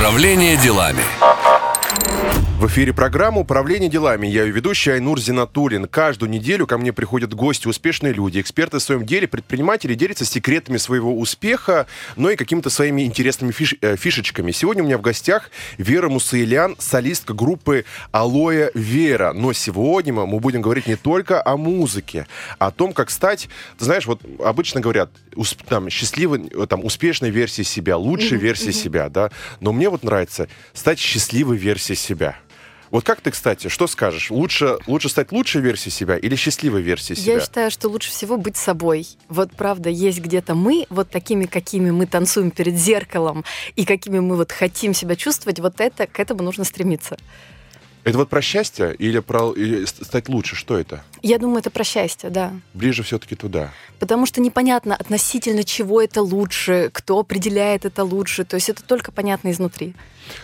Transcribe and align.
Управление 0.00 0.56
делами. 0.56 1.04
В 2.60 2.66
эфире 2.66 2.92
программа 2.92 3.40
«Управление 3.40 3.88
делами». 3.88 4.26
Я 4.26 4.42
ее 4.42 4.52
ведущий 4.52 4.90
Айнур 4.90 5.18
Зинатулин. 5.18 5.86
Каждую 5.86 6.28
неделю 6.28 6.66
ко 6.66 6.76
мне 6.76 6.92
приходят 6.92 7.32
гости, 7.32 7.66
успешные 7.66 8.12
люди, 8.12 8.38
эксперты 8.38 8.76
в 8.76 8.82
своем 8.82 9.06
деле, 9.06 9.26
предприниматели 9.26 9.94
делятся 9.94 10.26
секретами 10.26 10.76
своего 10.76 11.18
успеха, 11.18 11.86
но 12.16 12.28
и 12.28 12.36
какими-то 12.36 12.68
своими 12.68 13.06
интересными 13.06 13.52
фиш, 13.52 13.76
э, 13.80 13.96
фишечками. 13.96 14.50
Сегодня 14.50 14.82
у 14.82 14.86
меня 14.86 14.98
в 14.98 15.00
гостях 15.00 15.50
Вера 15.78 16.10
Мусаилян, 16.10 16.76
солистка 16.78 17.32
группы 17.32 17.86
«Алоэ 18.12 18.72
Вера». 18.74 19.32
Но 19.32 19.54
сегодня 19.54 20.12
мы 20.12 20.38
будем 20.38 20.60
говорить 20.60 20.86
не 20.86 20.96
только 20.96 21.42
о 21.42 21.56
музыке, 21.56 22.26
а 22.58 22.66
о 22.66 22.70
том, 22.72 22.92
как 22.92 23.08
стать, 23.08 23.48
ты 23.78 23.86
знаешь, 23.86 24.04
вот 24.04 24.20
обычно 24.38 24.82
говорят, 24.82 25.10
усп, 25.34 25.62
там, 25.62 25.88
счастливой, 25.88 26.50
там, 26.68 26.84
успешной 26.84 27.30
версией 27.30 27.64
себя, 27.64 27.96
лучшей 27.96 28.36
версией 28.36 28.74
себя, 28.74 29.08
да, 29.08 29.30
но 29.60 29.72
мне 29.72 29.88
вот 29.88 30.02
нравится 30.02 30.46
стать 30.74 30.98
счастливой 30.98 31.56
версией 31.56 31.96
себя. 31.96 32.36
Вот 32.90 33.04
как 33.04 33.20
ты, 33.20 33.30
кстати, 33.30 33.68
что 33.68 33.86
скажешь? 33.86 34.30
Лучше, 34.30 34.78
лучше 34.86 35.08
стать 35.08 35.30
лучшей 35.30 35.60
версией 35.60 35.92
себя 35.92 36.16
или 36.16 36.34
счастливой 36.34 36.82
версией 36.82 37.16
себя? 37.16 37.34
Я 37.34 37.40
считаю, 37.40 37.70
что 37.70 37.88
лучше 37.88 38.10
всего 38.10 38.36
быть 38.36 38.56
собой. 38.56 39.06
Вот 39.28 39.52
правда, 39.52 39.88
есть 39.90 40.18
где-то 40.20 40.54
мы, 40.54 40.86
вот 40.90 41.08
такими, 41.08 41.44
какими 41.44 41.90
мы 41.90 42.06
танцуем 42.06 42.50
перед 42.50 42.74
зеркалом, 42.76 43.44
и 43.76 43.84
какими 43.84 44.18
мы 44.18 44.36
вот 44.36 44.50
хотим 44.50 44.92
себя 44.92 45.14
чувствовать, 45.14 45.60
вот 45.60 45.80
это, 45.80 46.06
к 46.08 46.18
этому 46.18 46.42
нужно 46.42 46.64
стремиться. 46.64 47.16
Это 48.04 48.18
вот 48.18 48.28
про 48.28 48.40
счастье 48.40 48.94
или 48.94 49.18
про 49.18 49.52
или 49.52 49.84
стать 49.84 50.28
лучше? 50.28 50.56
Что 50.56 50.78
это? 50.78 51.04
Я 51.22 51.38
думаю, 51.38 51.58
это 51.58 51.70
про 51.70 51.84
счастье, 51.84 52.30
да. 52.30 52.52
Ближе 52.72 53.02
все-таки 53.02 53.36
туда. 53.36 53.72
Потому 53.98 54.26
что 54.26 54.40
непонятно 54.40 54.96
относительно 54.96 55.64
чего 55.64 56.00
это 56.00 56.22
лучше, 56.22 56.90
кто 56.92 57.18
определяет 57.18 57.84
это 57.84 58.04
лучше. 58.04 58.44
То 58.44 58.56
есть 58.56 58.70
это 58.70 58.82
только 58.82 59.12
понятно 59.12 59.50
изнутри. 59.50 59.94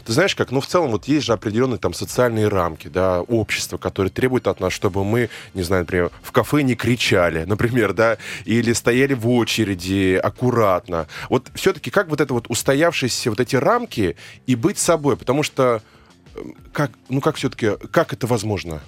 Ты 0.04 0.12
знаешь, 0.12 0.34
как, 0.34 0.50
ну, 0.50 0.60
в 0.60 0.66
целом, 0.66 0.90
вот 0.90 1.06
есть 1.06 1.26
же 1.26 1.32
определенные 1.32 1.78
там 1.78 1.94
социальные 1.94 2.48
рамки, 2.48 2.88
да, 2.88 3.22
общества, 3.22 3.78
которые 3.78 4.10
требуют 4.10 4.46
от 4.46 4.60
нас, 4.60 4.72
чтобы 4.72 5.04
мы, 5.04 5.30
не 5.54 5.62
знаю, 5.62 5.82
например, 5.82 6.10
в 6.22 6.32
кафе 6.32 6.62
не 6.62 6.74
кричали, 6.74 7.44
например, 7.46 7.92
да, 7.92 8.18
или 8.44 8.72
стояли 8.72 9.14
в 9.14 9.28
очереди 9.28 10.20
аккуратно. 10.22 11.06
Вот 11.30 11.50
все-таки 11.54 11.90
как 11.90 12.08
вот 12.08 12.20
это 12.20 12.34
вот 12.34 12.46
устоявшиеся 12.48 13.30
вот 13.30 13.40
эти 13.40 13.56
рамки 13.56 14.16
и 14.46 14.54
быть 14.54 14.78
собой, 14.78 15.16
потому 15.16 15.42
что 15.42 15.82
как, 16.72 16.90
ну 17.08 17.20
как 17.20 17.36
все-таки, 17.36 17.72
как 17.90 18.12
это 18.12 18.26
возможно? 18.26 18.80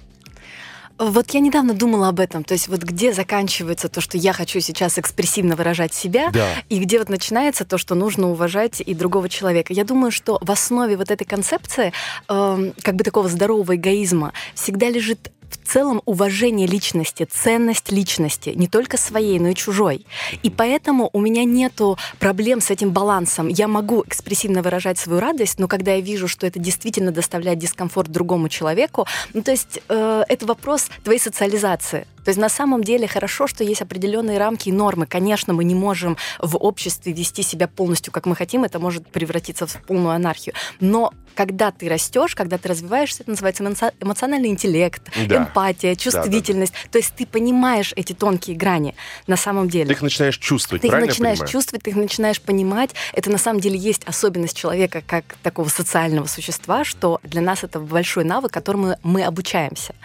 Вот 0.99 1.31
я 1.31 1.39
недавно 1.39 1.73
думала 1.73 2.09
об 2.09 2.19
этом, 2.19 2.43
то 2.43 2.53
есть 2.53 2.67
вот 2.67 2.81
где 2.81 3.13
заканчивается 3.13 3.87
то, 3.87 4.01
что 4.01 4.17
я 4.17 4.33
хочу 4.33 4.59
сейчас 4.59 4.99
экспрессивно 4.99 5.55
выражать 5.55 5.93
себя, 5.93 6.29
да. 6.29 6.45
и 6.67 6.77
где 6.77 6.99
вот 6.99 7.07
начинается 7.07 7.63
то, 7.63 7.77
что 7.77 7.95
нужно 7.95 8.29
уважать 8.29 8.81
и 8.81 8.93
другого 8.93 9.29
человека. 9.29 9.71
Я 9.71 9.85
думаю, 9.85 10.11
что 10.11 10.39
в 10.41 10.51
основе 10.51 10.97
вот 10.97 11.09
этой 11.09 11.23
концепции, 11.23 11.93
э, 12.27 12.71
как 12.81 12.95
бы 12.95 13.05
такого 13.05 13.29
здорового 13.29 13.77
эгоизма, 13.77 14.33
всегда 14.55 14.89
лежит 14.89 15.31
в 15.49 15.58
целом 15.69 16.01
уважение 16.05 16.67
личности, 16.67 17.27
ценность 17.29 17.91
личности, 17.91 18.49
не 18.55 18.67
только 18.67 18.97
своей, 18.97 19.39
но 19.39 19.49
и 19.49 19.55
чужой. 19.55 20.05
И 20.43 20.49
поэтому 20.49 21.09
у 21.13 21.21
меня 21.21 21.43
нету 21.43 21.97
проблем 22.19 22.61
с 22.61 22.71
этим 22.71 22.91
балансом. 22.91 23.47
Я 23.47 23.67
могу 23.67 24.03
экспрессивно 24.05 24.61
выражать 24.61 24.97
свою 24.97 25.19
радость, 25.19 25.59
но 25.59 25.67
когда 25.67 25.93
я 25.93 26.01
вижу, 26.01 26.27
что 26.27 26.47
это 26.47 26.59
действительно 26.59 27.11
доставляет 27.11 27.59
дискомфорт 27.59 28.09
другому 28.09 28.49
человеку, 28.49 29.05
ну 29.33 29.41
то 29.41 29.51
есть 29.51 29.79
э, 29.89 30.23
это 30.27 30.45
вопрос 30.45 30.89
твоей 31.03 31.19
социализации. 31.19 32.07
То 32.23 32.31
есть 32.31 32.39
на 32.39 32.49
самом 32.49 32.83
деле 32.83 33.07
хорошо, 33.07 33.47
что 33.47 33.63
есть 33.63 33.81
определенные 33.81 34.37
рамки 34.37 34.69
и 34.69 34.71
нормы. 34.71 35.05
Конечно, 35.05 35.53
мы 35.53 35.63
не 35.63 35.75
можем 35.75 36.17
в 36.39 36.57
обществе 36.57 37.13
вести 37.13 37.43
себя 37.43 37.67
полностью, 37.67 38.11
как 38.13 38.25
мы 38.25 38.35
хотим, 38.35 38.63
это 38.63 38.79
может 38.79 39.07
превратиться 39.07 39.65
в 39.65 39.81
полную 39.83 40.13
анархию. 40.15 40.53
Но 40.79 41.11
когда 41.35 41.71
ты 41.71 41.87
растешь, 41.87 42.35
когда 42.35 42.57
ты 42.57 42.67
развиваешься, 42.67 43.23
это 43.23 43.31
называется 43.31 43.93
эмоциональный 44.01 44.49
интеллект, 44.49 45.01
да. 45.27 45.37
эмпатия, 45.37 45.58
чувствительность. 45.95 46.73
Да, 46.73 46.79
да. 46.83 46.89
То 46.91 46.97
есть 46.97 47.13
ты 47.15 47.25
понимаешь 47.25 47.93
эти 47.95 48.13
тонкие 48.13 48.55
грани 48.55 48.95
на 49.27 49.37
самом 49.37 49.69
деле. 49.69 49.87
Ты 49.87 49.93
их 49.93 50.01
начинаешь 50.01 50.37
чувствовать, 50.37 50.81
Ты 50.81 50.87
их 50.87 50.93
начинаешь 50.93 51.39
чувствовать, 51.49 51.83
ты 51.83 51.91
их 51.91 51.95
начинаешь 51.95 52.41
понимать. 52.41 52.91
Это 53.13 53.29
на 53.29 53.37
самом 53.37 53.59
деле 53.59 53.77
есть 53.77 54.03
особенность 54.05 54.57
человека 54.57 55.03
как 55.05 55.37
такого 55.43 55.69
социального 55.69 56.27
существа, 56.27 56.83
что 56.83 57.19
для 57.23 57.41
нас 57.41 57.63
это 57.63 57.79
большой 57.79 58.23
навык, 58.23 58.51
которому 58.51 58.95
мы 59.03 59.23
обучаемся. 59.23 59.95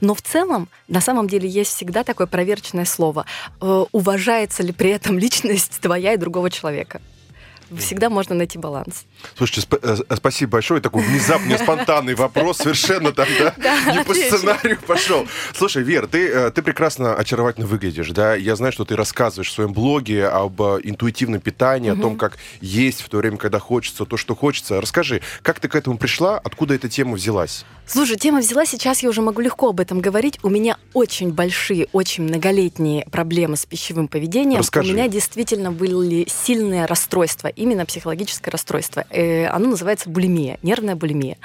Но 0.00 0.14
в 0.14 0.22
целом, 0.22 0.68
на 0.88 1.00
самом 1.00 1.28
деле, 1.28 1.48
есть 1.48 1.74
всегда 1.74 2.04
такое 2.04 2.26
проверочное 2.26 2.84
слово. 2.84 3.26
Э, 3.60 3.84
уважается 3.92 4.62
ли 4.62 4.72
при 4.72 4.90
этом 4.90 5.18
личность 5.24 5.80
твоя 5.80 6.14
и 6.14 6.16
другого 6.16 6.50
человека? 6.50 7.00
Всегда 7.78 8.10
можно 8.10 8.34
найти 8.34 8.58
баланс. 8.58 9.04
Слушайте, 9.36 9.66
сп- 9.68 9.80
э, 10.10 10.16
спасибо 10.16 10.52
большое. 10.52 10.80
Такой 10.80 11.02
внезапный, 11.02 11.58
спонтанный 11.58 12.14
вопрос, 12.14 12.58
совершенно 12.58 13.12
там, 13.12 13.28
да, 13.56 13.92
не 13.92 14.04
по 14.04 14.14
сценарию 14.14 14.78
пошел. 14.86 15.26
Слушай, 15.54 15.82
Вер, 15.82 16.06
ты, 16.06 16.28
э, 16.28 16.50
ты 16.50 16.62
прекрасно, 16.62 17.14
очаровательно 17.14 17.66
выглядишь, 17.66 18.10
да? 18.10 18.34
Я 18.34 18.56
знаю, 18.56 18.72
что 18.72 18.84
ты 18.84 18.96
рассказываешь 18.96 19.48
в 19.50 19.52
своем 19.52 19.72
блоге 19.72 20.26
об 20.28 20.60
э, 20.60 20.80
интуитивном 20.82 21.40
питании, 21.40 21.90
о 21.90 21.96
том, 21.96 22.16
как 22.16 22.38
есть 22.60 23.02
в 23.02 23.08
то 23.08 23.18
время, 23.18 23.36
когда 23.36 23.58
хочется 23.58 24.04
то, 24.04 24.16
что 24.16 24.34
хочется. 24.34 24.80
Расскажи, 24.80 25.20
как 25.42 25.60
ты 25.60 25.68
к 25.68 25.74
этому 25.74 25.98
пришла, 25.98 26.38
откуда 26.38 26.74
эта 26.74 26.88
тема 26.88 27.14
взялась? 27.14 27.64
Слушай, 27.84 28.16
тема 28.16 28.38
взяла, 28.38 28.64
сейчас 28.64 29.02
я 29.02 29.08
уже 29.08 29.22
могу 29.22 29.40
легко 29.40 29.68
об 29.68 29.80
этом 29.80 30.00
говорить. 30.00 30.38
У 30.42 30.48
меня 30.48 30.78
очень 30.94 31.32
большие, 31.32 31.88
очень 31.92 32.22
многолетние 32.24 33.04
проблемы 33.06 33.56
с 33.56 33.66
пищевым 33.66 34.08
поведением. 34.08 34.60
Расскажи. 34.60 34.92
У 34.92 34.94
меня 34.94 35.08
действительно 35.08 35.72
были 35.72 36.26
сильные 36.28 36.86
расстройства, 36.86 37.48
именно 37.48 37.84
психологическое 37.84 38.50
расстройство. 38.50 39.04
Э, 39.10 39.46
оно 39.48 39.70
называется 39.70 40.08
булимия, 40.08 40.58
нервная 40.62 40.94
булимия. 40.94 41.38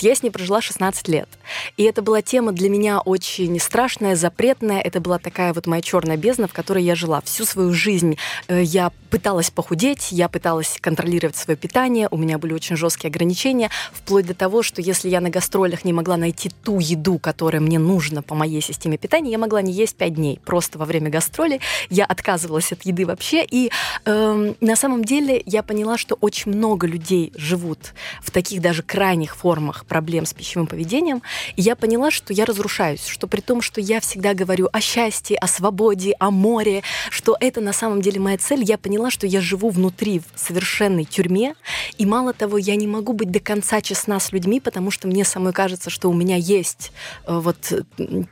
Я 0.00 0.14
с 0.14 0.22
ней 0.22 0.30
прожила 0.30 0.60
16 0.60 1.08
лет. 1.08 1.28
И 1.76 1.84
это 1.84 2.02
была 2.02 2.22
тема 2.22 2.52
для 2.52 2.68
меня 2.68 3.00
очень 3.00 3.58
страшная, 3.60 4.16
запретная. 4.16 4.80
Это 4.80 5.00
была 5.00 5.18
такая 5.18 5.54
вот 5.54 5.66
моя 5.66 5.80
черная 5.80 6.16
бездна, 6.16 6.48
в 6.48 6.52
которой 6.52 6.82
я 6.82 6.96
жила. 6.96 7.20
Всю 7.22 7.44
свою 7.44 7.72
жизнь 7.72 8.18
э, 8.48 8.62
я 8.62 8.90
пыталась 9.10 9.50
похудеть, 9.50 10.10
я 10.10 10.28
пыталась 10.28 10.76
контролировать 10.80 11.36
свое 11.36 11.56
питание, 11.56 12.08
у 12.10 12.16
меня 12.16 12.36
были 12.36 12.52
очень 12.52 12.76
жесткие 12.76 13.10
ограничения, 13.10 13.70
вплоть 13.92 14.26
до 14.26 14.34
того, 14.34 14.62
что 14.64 14.82
если 14.82 15.08
я 15.08 15.20
на 15.20 15.30
гастролях 15.30 15.84
не 15.84 15.92
могла 15.94 16.16
найти 16.16 16.50
ту 16.62 16.78
еду, 16.78 17.18
которая 17.18 17.60
мне 17.60 17.78
нужна 17.78 18.22
по 18.22 18.34
моей 18.34 18.60
системе 18.60 18.98
питания, 18.98 19.30
я 19.30 19.38
могла 19.38 19.62
не 19.62 19.72
есть 19.72 19.96
пять 19.96 20.14
дней. 20.14 20.40
Просто 20.44 20.78
во 20.78 20.84
время 20.84 21.10
гастролей 21.10 21.60
я 21.90 22.04
отказывалась 22.04 22.72
от 22.72 22.82
еды 22.82 23.06
вообще. 23.06 23.44
И 23.44 23.70
э, 24.04 24.54
на 24.60 24.76
самом 24.76 25.04
деле 25.04 25.42
я 25.46 25.62
поняла, 25.62 25.96
что 25.96 26.16
очень 26.20 26.52
много 26.52 26.86
людей 26.86 27.32
живут 27.36 27.94
в 28.22 28.30
таких 28.30 28.60
даже 28.60 28.82
крайних 28.82 29.36
формах 29.36 29.86
проблем 29.86 30.26
с 30.26 30.34
пищевым 30.34 30.66
поведением. 30.66 31.22
И 31.56 31.62
я 31.62 31.76
поняла, 31.76 32.10
что 32.10 32.32
я 32.32 32.44
разрушаюсь, 32.44 33.06
что 33.06 33.26
при 33.26 33.40
том, 33.40 33.62
что 33.62 33.80
я 33.80 34.00
всегда 34.00 34.34
говорю 34.34 34.68
о 34.72 34.80
счастье, 34.80 35.36
о 35.38 35.46
свободе, 35.46 36.14
о 36.18 36.30
море, 36.30 36.82
что 37.10 37.36
это 37.40 37.60
на 37.60 37.72
самом 37.72 38.02
деле 38.02 38.20
моя 38.20 38.38
цель, 38.38 38.62
я 38.64 38.78
поняла, 38.78 39.10
что 39.10 39.26
я 39.26 39.40
живу 39.40 39.70
внутри 39.70 40.20
в 40.20 40.38
совершенной 40.38 41.04
тюрьме. 41.04 41.54
И 41.98 42.06
мало 42.06 42.32
того, 42.32 42.58
я 42.58 42.76
не 42.76 42.86
могу 42.86 43.12
быть 43.12 43.30
до 43.30 43.40
конца 43.40 43.80
честна 43.80 44.20
с 44.20 44.32
людьми, 44.32 44.60
потому 44.60 44.90
что 44.90 45.08
мне 45.08 45.24
самой 45.24 45.52
кажется, 45.52 45.73
что 45.90 46.10
у 46.10 46.12
меня 46.12 46.36
есть 46.36 46.92
э, 47.26 47.38
вот 47.38 47.56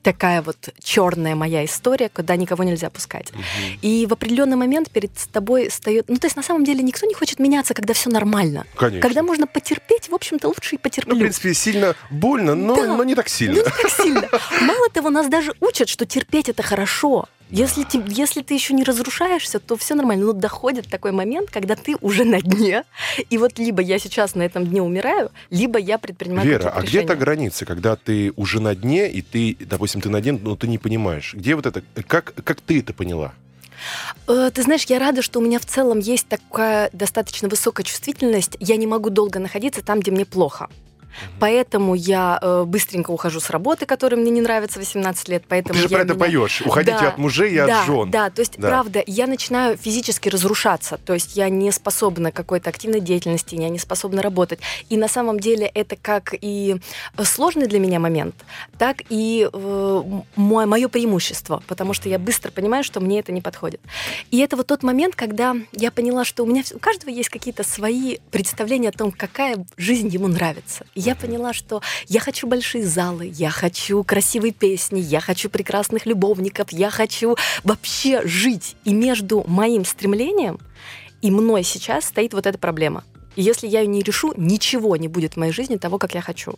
такая 0.02 0.42
вот 0.42 0.56
черная 0.82 1.34
моя 1.34 1.64
история, 1.64 2.08
куда 2.08 2.36
никого 2.36 2.64
нельзя 2.64 2.90
пускать. 2.90 3.30
Угу. 3.30 3.40
И 3.82 4.06
в 4.06 4.12
определенный 4.12 4.56
момент 4.56 4.90
перед 4.90 5.12
тобой 5.32 5.68
встает... 5.68 6.06
Ну, 6.08 6.16
то 6.16 6.26
есть 6.26 6.36
на 6.36 6.42
самом 6.42 6.64
деле 6.64 6.82
никто 6.82 7.06
не 7.06 7.14
хочет 7.14 7.38
меняться, 7.38 7.74
когда 7.74 7.94
все 7.94 8.10
нормально. 8.10 8.66
Конечно. 8.76 9.00
Когда 9.00 9.22
можно 9.22 9.46
потерпеть, 9.46 10.08
в 10.08 10.14
общем-то, 10.14 10.48
лучше 10.48 10.76
и 10.76 10.78
потерплю. 10.78 11.14
Ну, 11.14 11.18
в 11.18 11.22
принципе, 11.22 11.54
сильно 11.54 11.94
больно, 12.10 12.54
но, 12.54 12.76
да. 12.76 12.96
но 12.96 13.04
не 13.04 13.14
так 13.14 13.28
сильно. 13.28 13.56
Ну, 13.56 13.64
не 13.64 13.64
так 13.64 13.90
сильно. 13.90 14.28
Мало 14.60 14.88
того, 14.90 15.10
нас 15.10 15.28
даже 15.28 15.54
учат, 15.60 15.88
что 15.88 16.06
терпеть 16.06 16.48
это 16.48 16.62
хорошо. 16.62 17.28
Если, 17.52 17.84
ты, 17.84 18.02
если 18.08 18.40
ты 18.40 18.54
еще 18.54 18.72
не 18.72 18.82
разрушаешься, 18.82 19.60
то 19.60 19.76
все 19.76 19.94
нормально. 19.94 20.24
Но 20.24 20.32
доходит 20.32 20.88
такой 20.88 21.12
момент, 21.12 21.50
когда 21.50 21.76
ты 21.76 21.96
уже 22.00 22.24
на 22.24 22.40
дне. 22.40 22.84
И 23.28 23.36
вот 23.36 23.58
либо 23.58 23.82
я 23.82 23.98
сейчас 23.98 24.34
на 24.34 24.42
этом 24.42 24.66
дне 24.66 24.80
умираю, 24.80 25.30
либо 25.50 25.78
я 25.78 25.98
предпринимаю 25.98 26.48
Вера, 26.48 26.70
а 26.70 26.80
решения. 26.80 27.04
где 27.04 27.08
та 27.08 27.14
граница, 27.14 27.66
когда 27.66 27.94
ты 27.96 28.32
уже 28.36 28.58
на 28.60 28.74
дне, 28.74 29.10
и 29.10 29.20
ты, 29.20 29.54
допустим, 29.60 30.00
ты 30.00 30.08
на 30.08 30.22
дне, 30.22 30.32
но 30.32 30.56
ты 30.56 30.66
не 30.66 30.78
понимаешь? 30.78 31.34
Где 31.34 31.54
вот 31.54 31.66
это? 31.66 31.82
Как, 32.06 32.32
как 32.42 32.62
ты 32.62 32.80
это 32.80 32.94
поняла? 32.94 33.34
Э, 34.28 34.50
ты 34.52 34.62
знаешь, 34.62 34.84
я 34.84 34.98
рада, 34.98 35.20
что 35.20 35.38
у 35.38 35.42
меня 35.42 35.58
в 35.58 35.66
целом 35.66 35.98
есть 35.98 36.28
такая 36.28 36.88
достаточно 36.94 37.48
высокая 37.48 37.84
чувствительность. 37.84 38.56
Я 38.60 38.76
не 38.76 38.86
могу 38.86 39.10
долго 39.10 39.38
находиться 39.38 39.82
там, 39.82 40.00
где 40.00 40.10
мне 40.10 40.24
плохо. 40.24 40.70
Поэтому 41.38 41.94
я 41.94 42.38
э, 42.40 42.64
быстренько 42.66 43.10
ухожу 43.10 43.40
с 43.40 43.50
работы, 43.50 43.86
которая 43.86 44.20
мне 44.20 44.30
не 44.30 44.40
нравится 44.40 44.78
18 44.78 45.28
лет. 45.28 45.44
Поэтому 45.48 45.74
Ты 45.74 45.80
же 45.80 45.88
я 45.88 45.96
про 45.98 46.04
это 46.04 46.14
меня... 46.14 46.24
поешь. 46.24 46.62
Уходите 46.62 46.98
Да, 46.98 47.08
от 47.08 47.18
мужей 47.18 47.52
и 47.52 47.58
от 47.58 47.68
да, 47.68 47.84
жен. 47.84 48.10
Да, 48.10 48.30
то 48.30 48.40
есть, 48.40 48.58
Да. 48.58 48.68
правда, 48.68 49.02
я 49.06 49.26
начинаю 49.26 49.76
физически 49.76 50.28
разрушаться. 50.28 50.98
То 51.04 51.14
есть 51.14 51.36
я 51.36 51.48
не 51.48 51.70
способна 51.72 52.32
к 52.32 52.34
какой-то 52.34 52.70
активной 52.70 53.00
деятельности, 53.00 53.54
я 53.54 53.68
не 53.68 53.78
способна 53.78 54.22
работать. 54.22 54.60
И 54.88 54.96
на 54.96 55.08
самом 55.08 55.40
деле 55.40 55.66
это 55.66 55.96
как 55.96 56.34
и 56.40 56.76
сложный 57.24 57.66
для 57.66 57.78
меня 57.78 57.98
момент, 57.98 58.34
так 58.78 59.02
и 59.08 59.48
э, 59.52 60.02
мое, 60.36 60.66
мое 60.66 60.88
преимущество, 60.88 61.62
потому 61.66 61.94
что 61.94 62.08
я 62.08 62.18
быстро 62.18 62.50
понимаю, 62.50 62.84
что 62.84 63.00
мне 63.00 63.20
это 63.20 63.32
не 63.32 63.40
подходит. 63.40 63.80
И 64.30 64.38
это 64.38 64.56
вот 64.56 64.66
тот 64.66 64.82
момент, 64.82 65.14
когда 65.14 65.56
я 65.72 65.90
поняла, 65.90 66.24
что 66.24 66.44
у 66.44 66.46
меня 66.46 66.62
у 66.74 66.78
каждого 66.78 67.10
есть 67.10 67.28
какие-то 67.28 67.64
свои 67.64 68.18
представления 68.30 68.88
о 68.88 68.92
том, 68.92 69.12
какая 69.12 69.64
жизнь 69.76 70.08
ему 70.08 70.28
нравится. 70.28 70.84
И 70.94 71.00
я 71.02 71.14
поняла, 71.14 71.52
что 71.52 71.82
я 72.08 72.20
хочу 72.20 72.46
большие 72.46 72.84
залы, 72.86 73.30
я 73.34 73.50
хочу 73.50 74.02
красивые 74.04 74.52
песни, 74.52 75.00
я 75.00 75.20
хочу 75.20 75.50
прекрасных 75.50 76.06
любовников, 76.06 76.68
я 76.70 76.90
хочу 76.90 77.36
вообще 77.64 78.26
жить. 78.26 78.76
И 78.84 78.94
между 78.94 79.44
моим 79.46 79.84
стремлением 79.84 80.58
и 81.20 81.30
мной 81.30 81.64
сейчас 81.64 82.06
стоит 82.06 82.34
вот 82.34 82.46
эта 82.46 82.58
проблема. 82.58 83.04
И 83.36 83.42
если 83.42 83.66
я 83.66 83.80
ее 83.80 83.86
не 83.86 84.02
решу, 84.02 84.32
ничего 84.36 84.96
не 84.96 85.08
будет 85.08 85.34
в 85.34 85.36
моей 85.38 85.52
жизни 85.52 85.76
того, 85.76 85.98
как 85.98 86.14
я 86.14 86.20
хочу. 86.20 86.54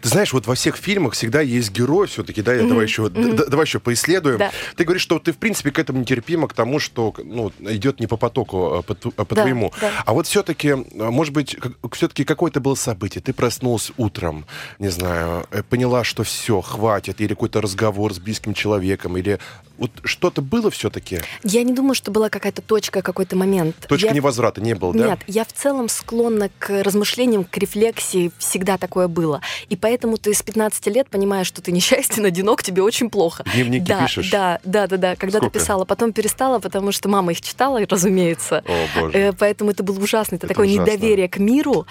Ты 0.00 0.08
знаешь, 0.08 0.32
вот 0.32 0.46
во 0.46 0.54
всех 0.54 0.76
фильмах 0.76 1.14
всегда 1.14 1.40
есть 1.40 1.70
герой 1.72 2.06
все-таки, 2.06 2.42
да, 2.42 2.54
я 2.54 2.66
давай 2.66 2.86
еще, 2.86 3.08
давай 3.08 3.66
еще 3.66 3.80
поисследуем. 3.80 4.38
Да. 4.38 4.50
Ты 4.76 4.84
говоришь, 4.84 5.02
что 5.02 5.18
ты, 5.18 5.32
в 5.32 5.36
принципе, 5.38 5.70
к 5.70 5.78
этому 5.78 6.00
нетерпима, 6.00 6.48
к 6.48 6.52
тому, 6.54 6.78
что 6.78 7.14
ну, 7.22 7.52
идет 7.60 8.00
не 8.00 8.06
по 8.06 8.16
потоку, 8.16 8.74
а 8.74 8.82
по, 8.82 8.96
а 9.16 9.24
по 9.24 9.34
Да, 9.34 9.42
твоему. 9.42 9.72
да. 9.80 9.90
А 10.04 10.12
вот 10.12 10.26
все-таки, 10.26 10.74
может 10.94 11.32
быть, 11.34 11.56
все-таки 11.92 12.24
какое-то 12.24 12.60
было 12.60 12.74
событие. 12.74 13.22
Ты 13.22 13.32
проснулась 13.32 13.92
утром, 13.96 14.46
не 14.78 14.88
знаю, 14.88 15.46
э, 15.50 15.62
поняла, 15.62 16.04
что 16.04 16.22
все, 16.24 16.60
хватит, 16.60 17.20
или 17.20 17.28
какой-то 17.28 17.60
разговор 17.60 18.12
с 18.14 18.18
близким 18.18 18.54
человеком, 18.54 19.16
или 19.16 19.38
вот 19.82 19.90
что-то 20.04 20.42
было 20.42 20.70
все-таки? 20.70 21.20
Я 21.44 21.62
не 21.62 21.72
думаю, 21.72 21.94
что 21.94 22.10
была 22.10 22.28
какая-то 22.28 22.62
точка, 22.62 23.02
какой-то 23.02 23.36
момент. 23.36 23.76
Точка 23.88 24.08
Я- 24.08 24.12
невозврата 24.14 24.60
не 24.60 24.74
было, 24.74 24.94
да? 24.94 25.06
Нет, 25.10 25.18
я 25.26 25.44
в 25.44 25.52
целом 25.52 25.88
склонна 25.88 26.50
к 26.58 26.82
размышлениям, 26.82 27.44
к 27.44 27.56
рефлексии, 27.58 28.30
всегда 28.38 28.78
такое 28.78 29.08
было. 29.08 29.40
И 29.68 29.76
поэтому 29.76 30.16
ты 30.16 30.32
с 30.34 30.42
15 30.42 30.86
лет 30.88 31.10
понимаешь, 31.10 31.46
что 31.46 31.60
ты 31.62 31.72
несчастен, 31.72 32.24
одинок, 32.32 32.62
тебе 32.62 32.82
очень 32.82 33.10
плохо. 33.10 33.44
Дневники 33.54 33.84
да, 33.86 34.02
пишешь? 34.04 34.30
Да, 34.30 34.60
да, 34.64 34.86
да, 34.86 34.96
да. 34.96 35.16
Когда 35.16 35.38
Сколько? 35.38 35.52
ты 35.54 35.58
писала, 35.60 35.84
потом 35.84 36.12
перестала, 36.12 36.58
потому 36.58 36.92
что 36.92 37.08
мама 37.08 37.32
их 37.32 37.40
читала, 37.40 37.80
разумеется. 37.88 38.62
О, 38.66 39.00
боже. 39.00 39.18
Э, 39.18 39.32
Поэтому 39.32 39.70
это 39.72 39.82
было 39.82 39.98
ужасно. 39.98 40.36
Это, 40.36 40.46
Это 40.46 40.54
такое 40.54 40.68
ужасно. 40.68 40.82
недоверие 40.90 41.28
к 41.28 41.38
миру. 41.38 41.86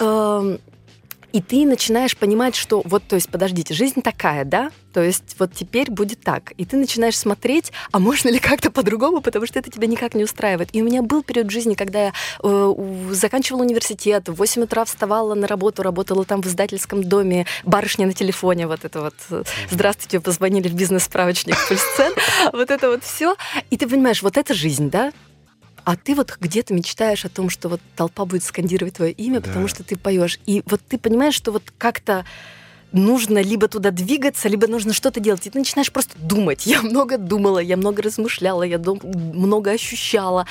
Эм, 0.00 0.58
И 1.36 1.42
ты 1.42 1.66
начинаешь 1.66 2.16
понимать, 2.16 2.56
что 2.56 2.80
вот, 2.86 3.02
то 3.06 3.14
есть, 3.14 3.28
подождите, 3.28 3.74
жизнь 3.74 4.00
такая, 4.00 4.46
да? 4.46 4.70
То 4.94 5.02
есть 5.02 5.36
вот 5.38 5.52
теперь 5.52 5.90
будет 5.90 6.22
так. 6.22 6.52
И 6.56 6.64
ты 6.64 6.78
начинаешь 6.78 7.18
смотреть, 7.18 7.72
а 7.92 7.98
можно 7.98 8.30
ли 8.30 8.38
как-то 8.38 8.70
по-другому, 8.70 9.20
потому 9.20 9.44
что 9.44 9.58
это 9.58 9.70
тебя 9.70 9.86
никак 9.86 10.14
не 10.14 10.24
устраивает. 10.24 10.70
И 10.72 10.80
у 10.80 10.86
меня 10.86 11.02
был 11.02 11.22
период 11.22 11.50
жизни, 11.50 11.74
когда 11.74 12.04
я 12.04 12.12
э, 12.42 12.74
заканчивала 13.10 13.64
университет, 13.64 14.30
в 14.30 14.34
8 14.36 14.62
утра 14.62 14.86
вставала 14.86 15.34
на 15.34 15.46
работу, 15.46 15.82
работала 15.82 16.24
там 16.24 16.40
в 16.40 16.46
издательском 16.46 17.04
доме, 17.04 17.44
барышня 17.64 18.06
на 18.06 18.14
телефоне, 18.14 18.66
вот 18.66 18.86
это 18.86 19.02
вот 19.02 19.14
э, 19.28 19.42
«Здравствуйте, 19.70 20.20
позвонили 20.20 20.68
в 20.68 20.74
бизнес-справочник 20.74 21.56
Пульсцен», 21.68 22.14
вот 22.54 22.70
это 22.70 22.88
вот 22.88 23.04
все. 23.04 23.36
И 23.68 23.76
ты 23.76 23.86
понимаешь, 23.86 24.22
вот 24.22 24.38
это 24.38 24.54
жизнь, 24.54 24.88
да? 24.88 25.12
А 25.86 25.94
ты 25.96 26.16
вот 26.16 26.36
где-то 26.40 26.74
мечтаешь 26.74 27.24
о 27.24 27.28
том, 27.28 27.48
что 27.48 27.68
вот 27.68 27.80
толпа 27.94 28.24
будет 28.24 28.42
скандировать 28.42 28.94
твое 28.94 29.12
имя, 29.12 29.38
Да. 29.38 29.46
потому 29.46 29.68
что 29.68 29.84
ты 29.84 29.96
поешь. 29.96 30.40
И 30.44 30.64
вот 30.66 30.80
ты 30.88 30.98
понимаешь, 30.98 31.34
что 31.34 31.52
вот 31.52 31.62
как-то 31.78 32.26
нужно 32.92 33.42
либо 33.42 33.68
туда 33.68 33.90
двигаться, 33.90 34.48
либо 34.48 34.66
нужно 34.66 34.92
что-то 34.92 35.20
делать. 35.20 35.46
И 35.46 35.50
ты 35.50 35.58
начинаешь 35.58 35.92
просто 35.92 36.14
думать. 36.18 36.66
Я 36.66 36.82
много 36.82 37.18
думала, 37.18 37.58
я 37.58 37.76
много 37.76 38.02
размышляла, 38.02 38.62
я 38.62 38.78
дум- 38.78 39.00
много 39.04 39.70
ощущала. 39.72 40.46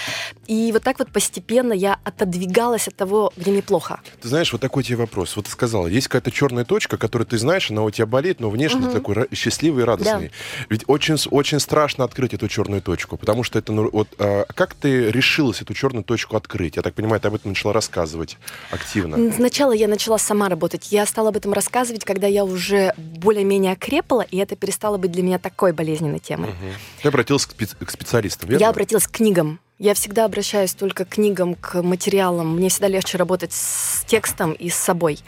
И 0.48 0.72
вот 0.72 0.84
так 0.84 1.00
вот 1.00 1.10
постепенно 1.12 1.74
я 1.74 1.98
отодвигалась 2.04 2.88
от 2.88 2.96
того, 2.96 3.32
где 3.38 3.52
мне 3.52 3.62
плохо. 3.62 4.00
Ты 4.22 4.28
знаешь, 4.28 4.52
вот 4.52 4.62
такой 4.62 4.84
тебе 4.84 4.98
вопрос. 4.98 5.36
Вот 5.36 5.46
ты 5.46 5.52
сказала, 5.52 5.88
есть 5.88 6.08
какая-то 6.08 6.32
черная 6.32 6.66
точка, 6.66 6.98
которую 6.98 7.26
ты 7.28 7.38
знаешь, 7.38 7.72
она 7.72 7.84
у 7.84 7.90
тебя 7.92 8.06
болит, 8.06 8.40
но 8.40 8.50
внешне 8.50 8.80
Мгм. 8.81 8.90
ты 8.90 8.94
такой 8.96 9.28
счастливый 9.34 9.84
и 9.84 9.86
радостный. 9.86 10.31
Ведь 10.70 10.84
очень, 10.88 11.16
очень 11.31 11.60
страшно 11.60 12.04
открыть 12.04 12.34
эту 12.34 12.48
черную 12.48 12.81
точку, 12.81 13.18
потому 13.18 13.44
что 13.44 13.60
это, 13.60 13.72
ну, 13.74 13.90
вот, 13.92 14.08
а, 14.20 14.46
как 14.54 14.74
ты 14.76 15.10
решилась 15.12 15.62
эту 15.62 15.74
черную 15.74 16.04
точку 16.04 16.36
открыть? 16.36 16.76
Я 16.76 16.81
так 16.81 16.94
понимаю, 16.94 17.20
ты 17.22 17.28
об 17.28 17.36
этом 17.36 17.52
начала 17.52 17.74
рассказывать 17.74 18.38
активно. 18.72 19.31
Сначала 19.31 19.72
я 19.72 19.88
начала 19.88 20.18
сама 20.18 20.50
работать. 20.50 20.92
Я 20.92 21.06
стала 21.06 21.30
об 21.30 21.38
этом 21.38 21.54
рассказывать, 21.54 22.04
когда 22.04 22.25
я 22.27 22.45
уже 22.45 22.94
более-менее 22.98 23.74
окрепла, 23.74 24.22
и 24.22 24.38
это 24.38 24.56
перестало 24.56 24.98
быть 24.98 25.12
для 25.12 25.24
меня 25.24 25.39
такой 25.39 25.74
болезненной 25.74 26.19
темой. 26.19 26.50
Мгм. 26.50 26.74
Ты 27.01 27.07
обратилась 27.07 27.45
к, 27.45 27.51
спец- 27.54 27.75
к 27.75 27.89
специалистам, 27.89 28.50
верно? 28.50 28.63
Я 28.63 28.69
обратилась 28.69 29.07
к 29.07 29.12
книгам. 29.12 29.60
Я 29.77 29.94
всегда 29.94 30.25
обращаюсь 30.25 30.74
только 30.74 31.04
к 31.04 31.10
книгам, 31.10 31.56
к 31.56 31.81
материалам. 31.81 32.56
Мне 32.56 32.69
всегда 32.69 32.88
легче 32.88 33.18
работать 33.18 33.51
с 33.51 34.06
текстом 34.06 34.54
и 34.54 34.69
с 34.69 34.75
собой. 34.75 35.19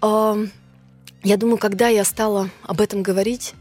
Я 0.00 1.36
думаю, 1.36 1.58
когда 1.58 1.88
я 1.88 2.04
стала 2.04 2.50
об 2.64 2.80
этом 2.80 3.02
говорить, 3.02 3.54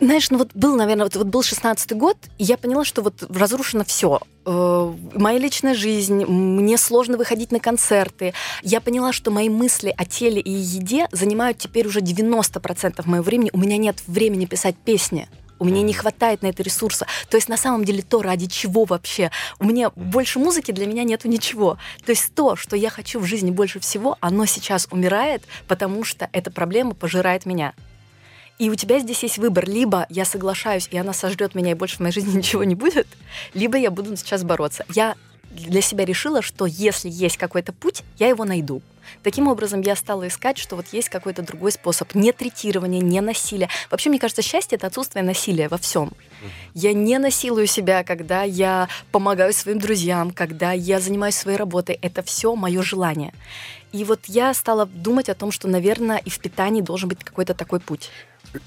знаешь, 0.00 0.30
ну 0.30 0.38
вот 0.38 0.50
был, 0.54 0.76
наверное, 0.76 1.04
вот, 1.04 1.16
вот 1.16 1.26
был 1.26 1.40
16-й 1.40 1.96
год, 1.96 2.16
и 2.38 2.44
я 2.44 2.56
поняла, 2.56 2.84
что 2.84 3.02
вот 3.02 3.24
разрушено 3.28 3.84
все. 3.84 4.20
Моя 4.44 5.38
личная 5.38 5.74
жизнь, 5.74 6.24
мне 6.24 6.78
сложно 6.78 7.18
выходить 7.18 7.52
на 7.52 7.60
концерты. 7.60 8.32
Я 8.62 8.80
поняла, 8.80 9.12
что 9.12 9.30
мои 9.30 9.48
мысли 9.48 9.92
о 9.96 10.04
теле 10.04 10.40
и 10.40 10.50
еде 10.50 11.08
занимают 11.12 11.58
теперь 11.58 11.86
уже 11.86 12.00
90% 12.00 13.02
моего 13.06 13.24
времени. 13.24 13.50
У 13.52 13.58
меня 13.58 13.76
нет 13.76 14.02
времени 14.06 14.46
писать 14.46 14.76
песни. 14.76 15.28
У 15.60 15.64
меня 15.64 15.82
не 15.82 15.92
хватает 15.92 16.42
на 16.42 16.46
это 16.46 16.62
ресурса. 16.62 17.06
То 17.28 17.36
есть 17.36 17.48
на 17.48 17.56
самом 17.56 17.84
деле 17.84 18.00
то, 18.00 18.22
ради 18.22 18.46
чего 18.46 18.84
вообще. 18.84 19.32
У 19.58 19.64
меня 19.64 19.90
больше 19.90 20.38
музыки, 20.38 20.70
для 20.70 20.86
меня 20.86 21.02
нету 21.02 21.26
ничего. 21.26 21.78
То 22.06 22.10
есть 22.10 22.32
то, 22.32 22.54
что 22.54 22.76
я 22.76 22.90
хочу 22.90 23.18
в 23.18 23.24
жизни 23.24 23.50
больше 23.50 23.80
всего, 23.80 24.16
оно 24.20 24.46
сейчас 24.46 24.86
умирает, 24.92 25.42
потому 25.66 26.04
что 26.04 26.28
эта 26.32 26.52
проблема 26.52 26.94
пожирает 26.94 27.44
меня. 27.44 27.74
И 28.58 28.70
у 28.70 28.74
тебя 28.74 28.98
здесь 28.98 29.22
есть 29.22 29.38
выбор. 29.38 29.68
Либо 29.68 30.06
я 30.08 30.24
соглашаюсь, 30.24 30.88
и 30.90 30.98
она 30.98 31.12
сожрет 31.12 31.54
меня, 31.54 31.72
и 31.72 31.74
больше 31.74 31.96
в 31.96 32.00
моей 32.00 32.12
жизни 32.12 32.36
ничего 32.38 32.64
не 32.64 32.74
будет, 32.74 33.06
либо 33.54 33.78
я 33.78 33.90
буду 33.90 34.16
сейчас 34.16 34.42
бороться. 34.42 34.84
Я 34.94 35.14
для 35.50 35.80
себя 35.80 36.04
решила, 36.04 36.42
что 36.42 36.66
если 36.66 37.08
есть 37.08 37.36
какой-то 37.36 37.72
путь, 37.72 38.02
я 38.18 38.28
его 38.28 38.44
найду. 38.44 38.82
Таким 39.22 39.48
образом, 39.48 39.80
я 39.80 39.96
стала 39.96 40.28
искать, 40.28 40.58
что 40.58 40.76
вот 40.76 40.86
есть 40.92 41.08
какой-то 41.08 41.42
другой 41.42 41.72
способ. 41.72 42.14
Не 42.14 42.32
третирования, 42.32 43.00
не 43.00 43.22
насилия. 43.22 43.70
Вообще, 43.90 44.10
мне 44.10 44.18
кажется, 44.18 44.42
счастье— 44.42 44.76
это 44.78 44.88
отсутствие 44.88 45.24
насилия 45.24 45.68
во 45.68 45.78
всем. 45.78 46.12
Я 46.74 46.92
не 46.92 47.18
насилую 47.18 47.66
себя, 47.66 48.04
когда 48.04 48.42
я 48.42 48.88
помогаю 49.10 49.54
своим 49.54 49.78
друзьям, 49.78 50.30
когда 50.30 50.72
я 50.72 51.00
занимаюсь 51.00 51.36
своей 51.36 51.56
работой. 51.56 51.98
Это 52.02 52.22
все 52.22 52.54
мое 52.54 52.82
желание. 52.82 53.32
И 53.92 54.04
вот 54.04 54.20
я 54.26 54.52
стала 54.52 54.84
думать 54.84 55.30
о 55.30 55.34
том, 55.34 55.50
что, 55.50 55.66
наверное, 55.68 56.18
и 56.18 56.28
в 56.28 56.38
питании 56.38 56.82
должен 56.82 57.08
быть 57.08 57.24
какой-то 57.24 57.54
такой 57.54 57.80
путь. 57.80 58.10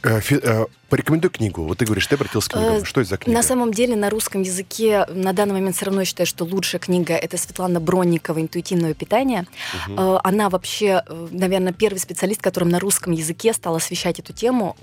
Э, 0.03 0.19
э, 0.29 0.65
порекомендуй 0.89 1.29
книгу. 1.31 1.63
Вот 1.63 1.79
ты 1.79 1.85
говоришь, 1.85 2.07
ты 2.07 2.15
обратилась 2.15 2.47
к 2.47 2.51
книгам. 2.51 2.77
Э, 2.77 2.85
Что 2.85 3.01
это 3.01 3.09
за 3.09 3.17
книга? 3.17 3.37
На 3.37 3.43
самом 3.43 3.73
деле 3.73 3.95
на 3.95 4.09
русском 4.09 4.41
языке 4.41 5.05
на 5.09 5.33
данный 5.33 5.53
момент 5.53 5.75
все 5.75 5.85
равно 5.85 6.03
считаю, 6.03 6.27
что 6.27 6.45
лучшая 6.45 6.79
книга 6.79 7.13
это 7.13 7.37
Светлана 7.37 7.79
Бронникова 7.79 8.39
«Интуитивное 8.39 8.93
питание». 8.93 9.47
Э, 9.87 10.19
Она 10.23 10.49
вообще, 10.49 11.03
наверное, 11.31 11.73
первый 11.73 11.97
специалист, 11.97 12.41
которым 12.41 12.69
на 12.69 12.79
русском 12.79 13.13
языке 13.13 13.53
стала 13.53 13.77
освещать 13.77 14.19
эту 14.19 14.33
тему. 14.33 14.75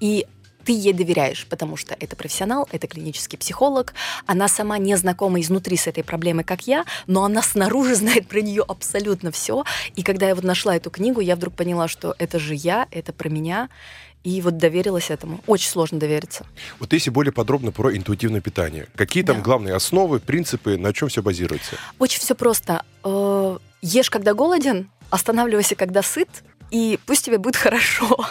И 0.00 0.26
ты 0.64 0.72
ей 0.72 0.92
доверяешь, 0.92 1.46
потому 1.48 1.76
что 1.76 1.96
это 1.98 2.16
профессионал, 2.16 2.68
это 2.70 2.86
клинический 2.86 3.38
психолог. 3.38 3.94
Она 4.26 4.48
сама 4.48 4.78
не 4.78 4.96
знакома 4.96 5.40
изнутри 5.40 5.76
с 5.76 5.86
этой 5.86 6.04
проблемой, 6.04 6.44
как 6.44 6.66
я, 6.66 6.84
но 7.06 7.24
она 7.24 7.42
снаружи 7.42 7.94
знает 7.96 8.28
про 8.28 8.40
нее 8.40 8.62
абсолютно 8.66 9.30
все. 9.30 9.64
И 9.96 10.02
когда 10.02 10.28
я 10.28 10.34
вот 10.34 10.44
нашла 10.44 10.76
эту 10.76 10.90
книгу, 10.90 11.20
я 11.20 11.36
вдруг 11.36 11.54
поняла, 11.54 11.88
что 11.88 12.14
это 12.18 12.38
же 12.38 12.54
я, 12.54 12.86
это 12.90 13.12
про 13.12 13.28
меня. 13.28 13.68
И 14.22 14.40
вот 14.42 14.58
доверилась 14.58 15.10
этому. 15.10 15.40
Очень 15.46 15.70
сложно 15.70 15.98
довериться. 15.98 16.44
Вот 16.78 16.92
если 16.92 17.08
более 17.10 17.32
подробно 17.32 17.72
про 17.72 17.96
интуитивное 17.96 18.40
питание. 18.42 18.86
Какие 18.94 19.22
там 19.22 19.36
Да. 19.38 19.42
главные 19.42 19.74
основы, 19.74 20.20
принципы, 20.20 20.76
на 20.76 20.92
чем 20.92 21.08
все 21.08 21.22
базируется? 21.22 21.76
Очень 21.98 22.20
все 22.20 22.34
просто. 22.34 22.84
Э, 23.04 23.58
Ешь, 23.82 24.10
когда 24.10 24.34
голоден, 24.34 24.90
останавливайся, 25.08 25.74
когда 25.74 26.02
сыт, 26.02 26.28
и 26.70 26.98
пусть 27.06 27.24
тебе 27.24 27.38
будет 27.38 27.56
хорошо. 27.56 28.26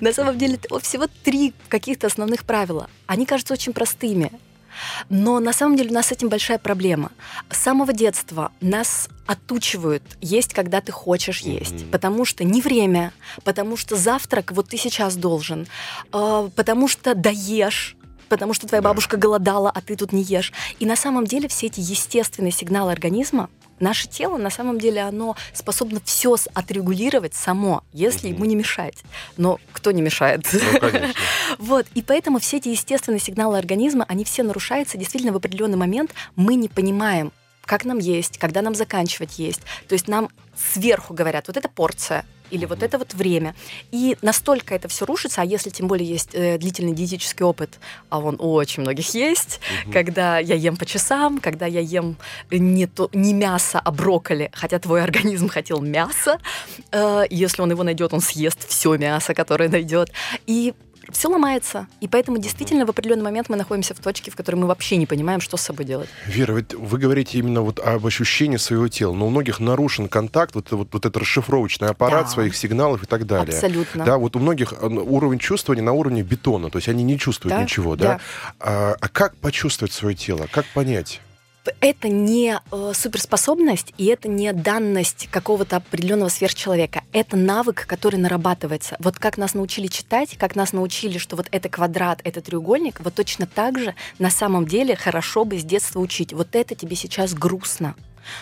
На 0.00 0.12
самом 0.12 0.38
деле 0.38 0.58
всего 0.82 1.06
три 1.22 1.52
каких-то 1.68 2.06
основных 2.06 2.44
правила. 2.44 2.88
Они 3.06 3.26
кажутся 3.26 3.52
очень 3.54 3.72
простыми. 3.74 4.32
Но 5.08 5.40
на 5.40 5.52
самом 5.52 5.76
деле 5.76 5.90
у 5.90 5.94
нас 5.94 6.06
с 6.06 6.12
этим 6.12 6.28
большая 6.28 6.58
проблема. 6.58 7.10
С 7.50 7.58
самого 7.58 7.92
детства 7.92 8.52
нас 8.60 9.08
отучивают 9.26 10.02
есть, 10.20 10.54
когда 10.54 10.80
ты 10.80 10.92
хочешь 10.92 11.40
есть. 11.40 11.82
Мгм. 11.82 11.90
Потому 11.90 12.24
что 12.24 12.44
не 12.44 12.60
время, 12.60 13.12
потому 13.42 13.76
что 13.76 13.96
завтрак 13.96 14.52
вот 14.52 14.68
ты 14.68 14.76
сейчас 14.76 15.16
должен, 15.16 15.66
э, 16.12 16.50
потому 16.54 16.88
что 16.88 17.14
доешь, 17.14 17.96
потому 18.28 18.54
что 18.54 18.66
твоя 18.66 18.82
бабушка 18.82 19.16
голодала, 19.16 19.70
а 19.70 19.80
ты 19.80 19.96
тут 19.96 20.12
не 20.12 20.22
ешь. 20.22 20.52
И 20.80 20.86
на 20.86 20.96
самом 20.96 21.26
деле 21.26 21.48
все 21.48 21.66
эти 21.66 21.80
естественные 21.80 22.52
сигналы 22.52 22.92
организма, 22.92 23.48
Наше 23.80 24.08
тело, 24.08 24.36
на 24.36 24.50
самом 24.50 24.78
деле, 24.78 25.02
оно 25.02 25.36
способно 25.52 26.00
все 26.04 26.36
отрегулировать 26.54 27.34
само, 27.34 27.82
если 27.92 28.28
ему 28.28 28.44
не 28.44 28.54
мешать. 28.54 29.04
Но 29.36 29.58
кто 29.72 29.90
не 29.90 30.02
мешает? 30.02 30.46
Ну, 30.52 30.80
конечно. 30.80 31.14
Вот, 31.58 31.86
и 31.94 32.02
поэтому 32.02 32.38
все 32.38 32.56
эти 32.56 32.68
естественные 32.68 33.20
сигналы 33.20 33.58
организма, 33.58 34.04
они 34.08 34.24
все 34.24 34.42
нарушаются. 34.42 34.98
Действительно, 34.98 35.32
в 35.32 35.36
определенный 35.36 35.76
момент 35.76 36.12
мы 36.36 36.54
не 36.56 36.68
понимаем, 36.68 37.32
как 37.66 37.84
нам 37.84 37.98
есть, 37.98 38.38
когда 38.38 38.62
нам 38.62 38.74
заканчивать 38.74 39.38
есть. 39.38 39.60
То 39.88 39.94
есть 39.94 40.08
нам 40.08 40.28
сверху 40.56 41.14
говорят, 41.14 41.48
вот 41.48 41.56
это 41.56 41.68
порция, 41.68 42.24
или 42.50 42.66
вот 42.66 42.82
это 42.82 42.98
вот 42.98 43.14
время. 43.14 43.54
И 43.90 44.16
настолько 44.22 44.74
это 44.74 44.88
все 44.88 45.04
рушится, 45.04 45.42
а 45.42 45.44
если 45.44 45.70
тем 45.70 45.88
более 45.88 46.08
есть 46.08 46.30
э, 46.34 46.58
длительный 46.58 46.92
диетический 46.92 47.44
опыт, 47.44 47.78
а 48.10 48.20
он 48.20 48.36
у 48.38 48.52
очень 48.52 48.82
многих 48.82 49.14
есть, 49.14 49.60
угу. 49.84 49.92
когда 49.92 50.38
я 50.38 50.54
ем 50.54 50.76
по 50.76 50.86
часам, 50.86 51.38
когда 51.38 51.66
я 51.66 51.80
ем 51.80 52.16
не, 52.50 52.86
то, 52.86 53.08
не 53.12 53.32
мясо, 53.32 53.80
а 53.84 53.90
брокколи, 53.90 54.50
хотя 54.52 54.78
твой 54.78 55.02
организм 55.02 55.48
хотел 55.48 55.80
мясо, 55.80 56.38
э, 56.92 57.24
если 57.30 57.62
он 57.62 57.70
его 57.70 57.82
найдет, 57.82 58.12
он 58.12 58.20
съест 58.20 58.68
все 58.68 58.96
мясо, 58.96 59.34
которое 59.34 59.68
найдет. 59.68 60.12
И 60.46 60.74
все 61.10 61.28
ломается. 61.28 61.86
И 62.00 62.08
поэтому 62.08 62.38
действительно 62.38 62.86
в 62.86 62.90
определенный 62.90 63.24
момент 63.24 63.48
мы 63.48 63.56
находимся 63.56 63.94
в 63.94 63.98
точке, 63.98 64.30
в 64.30 64.36
которой 64.36 64.56
мы 64.56 64.66
вообще 64.66 64.96
не 64.96 65.06
понимаем, 65.06 65.40
что 65.40 65.56
с 65.56 65.62
собой 65.62 65.84
делать. 65.84 66.08
Вера, 66.26 66.52
вы, 66.52 66.66
вы 66.72 66.98
говорите 66.98 67.38
именно 67.38 67.62
вот 67.62 67.78
об 67.78 68.06
ощущении 68.06 68.56
своего 68.56 68.88
тела, 68.88 69.14
но 69.14 69.26
у 69.26 69.30
многих 69.30 69.60
нарушен 69.60 70.08
контакт, 70.08 70.54
вот, 70.54 70.70
вот, 70.72 70.88
вот 70.92 71.04
этот 71.04 71.16
расшифровочный 71.16 71.88
аппарат 71.88 72.24
да. 72.24 72.30
своих 72.30 72.56
сигналов 72.56 73.02
и 73.02 73.06
так 73.06 73.26
далее. 73.26 73.54
Абсолютно. 73.54 74.04
Да, 74.04 74.18
вот 74.18 74.36
у 74.36 74.38
многих 74.38 74.72
э, 74.72 74.86
уровень 74.86 75.38
чувствования 75.38 75.82
на 75.82 75.92
уровне 75.92 76.22
бетона, 76.22 76.70
то 76.70 76.78
есть 76.78 76.88
они 76.88 77.02
не 77.02 77.18
чувствуют 77.18 77.56
да? 77.56 77.62
ничего, 77.62 77.96
да? 77.96 78.04
да. 78.04 78.20
А, 78.60 78.96
а 79.00 79.08
как 79.08 79.36
почувствовать 79.36 79.92
свое 79.92 80.14
тело, 80.14 80.46
как 80.50 80.66
понять? 80.66 81.20
Это 81.80 82.08
не 82.08 82.58
э, 82.70 82.92
суперспособность 82.94 83.92
и 83.98 84.06
это 84.06 84.28
не 84.28 84.52
данность 84.52 85.28
какого-то 85.30 85.76
определенного 85.76 86.28
сверхчеловека. 86.28 87.02
Это 87.12 87.36
навык, 87.36 87.86
который 87.86 88.16
нарабатывается. 88.16 88.96
Вот 88.98 89.18
как 89.18 89.38
нас 89.38 89.54
научили 89.54 89.86
читать, 89.86 90.36
как 90.38 90.56
нас 90.56 90.72
научили, 90.72 91.18
что 91.18 91.36
вот 91.36 91.46
это 91.50 91.68
квадрат, 91.68 92.20
это 92.24 92.40
треугольник, 92.40 93.00
вот 93.00 93.14
точно 93.14 93.46
так 93.46 93.78
же 93.78 93.94
на 94.18 94.30
самом 94.30 94.66
деле 94.66 94.96
хорошо 94.96 95.44
бы 95.44 95.58
с 95.58 95.64
детства 95.64 96.00
учить. 96.00 96.32
Вот 96.32 96.54
это 96.54 96.74
тебе 96.74 96.96
сейчас 96.96 97.34
грустно. 97.34 97.94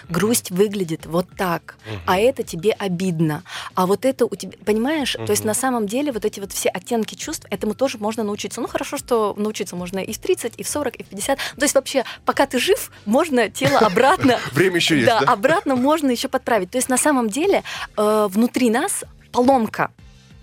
Грусть 0.09 0.51
выглядит 0.51 1.07
вот 1.07 1.27
так, 1.37 1.77
угу. 1.87 1.99
а 2.07 2.19
это 2.19 2.43
тебе 2.43 2.73
обидно. 2.73 3.43
А 3.75 3.87
вот 3.87 4.05
это 4.05 4.27
у 4.27 4.35
тебя, 4.35 4.57
понимаешь? 4.65 5.15
Угу. 5.15 5.27
То 5.27 5.33
есть 5.33 5.45
на 5.45 5.55
самом 5.55 5.87
деле 5.87 6.13
вот 6.13 6.25
эти 6.25 6.41
вот 6.41 6.53
все 6.53 6.69
оттенки 6.69 7.15
чувств, 7.15 7.47
этому 7.51 7.75
тоже 7.75 7.99
можно 7.99 8.23
научиться. 8.23 8.61
Ну 8.61 8.69
хорошо, 8.69 8.97
что 8.97 9.35
научиться 9.37 9.77
можно 9.77 9.99
и 9.99 10.13
в 10.13 10.19
30, 10.19 10.55
и 10.57 10.63
в 10.63 10.69
40, 10.69 10.97
и 10.97 11.03
в 11.03 11.09
50. 11.09 11.39
То 11.39 11.63
есть 11.63 11.75
вообще, 11.75 12.05
пока 12.25 12.47
ты 12.47 12.59
жив, 12.59 12.91
можно 13.05 13.49
тело 13.51 13.79
обратно... 13.81 14.39
Время 14.53 14.77
еще 14.77 14.97
есть, 15.01 15.07
да? 15.07 15.19
обратно 15.19 15.77
можно 15.77 16.11
еще 16.11 16.29
подправить. 16.29 16.71
То 16.71 16.79
есть 16.79 16.89
на 16.89 16.99
самом 16.99 17.29
деле 17.29 17.63
э, 17.97 18.29
внутри 18.31 18.71
нас 18.71 19.05
поломка. 19.33 19.91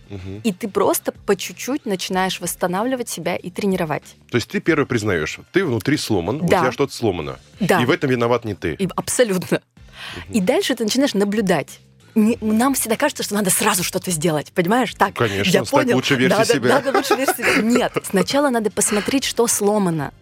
Угу. 0.09 0.41
И 0.43 0.51
ты 0.53 0.67
просто 0.67 1.11
по 1.11 1.35
чуть-чуть 1.35 1.85
начинаешь 1.85 2.39
восстанавливать 2.39 3.09
себя 3.09 3.35
и 3.35 3.49
тренировать. 3.49 4.03
То 4.29 4.35
есть 4.37 4.49
ты 4.49 4.59
первый 4.59 4.85
признаешь, 4.85 5.39
ты 5.51 5.65
внутри 5.65 5.97
сломан, 5.97 6.39
да. 6.39 6.45
у 6.45 6.47
тебя 6.47 6.71
что-то 6.71 6.93
сломано. 6.93 7.39
Да. 7.59 7.81
И 7.81 7.85
в 7.85 7.91
этом 7.91 8.09
виноват 8.09 8.45
не 8.45 8.55
ты. 8.55 8.73
И, 8.73 8.87
абсолютно. 8.95 9.57
Угу. 9.57 10.37
И 10.37 10.41
дальше 10.41 10.75
ты 10.75 10.83
начинаешь 10.83 11.13
наблюдать 11.13 11.79
не, 12.15 12.37
нам 12.41 12.73
всегда 12.73 12.95
кажется, 12.95 13.23
что 13.23 13.35
надо 13.35 13.49
сразу 13.49 13.83
что-то 13.83 14.11
сделать, 14.11 14.51
понимаешь? 14.53 14.93
Так, 14.95 15.15
Конечно, 15.15 15.49
я 15.49 15.63
понял. 15.63 15.95
лучше 15.95 16.15
версии 16.15 16.37
надо, 16.37 16.53
себя. 16.53 16.69
Надо 16.69 16.97
лучше 16.97 17.15
версии 17.15 17.41
себя. 17.41 17.61
Нет, 17.61 17.93
сначала 18.03 18.49
надо 18.49 18.71
посмотреть, 18.71 19.23
что 19.23 19.47
сломано. 19.47 20.13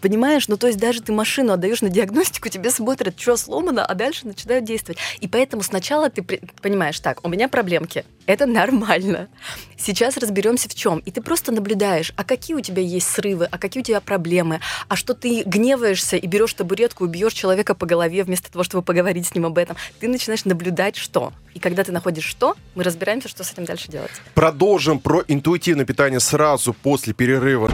Понимаешь? 0.00 0.48
Ну, 0.48 0.56
то 0.56 0.66
есть 0.66 0.78
даже 0.78 1.02
ты 1.02 1.12
машину 1.12 1.52
отдаешь 1.52 1.82
на 1.82 1.88
диагностику, 1.88 2.48
тебе 2.48 2.70
смотрят, 2.70 3.18
что 3.18 3.36
сломано, 3.36 3.84
а 3.84 3.94
дальше 3.94 4.26
начинают 4.26 4.64
действовать. 4.64 4.98
И 5.20 5.28
поэтому 5.28 5.62
сначала 5.62 6.08
ты 6.10 6.22
понимаешь, 6.22 7.00
так, 7.00 7.24
у 7.24 7.28
меня 7.28 7.48
проблемки, 7.48 8.04
это 8.26 8.46
нормально. 8.46 9.28
Сейчас 9.76 10.16
разберемся 10.16 10.68
в 10.68 10.74
чем. 10.74 10.98
И 11.00 11.10
ты 11.10 11.22
просто 11.22 11.50
наблюдаешь, 11.50 12.12
а 12.16 12.24
какие 12.24 12.56
у 12.56 12.60
тебя 12.60 12.82
есть 12.82 13.08
срывы, 13.08 13.48
а 13.50 13.58
какие 13.58 13.80
у 13.82 13.84
тебя 13.84 14.00
проблемы, 14.00 14.60
а 14.88 14.96
что 14.96 15.14
ты 15.14 15.42
гневаешься 15.44 16.16
и 16.16 16.26
берешь 16.26 16.52
табуретку 16.54 17.06
и 17.06 17.08
бьешь 17.08 17.32
человека 17.32 17.74
по 17.74 17.86
голове 17.86 18.22
вместо 18.22 18.52
того, 18.52 18.64
чтобы 18.64 18.82
поговорить 18.82 19.26
с 19.26 19.34
ним 19.34 19.46
об 19.46 19.58
этом. 19.58 19.76
Ты 19.98 20.08
начинаешь 20.08 20.44
наблюдать, 20.44 20.96
что. 20.96 21.32
И 21.54 21.58
когда 21.58 21.84
ты 21.84 21.90
находишь 21.92 22.24
что, 22.24 22.54
мы 22.74 22.84
разбираемся, 22.84 23.28
что 23.28 23.44
с 23.44 23.52
этим 23.52 23.64
дальше 23.64 23.90
делать. 23.90 24.12
Продолжим 24.34 25.00
про 25.00 25.24
интуитивное 25.26 25.86
питание 25.86 26.20
сразу 26.20 26.72
после 26.72 27.14
перерыва. 27.14 27.70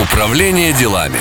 Управление 0.00 0.72
делами. 0.72 1.18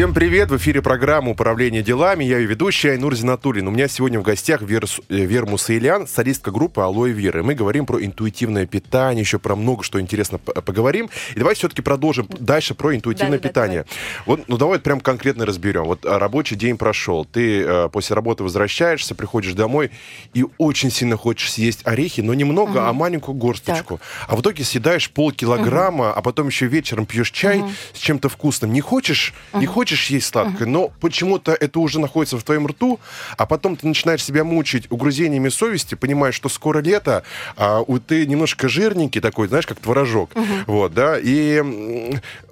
Всем 0.00 0.14
привет! 0.14 0.50
В 0.50 0.56
эфире 0.56 0.80
программа 0.80 1.32
«Управление 1.32 1.82
делами». 1.82 2.24
Я 2.24 2.38
ее 2.38 2.46
ведущий 2.46 2.88
Айнур 2.88 3.14
Зинатуллин. 3.14 3.68
У 3.68 3.70
меня 3.70 3.86
сегодня 3.86 4.18
в 4.18 4.22
гостях 4.22 4.62
Вера, 4.62 4.86
э, 5.10 5.14
Вера 5.14 5.44
Мусаилян, 5.44 6.06
солистка 6.06 6.50
группы 6.50 6.80
«Алоэ 6.80 7.10
Вера». 7.10 7.42
Мы 7.42 7.54
говорим 7.54 7.84
про 7.84 8.02
интуитивное 8.02 8.64
питание, 8.64 9.20
еще 9.20 9.38
про 9.38 9.56
много 9.56 9.82
что 9.82 10.00
интересно 10.00 10.38
поговорим. 10.38 11.10
И 11.34 11.38
давайте 11.38 11.58
все-таки 11.58 11.82
продолжим 11.82 12.26
дальше 12.30 12.72
про 12.72 12.96
интуитивное 12.96 13.38
да, 13.38 13.46
питание. 13.46 13.82
Да, 13.82 13.88
да. 13.88 14.22
Вот, 14.24 14.48
ну 14.48 14.56
давай 14.56 14.78
прям 14.78 15.00
конкретно 15.00 15.44
разберем. 15.44 15.84
Вот 15.84 16.06
а, 16.06 16.18
рабочий 16.18 16.56
день 16.56 16.78
прошел, 16.78 17.26
ты 17.26 17.60
э, 17.60 17.88
после 17.92 18.16
работы 18.16 18.42
возвращаешься, 18.42 19.14
приходишь 19.14 19.52
домой 19.52 19.90
и 20.32 20.46
очень 20.56 20.90
сильно 20.90 21.18
хочешь 21.18 21.52
съесть 21.52 21.80
орехи, 21.84 22.22
но 22.22 22.32
немного, 22.32 22.78
угу. 22.78 22.86
а 22.86 22.92
маленькую 22.94 23.34
горсточку. 23.34 23.98
Так. 23.98 24.28
А 24.28 24.36
в 24.36 24.40
итоге 24.40 24.64
съедаешь 24.64 25.10
полкилограмма, 25.10 26.08
угу. 26.08 26.14
а 26.16 26.22
потом 26.22 26.46
еще 26.46 26.68
вечером 26.68 27.04
пьешь 27.04 27.32
чай 27.32 27.58
угу. 27.58 27.70
с 27.92 27.98
чем-то 27.98 28.30
вкусным. 28.30 28.72
Не 28.72 28.80
хочешь? 28.80 29.34
Угу. 29.52 29.60
Не 29.60 29.66
хочешь 29.66 29.89
хочешь 29.90 30.10
есть 30.10 30.26
сладкое, 30.26 30.68
но 30.68 30.92
почему-то 31.00 31.52
это 31.52 31.80
уже 31.80 31.98
находится 31.98 32.38
в 32.38 32.42
твоем 32.42 32.66
рту, 32.66 33.00
а 33.36 33.46
потом 33.46 33.76
ты 33.76 33.86
начинаешь 33.86 34.24
себя 34.24 34.44
мучить 34.44 34.86
угрызениями 34.90 35.48
совести, 35.48 35.96
понимаешь, 35.96 36.34
что 36.34 36.48
скоро 36.48 36.80
лето, 36.80 37.24
а 37.56 37.82
ты 38.06 38.26
немножко 38.26 38.68
жирненький 38.68 39.20
такой, 39.20 39.48
знаешь, 39.48 39.66
как 39.66 39.80
творожок. 39.80 40.30
Угу. 40.34 40.44
Вот, 40.66 40.94
да, 40.94 41.18
и 41.20 41.62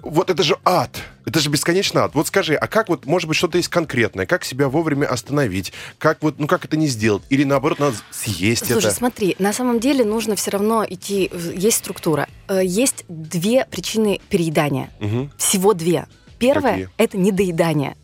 вот 0.02 0.30
это 0.30 0.42
же 0.42 0.57
ад. 0.64 0.90
Это 1.26 1.40
же 1.40 1.50
бесконечно 1.50 2.04
ад. 2.04 2.14
Вот 2.14 2.26
скажи, 2.26 2.54
а 2.54 2.66
как 2.66 2.88
вот, 2.88 3.04
может 3.04 3.28
быть, 3.28 3.37
что-то 3.37 3.59
есть 3.59 3.68
конкретное? 3.68 4.25
Как 4.25 4.45
себя 4.45 4.68
вовремя 4.68 5.07
остановить? 5.07 5.73
Как 5.99 6.23
вот, 6.23 6.38
ну 6.38 6.47
как 6.47 6.64
это 6.64 6.76
не 6.76 6.87
сделать? 6.87 7.23
Или 7.28 7.45
наоборот, 7.45 7.78
надо 7.78 7.97
съесть 8.11 8.61
Слушай, 8.61 8.73
это? 8.73 8.80
Слушай, 8.80 8.95
смотри, 8.97 9.37
на 9.38 9.52
самом 9.52 9.78
деле 9.78 10.04
нужно 10.04 10.37
все 10.37 10.50
равно 10.52 10.87
идти... 10.88 11.30
Есть 11.54 11.78
структура. 11.78 12.28
Э, 12.49 12.64
есть 12.64 13.04
две 13.09 13.66
причины 13.66 14.21
переедания. 14.30 14.88
Угу. 15.00 15.30
Всего 15.37 15.75
две. 15.75 16.07
Первое 16.38 16.90
это 16.97 17.18
недоедание. 17.18 17.97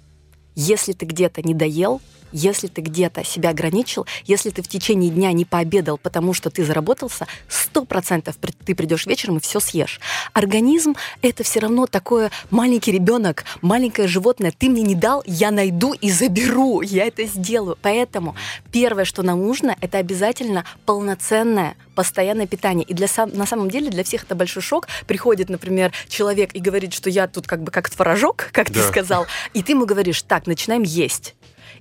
Если 0.55 0.93
ты 0.93 1.07
где-то 1.07 1.43
не 1.43 1.55
доел, 1.55 2.01
если 2.35 2.67
ты 2.67 2.81
где-то 2.81 3.25
себя 3.25 3.51
ограничил, 3.51 4.07
если 4.27 4.51
ты 4.51 4.61
в 4.61 4.69
течение 4.69 5.09
дня 5.09 5.33
не 5.33 5.45
пообедал, 5.45 5.97
потому 5.97 6.35
что 6.35 6.51
ты 6.51 6.65
заработался, 6.65 7.27
сто 7.49 7.85
процентов 7.85 8.37
ты 8.65 8.75
придешь 8.75 9.07
вечером 9.07 9.39
и 9.39 9.41
все 9.41 9.61
съешь. 9.61 10.01
Организм— 10.33 10.97
это 11.23 11.45
все 11.45 11.61
равно 11.61 11.87
такое 11.87 12.31
маленький 12.51 12.93
ребенок, 12.93 13.45
маленькое 13.63 14.09
животное. 14.09 14.53
Ты 14.57 14.69
мне 14.69 14.83
не 14.83 14.97
дал, 14.97 15.23
я 15.27 15.51
найду 15.51 15.93
и 15.93 16.11
заберу, 16.11 16.81
я 16.83 17.07
это 17.07 17.25
сделаю. 17.25 17.79
Поэтому 17.81 18.35
первое, 18.73 19.05
что 19.05 19.23
нам 19.23 19.41
нужно, 19.41 19.77
это 19.81 19.99
обязательно 19.99 20.65
полноценное 20.85 21.77
постоянное 21.95 22.49
питание. 22.49 22.85
И 22.85 22.93
для 22.93 23.07
сам, 23.07 23.31
на 23.33 23.47
самом 23.47 23.71
деле 23.71 23.89
для 23.89 24.03
всех 24.03 24.25
это 24.25 24.35
большой 24.35 24.63
шок. 24.63 24.89
Приходит, 25.07 25.49
например, 25.49 25.93
человек 26.09 26.53
и 26.53 26.59
говорит, 26.59 26.93
что 26.93 27.09
я 27.09 27.29
тут 27.29 27.47
как 27.47 27.63
бы 27.63 27.71
как 27.71 27.89
творожок, 27.89 28.49
как 28.51 28.73
да. 28.73 28.81
ты 28.81 28.89
сказал, 28.89 29.27
и 29.53 29.63
ты 29.63 29.73
ему 29.73 29.87
говоришь, 29.87 30.23
так, 30.23 30.49
начинаем 30.49 30.83
есть 30.83 31.37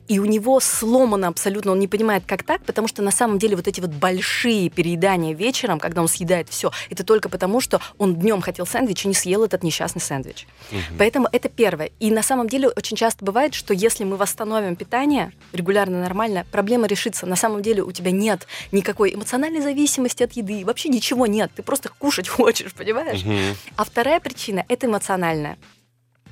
и 0.07 0.19
у 0.19 0.25
него 0.25 0.60
сломано 0.60 1.27
абсолютно, 1.27 1.72
он 1.72 1.79
не 1.79 1.88
понимает, 1.88 2.24
как 2.25 2.43
так, 2.43 2.63
потому 2.63 2.88
что 2.88 3.01
на 3.01 3.12
самом 3.12 3.39
деле 3.39 3.55
вот 3.55 3.67
эти 3.67 3.79
вот 3.79 3.89
большие 3.89 4.69
переедания 4.69 5.33
вечером, 5.33 5.79
когда 5.79 6.01
он 6.01 6.07
съедает 6.07 6.50
все, 6.50 6.72
это 6.89 7.03
только 7.03 7.29
потому, 7.29 7.62
что 7.62 7.81
он 7.98 8.15
днем 8.15 8.41
хотел 8.41 8.65
сэндвич 8.65 9.05
и 9.05 9.07
не 9.07 9.13
съел 9.13 9.43
этот 9.43 9.63
несчастный 9.63 10.01
сэндвич. 10.01 10.48
Угу. 10.72 10.79
Поэтому 10.98 11.27
это 11.31 11.50
первое. 11.50 11.91
И 12.00 12.12
на 12.12 12.24
самом 12.24 12.48
деле 12.48 12.69
очень 12.69 12.98
часто 12.98 13.24
бывает, 13.24 13.53
что 13.53 13.74
если 13.74 14.03
мы 14.03 14.17
восстановим 14.17 14.75
питание 14.75 15.31
регулярно, 15.51 16.01
нормально, 16.01 16.45
проблема 16.51 16.88
решится. 16.88 17.25
На 17.25 17.36
самом 17.36 17.62
деле 17.62 17.83
у 17.83 17.91
тебя 17.91 18.12
нет 18.12 18.48
никакой 18.72 19.13
эмоциональной 19.13 19.62
зависимости 19.62 20.24
от 20.24 20.33
еды, 20.33 20.65
вообще 20.65 20.89
ничего 20.89 21.27
нет, 21.27 21.51
ты 21.55 21.63
просто 21.63 21.89
кушать 21.98 22.27
хочешь, 22.29 22.74
понимаешь? 22.74 23.22
Угу. 23.24 23.57
А 23.77 23.83
вторая 23.83 24.19
причина— 24.19 24.65
это 24.67 24.88
эмоциональная 24.88 25.57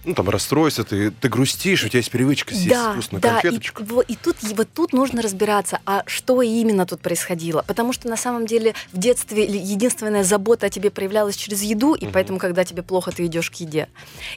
ну, 0.03 0.15
там, 0.15 0.29
расстройство, 0.29 0.83
ты, 0.83 1.11
ты 1.11 1.29
грустишь, 1.29 1.83
у 1.83 1.87
тебя 1.87 1.99
есть 1.99 2.11
привычка 2.11 2.53
съесть 2.53 2.69
да, 2.69 2.93
вкусную 2.93 3.21
да, 3.21 3.33
конфеточку. 3.33 3.83
И, 4.01 4.13
и, 4.13 4.15
тут, 4.15 4.37
и 4.41 4.53
вот 4.53 4.67
тут 4.73 4.93
нужно 4.93 5.21
разбираться, 5.21 5.79
а 5.85 6.03
что 6.07 6.41
именно 6.41 6.85
тут 6.85 7.01
происходило. 7.01 7.63
Потому 7.67 7.93
что 7.93 8.07
на 8.07 8.17
самом 8.17 8.45
деле 8.45 8.73
в 8.91 8.97
детстве 8.97 9.45
единственная 9.45 10.23
забота 10.23 10.67
о 10.67 10.69
тебе 10.69 10.89
проявлялась 10.89 11.35
через 11.35 11.61
еду, 11.61 11.93
и 11.93 12.05
угу. 12.05 12.13
поэтому, 12.13 12.39
когда 12.39 12.63
тебе 12.63 12.81
плохо, 12.81 13.11
ты 13.11 13.25
идешь 13.25 13.51
к 13.51 13.55
еде. 13.55 13.89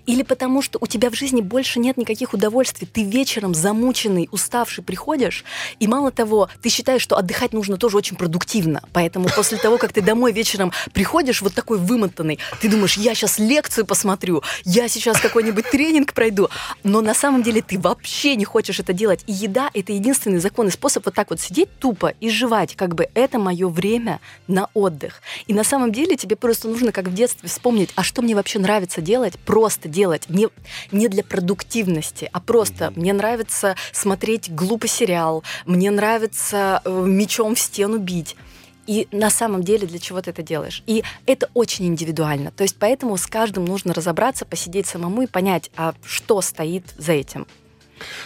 Или 0.06 0.23
потому 0.23 0.61
что 0.61 0.78
у 0.80 0.87
тебя 0.87 1.11
в 1.11 1.14
жизни 1.14 1.40
больше 1.40 1.78
нет 1.80 1.97
никаких 1.97 2.35
удовольствий. 2.35 2.87
Ты 2.87 3.02
вечером 3.04 3.54
замученный, 3.54 4.28
уставший 4.33 4.85
приходишь, 4.85 5.44
и 5.80 5.87
мало 5.87 6.11
того, 6.11 6.50
ты 6.61 6.68
считаешь, 6.68 7.02
что 7.02 7.16
отдыхать 7.16 7.52
нужно 7.52 7.78
тоже 7.78 7.97
очень 7.97 8.16
продуктивно. 8.16 8.83
Поэтому 8.92 9.28
после 9.35 9.56
того, 9.56 9.78
как 9.78 9.92
ты 9.92 10.02
домой 10.02 10.33
вечером 10.33 10.73
приходишь 10.92 11.40
вот 11.40 11.54
такой 11.54 11.78
вымотанный, 11.78 12.38
ты 12.61 12.68
думаешь, 12.68 12.97
я 12.99 13.14
сейчас 13.14 13.38
лекцию 13.38 13.87
посмотрю, 13.87 14.42
я 14.64 14.88
сейчас 14.88 15.21
какой-нибудь 15.21 15.54
какой-нибудь 15.55 15.71
тренинг 15.71 16.13
пройду. 16.13 16.49
Но 16.83 17.01
на 17.01 17.15
самом 17.15 17.43
деле 17.43 17.63
ты 17.63 17.79
вообще 17.79 18.37
не 18.37 18.45
хочешь 18.45 18.81
это 18.81 18.93
делать. 18.93 19.23
И 19.27 19.33
еда— 19.33 19.71
это 19.75 19.93
единственный 19.93 20.39
законный 20.39 20.73
способ 20.73 21.05
вот 21.05 21.15
так 21.15 21.31
вот 21.31 21.41
сидеть 21.41 21.69
тупо 21.79 22.15
и 22.21 22.29
жевать. 22.29 22.75
Как 22.77 22.95
бы 22.95 23.09
это 23.15 23.39
мое 23.39 23.69
время 23.69 24.21
на 24.49 24.69
отдых. 24.75 25.23
И 25.47 25.55
на 25.55 25.65
самом 25.65 25.93
деле 25.93 26.17
тебе 26.17 26.37
просто 26.37 26.69
нужно, 26.69 26.93
как 26.93 27.09
в 27.09 27.15
детстве, 27.15 27.49
вспомнить, 27.49 27.91
а 27.95 28.03
что 28.03 28.23
мне 28.23 28.35
вообще 28.35 28.59
нравится 28.59 29.01
делать? 29.01 29.39
Просто 29.41 29.89
делать. 29.89 30.29
Не, 30.29 30.49
не 30.93 31.09
для 31.09 31.23
продуктивности, 31.23 32.29
а 32.33 32.41
просто 32.41 32.93
мне 32.97 33.13
нравится 33.13 33.77
смотреть 33.93 34.53
глупый 34.53 34.89
сериал, 34.89 35.45
мне 35.67 35.91
нравится 35.91 36.81
э, 36.85 37.05
мечом 37.07 37.55
в 37.55 37.61
стену 37.61 37.99
бить 37.99 38.37
и 38.87 39.09
на 39.12 39.31
самом 39.31 39.62
деле 39.62 39.87
для 39.87 39.99
чего 39.99 40.21
ты 40.21 40.31
это 40.31 40.43
делаешь. 40.43 40.83
И 40.87 41.03
это 41.26 41.50
очень 41.55 41.87
индивидуально. 41.87 42.50
То 42.50 42.62
есть 42.62 42.76
поэтому 42.79 43.17
с 43.17 43.26
каждым 43.26 43.64
нужно 43.64 43.95
разобраться, 43.95 44.45
посидеть 44.45 44.87
самому 44.87 45.23
и 45.23 45.26
понять, 45.26 45.71
а 45.76 45.95
что 46.05 46.41
стоит 46.41 46.85
за 46.99 47.12
этим. 47.12 47.47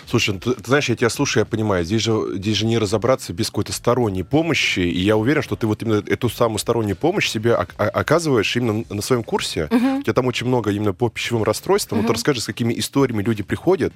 Слушай, 0.06 0.34
ну, 0.34 0.40
ты, 0.40 0.54
ты 0.54 0.64
знаешь, 0.66 0.88
я 0.88 0.96
тебя 0.96 1.10
слушаю, 1.10 1.42
я 1.42 1.44
понимаю, 1.44 1.84
здесь 1.84 2.02
же, 2.02 2.34
здесь 2.34 2.56
же 2.56 2.66
не 2.66 2.78
разобраться 2.78 3.32
без 3.32 3.48
какой-то 3.48 3.72
сторонней 3.72 4.24
помощи, 4.24 4.80
и 4.80 5.00
я 5.00 5.16
уверен, 5.16 5.42
что 5.42 5.56
ты 5.56 5.66
вот 5.66 5.82
именно 5.82 6.02
эту 6.06 6.28
самую 6.28 6.58
стороннюю 6.58 6.96
помощь 6.96 7.28
себе 7.28 7.54
оказываешь 7.54 8.56
именно 8.56 8.84
на 8.88 9.02
своем 9.02 9.22
курсе. 9.22 9.68
Uh-huh. 9.70 10.00
У 10.00 10.02
тебя 10.02 10.12
там 10.12 10.26
очень 10.26 10.46
много 10.46 10.70
именно 10.70 10.92
по 10.92 11.08
пищевым 11.08 11.42
расстройствам. 11.44 12.00
Uh-huh. 12.00 12.02
Вот 12.02 12.12
расскажи, 12.12 12.40
с 12.40 12.46
какими 12.46 12.78
историями 12.78 13.22
люди 13.22 13.42
приходят, 13.42 13.94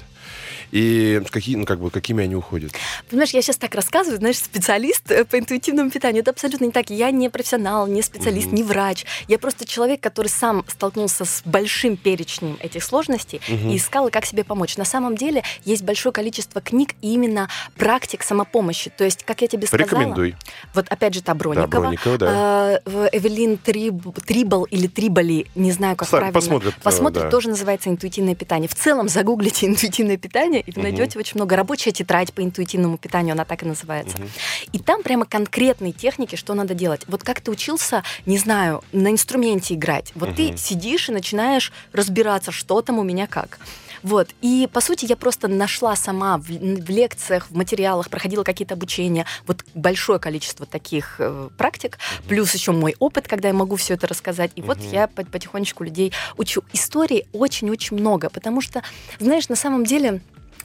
и 0.70 1.20
какие, 1.30 1.56
ну, 1.56 1.66
как 1.66 1.80
бы, 1.80 1.90
какими 1.90 2.24
они 2.24 2.34
уходят. 2.34 2.72
Понимаешь, 3.10 3.30
я 3.30 3.42
сейчас 3.42 3.56
так 3.56 3.74
рассказываю, 3.74 4.18
знаешь, 4.18 4.38
специалист 4.38 5.10
э, 5.10 5.24
по 5.24 5.38
интуитивному 5.38 5.90
питанию. 5.90 6.22
Это 6.22 6.30
абсолютно 6.30 6.64
не 6.64 6.72
так. 6.72 6.90
Я 6.90 7.10
не 7.10 7.28
профессионал, 7.28 7.86
не 7.86 8.02
специалист, 8.02 8.48
uh-huh. 8.48 8.54
не 8.54 8.62
врач. 8.62 9.04
Я 9.28 9.38
просто 9.38 9.66
человек, 9.66 10.00
который 10.00 10.28
сам 10.28 10.64
столкнулся 10.66 11.24
с 11.24 11.42
большим 11.44 11.96
перечнем 11.96 12.56
этих 12.60 12.82
сложностей 12.82 13.40
uh-huh. 13.46 13.72
и 13.72 13.76
искал, 13.76 14.10
как 14.10 14.24
себе 14.24 14.44
помочь. 14.44 14.76
На 14.76 14.84
самом 14.84 15.16
деле, 15.16 15.42
есть 15.64 15.82
большое 15.82 16.12
количество 16.12 16.60
книг 16.60 16.94
именно 17.00 17.48
практик 17.76 18.22
самопомощи. 18.22 18.90
То 18.96 19.04
есть, 19.04 19.24
как 19.24 19.42
я 19.42 19.48
тебе 19.48 19.66
сказала... 19.66 19.86
Рекомендуй. 19.86 20.36
Вот 20.74 20.86
опять 20.88 21.14
же 21.14 21.22
та 21.22 21.34
Броникова. 21.34 21.68
Да, 21.68 21.80
Броникова, 21.80 22.18
да. 22.18 22.80
Э, 22.84 23.08
Эвелин 23.12 23.58
Триб, 23.58 24.02
Трибал 24.24 24.64
или 24.64 24.86
Трибали, 24.86 25.46
не 25.54 25.72
знаю, 25.72 25.96
как 25.96 26.08
Сам, 26.08 26.20
правильно. 26.20 26.40
Посмотрят. 26.40 26.74
Э, 26.74 26.82
посмотрят, 26.82 27.24
да. 27.24 27.30
тоже 27.30 27.48
называется 27.48 27.90
интуитивное 27.90 28.34
питание. 28.34 28.68
В 28.68 28.74
целом 28.74 29.08
загуглите 29.08 29.66
интуитивное 29.72 30.16
питание, 30.16 30.60
и 30.60 30.70
вы 30.72 30.80
угу. 30.80 30.82
найдете 30.82 31.18
очень 31.18 31.36
много. 31.36 31.56
Рабочая 31.56 31.92
тетрадь 31.92 32.32
по 32.32 32.42
интуитивному 32.42 32.98
питанию, 32.98 33.32
она 33.32 33.44
так 33.44 33.62
и 33.62 33.66
называется. 33.66 34.16
Угу. 34.16 34.26
И 34.72 34.78
там 34.78 35.02
прямо 35.02 35.24
конкретные 35.24 35.92
техники, 35.92 36.36
что 36.36 36.54
надо 36.54 36.74
делать. 36.74 37.02
Вот 37.06 37.22
как 37.22 37.40
ты 37.40 37.50
учился, 37.50 38.02
не 38.26 38.38
знаю, 38.38 38.82
на 38.92 39.10
инструменте 39.10 39.74
играть. 39.74 40.12
Вот 40.14 40.30
угу. 40.30 40.36
ты 40.36 40.56
сидишь 40.56 41.08
и 41.08 41.12
начинаешь 41.12 41.72
разбираться, 41.92 42.52
что 42.52 42.80
там 42.82 42.98
у 42.98 43.02
меня 43.02 43.26
как. 43.26 43.58
Вот. 44.02 44.28
И, 44.40 44.68
по 44.72 44.80
сути, 44.80 45.06
я 45.06 45.16
просто 45.16 45.48
нашла 45.48 45.96
сама 45.96 46.38
в, 46.38 46.44
в 46.44 46.90
лекциях, 46.90 47.50
в 47.50 47.56
материалах, 47.56 48.10
проходила 48.10 48.42
какие-то 48.42 48.74
обучения, 48.74 49.26
вот 49.46 49.64
большое 49.74 50.18
количество 50.18 50.66
таких 50.66 51.16
э, 51.18 51.48
практик, 51.56 51.98
плюс 52.28 52.52
еще 52.54 52.72
мой 52.72 52.96
опыт, 52.98 53.28
когда 53.28 53.48
я 53.48 53.54
могу 53.54 53.76
все 53.76 53.94
это 53.94 54.06
рассказать. 54.06 54.52
И 54.56 54.60
mm-hmm. 54.60 54.66
вот 54.66 54.78
я 54.80 55.06
потихонечку 55.06 55.84
людей 55.84 56.12
учу. 56.36 56.64
Историй 56.72 57.26
очень-очень 57.32 57.96
много, 57.96 58.30
потому 58.30 58.60
что, 58.60 58.82
знаешь, 59.18 59.48
на 59.48 59.56
самом 59.56 59.84
деле 59.84 60.20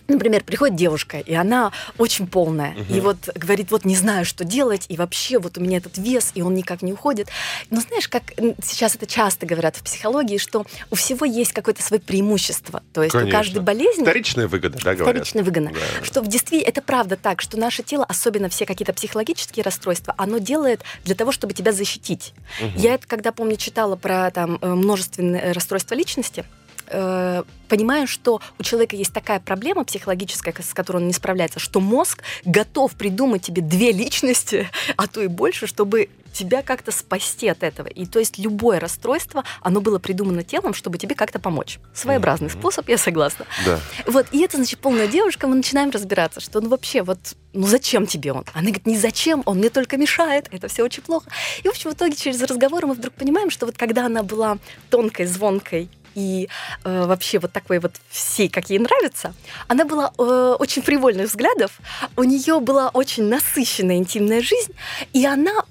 Например, 0.07 0.43
приходит 0.43 0.75
девушка, 0.75 1.19
и 1.19 1.33
она 1.33 1.71
очень 1.97 2.27
полная, 2.27 2.71
угу. 2.71 2.93
и 2.93 2.99
вот 2.99 3.17
говорит, 3.35 3.71
вот 3.71 3.85
не 3.85 3.95
знаю, 3.95 4.25
что 4.25 4.43
делать, 4.43 4.85
и 4.89 4.97
вообще 4.97 5.39
вот 5.39 5.57
у 5.57 5.61
меня 5.61 5.77
этот 5.77 5.97
вес, 5.97 6.31
и 6.35 6.41
он 6.41 6.53
никак 6.53 6.81
не 6.81 6.93
уходит. 6.93 7.29
Но 7.69 7.81
знаешь, 7.81 8.07
как 8.07 8.23
сейчас 8.63 8.95
это 8.95 9.05
часто 9.05 9.45
говорят 9.45 9.75
в 9.75 9.83
психологии, 9.83 10.37
что 10.37 10.65
у 10.89 10.95
всего 10.95 11.25
есть 11.25 11.53
какое-то 11.53 11.81
свое 11.83 12.01
преимущество. 12.01 12.83
То 12.93 13.03
есть 13.03 13.13
Конечно. 13.13 13.29
у 13.29 13.39
каждой 13.39 13.61
болезни... 13.61 14.03
Вторичная 14.03 14.47
выгода, 14.47 14.77
да, 14.83 14.95
говорят? 14.95 15.15
Вторичная 15.15 15.43
выгода. 15.43 15.69
Да. 15.69 16.05
Что 16.05 16.21
в 16.21 16.27
действительности 16.27 16.69
это 16.69 16.81
правда 16.81 17.15
так, 17.15 17.41
что 17.41 17.57
наше 17.57 17.83
тело, 17.83 18.05
особенно 18.05 18.49
все 18.49 18.65
какие-то 18.65 18.93
психологические 18.93 19.63
расстройства, 19.63 20.13
оно 20.17 20.37
делает 20.37 20.81
для 21.03 21.15
того, 21.15 21.31
чтобы 21.31 21.53
тебя 21.53 21.71
защитить. 21.71 22.33
Угу. 22.61 22.71
Я 22.79 22.95
это, 22.95 23.07
когда, 23.07 23.31
помню, 23.31 23.57
читала 23.57 23.95
про 23.95 24.31
там 24.31 24.57
э, 24.61 24.73
множественные 24.73 25.51
расстройства 25.51 25.95
личности, 25.95 26.45
э, 26.87 27.43
понимаю, 27.67 28.07
что 28.07 28.41
у 28.59 28.63
человека 28.63 28.95
есть 28.95 29.13
такая 29.13 29.39
проблема 29.39 29.83
психологическая, 29.83 30.53
с 30.59 30.73
которой 30.73 30.97
он 30.97 31.07
не 31.07 31.13
справляется, 31.13 31.59
что 31.59 31.79
мозг 31.79 32.23
готов 32.45 32.93
придумать 32.93 33.43
тебе 33.43 33.61
две 33.61 33.91
личности, 33.91 34.69
а 34.95 35.07
то 35.07 35.21
и 35.21 35.27
больше, 35.27 35.67
чтобы 35.67 36.09
тебя 36.37 36.61
как-то 36.61 36.91
спасти 36.91 37.47
от 37.47 37.63
этого. 37.63 37.87
И 37.87 38.05
то 38.05 38.19
есть 38.19 38.37
любое 38.37 38.79
расстройство, 38.79 39.43
оно 39.61 39.81
было 39.81 39.97
придумано 39.97 40.43
телом, 40.43 40.73
чтобы 40.73 40.97
тебе 40.99 41.15
как-то 41.15 41.39
помочь. 41.39 41.79
Своеобразный 41.93 42.49
mm-hmm. 42.49 42.59
способ, 42.59 42.89
я 42.89 42.97
согласна. 42.97 43.45
Да. 43.65 43.79
Вот, 44.05 44.27
и 44.31 44.41
это, 44.41 44.57
значит, 44.57 44.79
полная 44.79 45.07
девушка, 45.07 45.47
мы 45.47 45.55
начинаем 45.55 45.89
разбираться, 45.89 46.39
что 46.39 46.61
ну 46.61 46.69
вообще 46.69 47.01
вот, 47.01 47.17
ну 47.53 47.65
зачем 47.65 48.05
тебе 48.05 48.33
он? 48.33 48.45
Она 48.53 48.65
говорит, 48.65 48.85
не 48.85 48.97
зачем, 48.97 49.41
он 49.45 49.57
мне 49.57 49.69
только 49.69 49.97
мешает, 49.97 50.47
это 50.51 50.67
все 50.67 50.83
очень 50.83 51.01
плохо. 51.01 51.29
И, 51.63 51.67
в 51.67 51.71
общем, 51.71 51.89
в 51.89 51.93
итоге 51.95 52.15
через 52.15 52.41
разговор 52.43 52.85
мы 52.85 52.93
вдруг 52.93 53.15
понимаем, 53.15 53.49
что 53.49 53.65
вот 53.65 53.75
когда 53.75 54.05
она 54.05 54.21
была 54.21 54.59
тонкой, 54.91 55.25
звонкой 55.25 55.89
и 56.17 56.49
э, 56.83 57.05
вообще 57.05 57.37
вот 57.37 57.53
такой 57.53 57.77
вот 57.77 57.93
всей, 58.09 58.49
как 58.49 58.71
ей 58.71 58.79
нравится, 58.79 59.35
она 59.67 59.85
была 59.85 60.11
э, 60.17 60.55
очень 60.57 60.81
фривольных 60.81 61.29
взглядов, 61.29 61.79
у 62.15 62.23
нее 62.23 62.59
была 62.59 62.89
очень 62.89 63.25
насыщенная 63.25 63.97
интимная 63.97 64.41
жизнь, 64.41 64.73
и 65.13 65.25
она, 65.27 65.63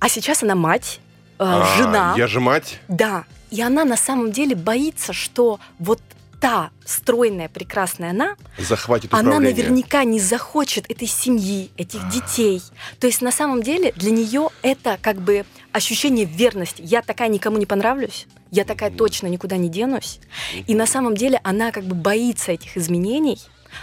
а 0.00 0.08
сейчас 0.08 0.42
она 0.42 0.56
мать, 0.56 0.98
э, 1.38 1.44
а, 1.44 1.76
жена. 1.76 2.14
Я 2.18 2.26
же 2.26 2.40
мать. 2.40 2.80
Да, 2.88 3.24
и 3.52 3.62
она 3.62 3.84
на 3.84 3.96
самом 3.96 4.32
деле 4.32 4.56
боится, 4.56 5.12
что 5.12 5.60
вот 5.78 6.00
та 6.40 6.70
стройная, 6.84 7.48
прекрасная 7.48 8.10
она, 8.10 8.34
захватит 8.58 9.14
она 9.14 9.38
наверняка 9.38 10.02
не 10.02 10.18
захочет 10.18 10.90
этой 10.90 11.06
семьи, 11.06 11.70
этих 11.76 12.00
а. 12.02 12.10
детей. 12.10 12.60
То 12.98 13.06
есть 13.06 13.22
на 13.22 13.30
самом 13.30 13.62
деле 13.62 13.92
для 13.94 14.10
нее 14.10 14.48
это 14.62 14.98
как 15.00 15.18
бы 15.18 15.44
ощущение 15.70 16.24
верности. 16.24 16.82
Я 16.84 17.02
такая 17.02 17.28
никому 17.28 17.58
не 17.58 17.66
понравлюсь, 17.66 18.26
я 18.52 18.64
такая 18.64 18.90
точно 18.90 19.26
никуда 19.26 19.56
не 19.56 19.68
денусь. 19.68 20.20
И 20.66 20.74
на 20.74 20.86
самом 20.86 21.16
деле 21.16 21.40
она 21.42 21.72
как 21.72 21.84
бы 21.84 21.94
боится 21.94 22.52
этих 22.52 22.76
изменений, 22.76 23.38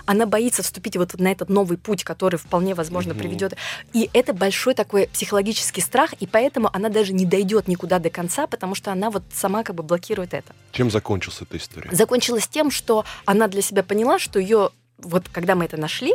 она 0.05 0.27
боится 0.27 0.61
вступить 0.61 0.95
вот 0.95 1.19
на 1.19 1.31
этот 1.31 1.49
новый 1.49 1.77
путь, 1.77 2.03
который 2.03 2.37
вполне 2.37 2.75
возможно 2.75 3.13
угу. 3.13 3.19
приведет. 3.19 3.55
И 3.91 4.07
это 4.13 4.33
большой 4.33 4.75
такой 4.75 5.07
психологический 5.07 5.81
страх, 5.81 6.13
и 6.19 6.27
поэтому 6.27 6.69
она 6.71 6.89
даже 6.89 7.11
не 7.11 7.25
дойдет 7.25 7.67
никуда 7.67 7.97
до 7.97 8.11
конца, 8.11 8.45
потому 8.45 8.75
что 8.75 8.91
она 8.91 9.09
вот 9.09 9.23
сама 9.33 9.63
как 9.63 9.75
бы 9.75 9.81
блокирует 9.81 10.35
это. 10.35 10.53
Чем 10.71 10.91
закончилась 10.91 11.41
эта 11.41 11.57
история? 11.57 11.89
Закончилась 11.91 12.47
тем, 12.47 12.69
что 12.69 13.03
она 13.25 13.47
для 13.47 13.63
себя 13.63 13.81
поняла, 13.81 14.19
что 14.19 14.39
ее 14.39 14.69
вот 14.99 15.29
когда 15.29 15.55
мы 15.55 15.65
это 15.65 15.77
нашли, 15.77 16.13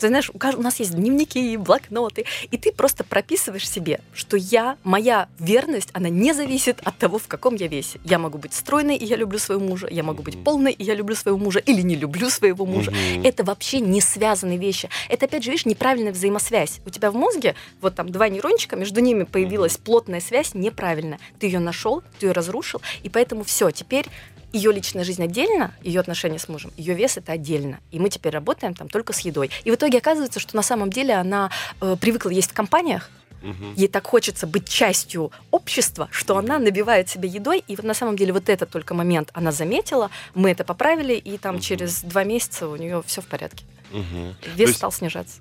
ты 0.00 0.08
знаешь, 0.08 0.30
у 0.30 0.62
нас 0.62 0.80
есть 0.80 0.94
дневники, 0.94 1.56
блокноты, 1.56 2.24
и 2.50 2.56
ты 2.56 2.72
просто 2.72 3.04
прописываешь 3.04 3.68
себе, 3.68 4.00
что 4.14 4.36
я, 4.36 4.76
моя 4.82 5.28
верность, 5.38 5.90
она 5.92 6.08
не 6.08 6.32
зависит 6.32 6.78
от 6.84 6.96
того, 6.96 7.18
в 7.18 7.28
каком 7.28 7.54
я 7.54 7.68
весе. 7.68 8.00
Я 8.04 8.18
могу 8.18 8.38
быть 8.38 8.54
стройной, 8.54 8.96
и 8.96 9.04
я 9.04 9.16
люблю 9.16 9.38
своего 9.38 9.62
мужа, 9.62 9.88
я 9.90 10.02
могу 10.02 10.22
быть 10.22 10.42
полной, 10.42 10.72
и 10.72 10.82
я 10.82 10.94
люблю 10.94 11.14
своего 11.14 11.38
мужа, 11.38 11.58
или 11.58 11.82
не 11.82 11.96
люблю 11.96 12.30
своего 12.30 12.64
мужа. 12.64 12.90
Угу. 12.90 13.24
Это 13.24 13.44
вообще 13.44 13.80
не 13.80 14.00
связанные 14.00 14.58
вещи. 14.58 14.88
Это, 15.08 15.26
опять 15.26 15.44
же, 15.44 15.50
видишь, 15.50 15.66
неправильная 15.66 16.12
взаимосвязь. 16.12 16.80
У 16.86 16.90
тебя 16.90 17.10
в 17.10 17.14
мозге 17.14 17.54
вот 17.80 17.94
там 17.94 18.08
два 18.10 18.28
нейрончика, 18.28 18.76
между 18.76 19.00
ними 19.00 19.24
появилась 19.24 19.76
плотная 19.76 20.20
связь 20.20 20.54
неправильно. 20.54 21.18
Ты 21.38 21.46
ее 21.46 21.58
нашел, 21.58 22.02
ты 22.18 22.26
ее 22.26 22.32
разрушил, 22.32 22.80
и 23.02 23.08
поэтому 23.08 23.44
все, 23.44 23.70
теперь 23.70 24.06
ее 24.52 24.72
личная 24.72 25.04
жизнь 25.04 25.22
отдельно, 25.22 25.74
ее 25.82 26.00
отношения 26.00 26.38
с 26.38 26.48
мужем, 26.48 26.72
ее 26.76 26.94
вес 26.94 27.16
это 27.16 27.32
отдельно. 27.32 27.80
И 27.90 27.98
мы 27.98 28.08
теперь 28.08 28.32
работаем 28.32 28.74
там 28.74 28.88
только 28.88 29.12
с 29.12 29.20
едой. 29.20 29.50
И 29.64 29.70
в 29.70 29.74
итоге 29.74 29.98
оказывается, 29.98 30.40
что 30.40 30.56
на 30.56 30.62
самом 30.62 30.90
деле 30.90 31.14
она 31.14 31.50
э, 31.80 31.96
привыкла 32.00 32.30
есть 32.30 32.50
в 32.50 32.54
компаниях, 32.54 33.10
Угу. 33.42 33.72
Ей 33.76 33.88
так 33.88 34.06
хочется 34.06 34.46
быть 34.46 34.68
частью 34.68 35.32
общества, 35.50 36.08
что 36.10 36.34
угу. 36.34 36.40
она 36.40 36.58
набивает 36.58 37.08
себе 37.08 37.28
едой. 37.28 37.64
И 37.66 37.76
вот 37.76 37.84
на 37.84 37.94
самом 37.94 38.16
деле 38.16 38.32
вот 38.32 38.48
этот 38.48 38.70
только 38.70 38.94
момент 38.94 39.30
она 39.32 39.52
заметила, 39.52 40.10
мы 40.34 40.50
это 40.50 40.64
поправили, 40.64 41.14
и 41.14 41.38
там 41.38 41.56
угу. 41.56 41.62
через 41.62 42.02
два 42.02 42.24
месяца 42.24 42.68
у 42.68 42.76
нее 42.76 43.02
все 43.06 43.20
в 43.20 43.26
порядке. 43.26 43.64
Угу. 43.92 44.34
Вес 44.56 44.68
есть... 44.68 44.76
стал 44.76 44.92
снижаться. 44.92 45.40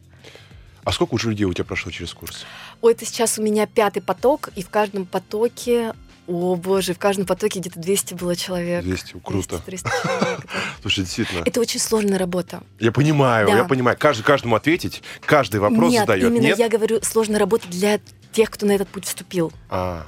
А 0.83 0.91
сколько 0.91 1.15
уже 1.15 1.29
людей 1.29 1.45
у 1.45 1.53
тебя 1.53 1.65
прошло 1.65 1.91
через 1.91 2.13
курс? 2.13 2.45
Ой, 2.81 2.93
это 2.93 3.05
сейчас 3.05 3.37
у 3.37 3.43
меня 3.43 3.67
пятый 3.67 4.01
поток, 4.01 4.49
и 4.55 4.63
в 4.63 4.69
каждом 4.69 5.05
потоке 5.05 5.93
о, 6.29 6.55
боже, 6.55 6.93
в 6.93 6.99
каждом 6.99 7.25
потоке 7.25 7.59
где-то 7.59 7.79
200 7.79 8.13
было 8.13 8.35
человек. 8.35 8.83
200, 8.83 9.15
круто. 9.23 9.61
200, 9.65 9.87
человек, 9.87 10.39
да. 10.43 10.61
Слушай, 10.81 11.03
действительно. 11.03 11.43
Это 11.43 11.59
очень 11.59 11.79
сложная 11.79 12.19
работа. 12.19 12.61
Я 12.79 12.91
понимаю, 12.91 13.47
да. 13.47 13.57
я 13.57 13.63
понимаю. 13.63 13.97
Каждый, 13.99 14.23
каждому 14.23 14.55
ответить, 14.55 15.01
каждый 15.25 15.59
вопрос 15.59 15.91
Нет, 15.91 16.01
задает. 16.01 16.25
Именно 16.25 16.43
Нет, 16.43 16.59
я 16.59 16.69
говорю, 16.69 16.99
сложная 17.01 17.39
работа 17.39 17.67
для 17.67 17.99
тех, 18.31 18.51
кто 18.51 18.67
на 18.67 18.73
этот 18.73 18.87
путь 18.89 19.05
вступил. 19.05 19.51
А. 19.69 20.05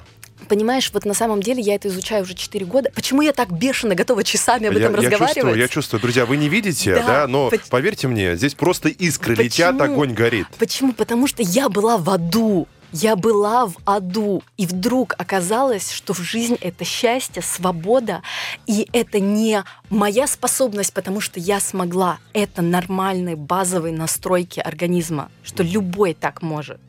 Понимаешь, 0.47 0.91
вот 0.93 1.05
на 1.05 1.15
самом 1.15 1.41
деле 1.41 1.61
я 1.61 1.73
это 1.75 1.87
изучаю 1.87 2.23
уже 2.23 2.35
4 2.35 2.65
года. 2.65 2.91
Почему 2.93 3.21
я 3.21 3.33
так 3.33 3.51
бешено 3.51 3.95
готова 3.95 4.23
часами 4.23 4.67
об 4.67 4.77
этом 4.77 4.91
я, 4.91 4.97
разговаривать? 4.97 5.21
Я 5.21 5.33
чувствую, 5.33 5.57
я 5.57 5.67
чувствую. 5.67 6.01
Друзья, 6.01 6.25
вы 6.25 6.37
не 6.37 6.49
видите, 6.49 6.95
да, 6.95 7.05
да 7.05 7.27
но 7.27 7.49
по... 7.49 7.57
поверьте 7.69 8.07
мне, 8.07 8.35
здесь 8.35 8.53
просто 8.53 8.89
искры 8.89 9.35
Почему? 9.35 9.45
летят, 9.45 9.81
огонь 9.81 10.13
горит. 10.13 10.47
Почему? 10.59 10.93
Потому 10.93 11.27
что 11.27 11.41
я 11.41 11.69
была 11.69 11.97
в 11.97 12.09
аду 12.09 12.67
Я 12.91 13.15
была 13.15 13.67
в 13.67 13.77
аду, 13.85 14.43
и 14.57 14.65
вдруг 14.65 15.15
оказалось, 15.17 15.91
что 15.91 16.13
в 16.13 16.19
жизнь 16.19 16.57
это 16.59 16.83
счастье, 16.83 17.41
свобода, 17.41 18.21
и 18.67 18.87
это 18.91 19.19
не 19.19 19.63
моя 19.89 20.27
способность, 20.27 20.93
потому 20.93 21.21
что 21.21 21.39
я 21.39 21.61
смогла. 21.61 22.19
Это 22.33 22.61
нормальные 22.61 23.37
базовые 23.37 23.93
настройки 23.93 24.59
организма, 24.59 25.31
что 25.43 25.63
любой 25.63 26.13
так 26.13 26.41
может 26.41 26.79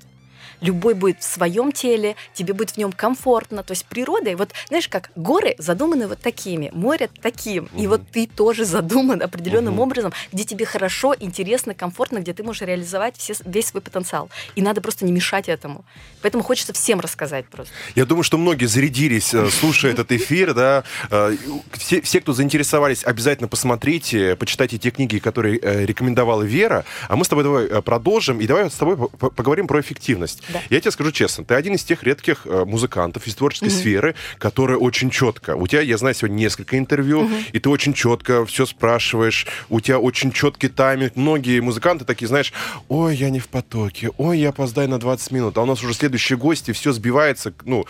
любой 0.62 0.94
будет 0.94 1.20
в 1.20 1.24
своем 1.24 1.72
теле, 1.72 2.16
тебе 2.32 2.54
будет 2.54 2.70
в 2.70 2.76
нем 2.78 2.92
комфортно. 2.92 3.62
То 3.62 3.72
есть 3.72 3.84
природа, 3.84 4.34
вот 4.36 4.52
знаешь, 4.68 4.88
как 4.88 5.10
горы 5.16 5.54
задуманы 5.58 6.08
вот 6.08 6.20
такими, 6.20 6.70
море 6.72 7.10
таким, 7.20 7.64
угу. 7.64 7.82
и 7.82 7.86
вот 7.86 8.02
ты 8.10 8.26
тоже 8.26 8.64
задуман 8.64 9.22
определенным 9.22 9.74
угу. 9.74 9.82
образом, 9.82 10.12
где 10.32 10.44
тебе 10.44 10.64
хорошо, 10.64 11.14
интересно, 11.18 11.74
комфортно, 11.74 12.18
где 12.18 12.32
ты 12.32 12.42
можешь 12.42 12.62
реализовать 12.62 13.16
все, 13.16 13.34
весь 13.44 13.66
свой 13.66 13.82
потенциал. 13.82 14.30
И 14.54 14.62
надо 14.62 14.80
просто 14.80 15.04
не 15.04 15.12
мешать 15.12 15.48
этому. 15.48 15.84
Поэтому 16.22 16.42
хочется 16.42 16.72
всем 16.72 17.00
рассказать 17.00 17.46
просто. 17.46 17.74
Я 17.94 18.04
думаю, 18.04 18.22
что 18.22 18.38
многие 18.38 18.66
зарядились, 18.66 19.34
э, 19.34 19.50
слушая 19.50 19.92
этот 19.92 20.12
эфир, 20.12 20.54
да. 20.54 20.84
Э, 21.10 21.36
все, 21.72 22.00
все, 22.00 22.20
кто 22.20 22.32
заинтересовались, 22.32 23.04
обязательно 23.04 23.48
посмотрите, 23.48 24.36
почитайте 24.36 24.78
те 24.78 24.90
книги, 24.90 25.18
которые 25.18 25.58
э, 25.60 25.84
рекомендовала 25.84 26.42
Вера. 26.42 26.84
А 27.08 27.16
мы 27.16 27.24
с 27.24 27.28
тобой 27.28 27.44
давай 27.44 27.82
продолжим, 27.82 28.40
и 28.40 28.46
давай 28.46 28.70
с 28.70 28.74
тобой 28.74 28.96
поговорим 28.96 29.66
про 29.66 29.80
эффективность. 29.80 30.42
Да. 30.52 30.62
Я 30.70 30.80
тебе 30.80 30.90
скажу 30.90 31.12
честно, 31.12 31.44
ты 31.44 31.54
один 31.54 31.74
из 31.74 31.84
тех 31.84 32.02
редких 32.02 32.42
э, 32.46 32.64
музыкантов 32.64 33.26
из 33.26 33.34
творческой 33.34 33.68
mm-hmm. 33.68 33.80
сферы, 33.80 34.14
которые 34.38 34.78
очень 34.78 35.10
четко. 35.10 35.56
У 35.56 35.66
тебя, 35.66 35.80
я 35.80 35.96
знаю, 35.96 36.14
сегодня 36.14 36.36
несколько 36.36 36.78
интервью, 36.78 37.22
mm-hmm. 37.22 37.44
и 37.52 37.58
ты 37.58 37.68
очень 37.68 37.94
четко 37.94 38.44
все 38.46 38.66
спрашиваешь, 38.66 39.46
у 39.68 39.80
тебя 39.80 39.98
очень 39.98 40.32
четкий 40.32 40.68
тайминг. 40.68 41.16
Многие 41.16 41.60
музыканты 41.60 42.04
такие, 42.04 42.28
знаешь, 42.28 42.52
ой, 42.88 43.16
я 43.16 43.30
не 43.30 43.40
в 43.40 43.48
потоке, 43.48 44.10
ой, 44.16 44.38
я 44.38 44.50
опоздаю 44.50 44.88
на 44.88 44.98
20 44.98 45.30
минут, 45.32 45.58
а 45.58 45.62
у 45.62 45.66
нас 45.66 45.82
уже 45.82 45.94
следующие 45.94 46.36
гости, 46.36 46.72
все 46.72 46.92
сбивается, 46.92 47.52
ну, 47.64 47.86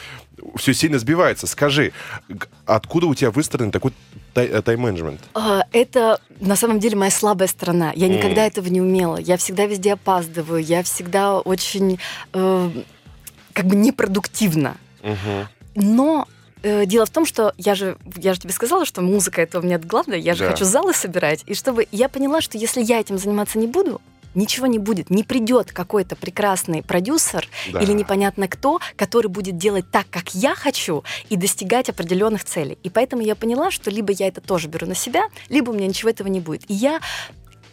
все 0.57 0.75
сильно 0.75 0.99
сбивается. 0.99 1.47
Скажи, 1.47 1.93
откуда 2.67 3.07
у 3.07 3.15
тебя 3.15 3.31
выстроен 3.31 3.71
такой 3.71 3.93
э, 4.35 4.63
тайм-менеджмент? 4.63 5.21
А, 5.35 5.65
это 5.73 6.21
на 6.41 6.57
самом 6.57 6.81
деле 6.81 6.97
моя 6.97 7.11
слабая 7.11 7.49
сторона. 7.49 7.93
Я 7.95 8.09
никогда 8.09 8.45
mm. 8.45 8.49
этого 8.49 8.69
не 8.69 8.81
умела. 8.81 9.17
Я 9.17 9.37
всегда 9.37 9.67
везде 9.67 9.95
опаздываю. 9.95 10.63
Я 10.63 10.83
всегда 10.83 11.39
очень 11.39 11.99
э, 12.33 12.71
как 13.53 13.67
бы 13.67 13.77
непродуктивна. 13.77 14.77
Uh-huh. 15.03 15.47
Но 15.75 16.29
э, 16.63 16.87
дело 16.87 17.07
в 17.07 17.11
том, 17.11 17.27
что 17.27 17.53
я 17.57 17.75
же, 17.75 17.97
я 18.17 18.35
же 18.35 18.41
тебе 18.41 18.53
сказала, 18.53 18.85
что 18.85 19.03
музыка 19.03 19.43
это 19.43 19.59
у 19.59 19.63
меня 19.63 19.79
главное. 19.79 20.19
Я 20.19 20.35
же 20.35 20.45
да. 20.45 20.51
хочу 20.51 20.65
залы 20.65 20.95
собирать. 20.95 21.43
И 21.47 21.55
чтобы 21.55 21.87
я 21.93 22.09
поняла, 22.09 22.41
что 22.41 22.59
если 22.59 22.83
я 22.83 23.01
этим 23.01 23.19
заниматься 23.19 23.59
не 23.59 23.67
буду, 23.67 24.01
ничего 24.35 24.67
не 24.67 24.79
будет. 24.79 25.11
Не 25.11 25.25
придет 25.25 25.73
какой-то 25.73 26.17
прекрасный 26.17 26.83
продюсер 26.83 27.49
да. 27.73 27.81
или 27.81 27.93
непонятно 27.93 28.49
кто, 28.49 28.81
который 28.97 29.29
будет 29.29 29.57
делать 29.57 29.91
так, 29.91 30.07
как 30.11 30.35
я 30.35 30.55
хочу, 30.55 31.05
и 31.29 31.37
достигать 31.37 31.89
определенных 31.89 32.45
целей. 32.45 32.79
И 32.83 32.91
поэтому 32.91 33.23
я 33.23 33.35
поняла, 33.35 33.71
что 33.71 33.91
либо 33.91 34.13
я 34.13 34.29
это 34.29 34.41
тоже 34.41 34.69
беру 34.69 34.87
на 34.87 34.95
себя, 34.95 35.25
либо 35.49 35.71
у 35.71 35.75
меня 35.75 35.87
ничего 35.87 36.11
этого 36.11 36.29
не 36.29 36.41
будет. 36.41 36.71
И 36.71 36.75
я 36.75 37.01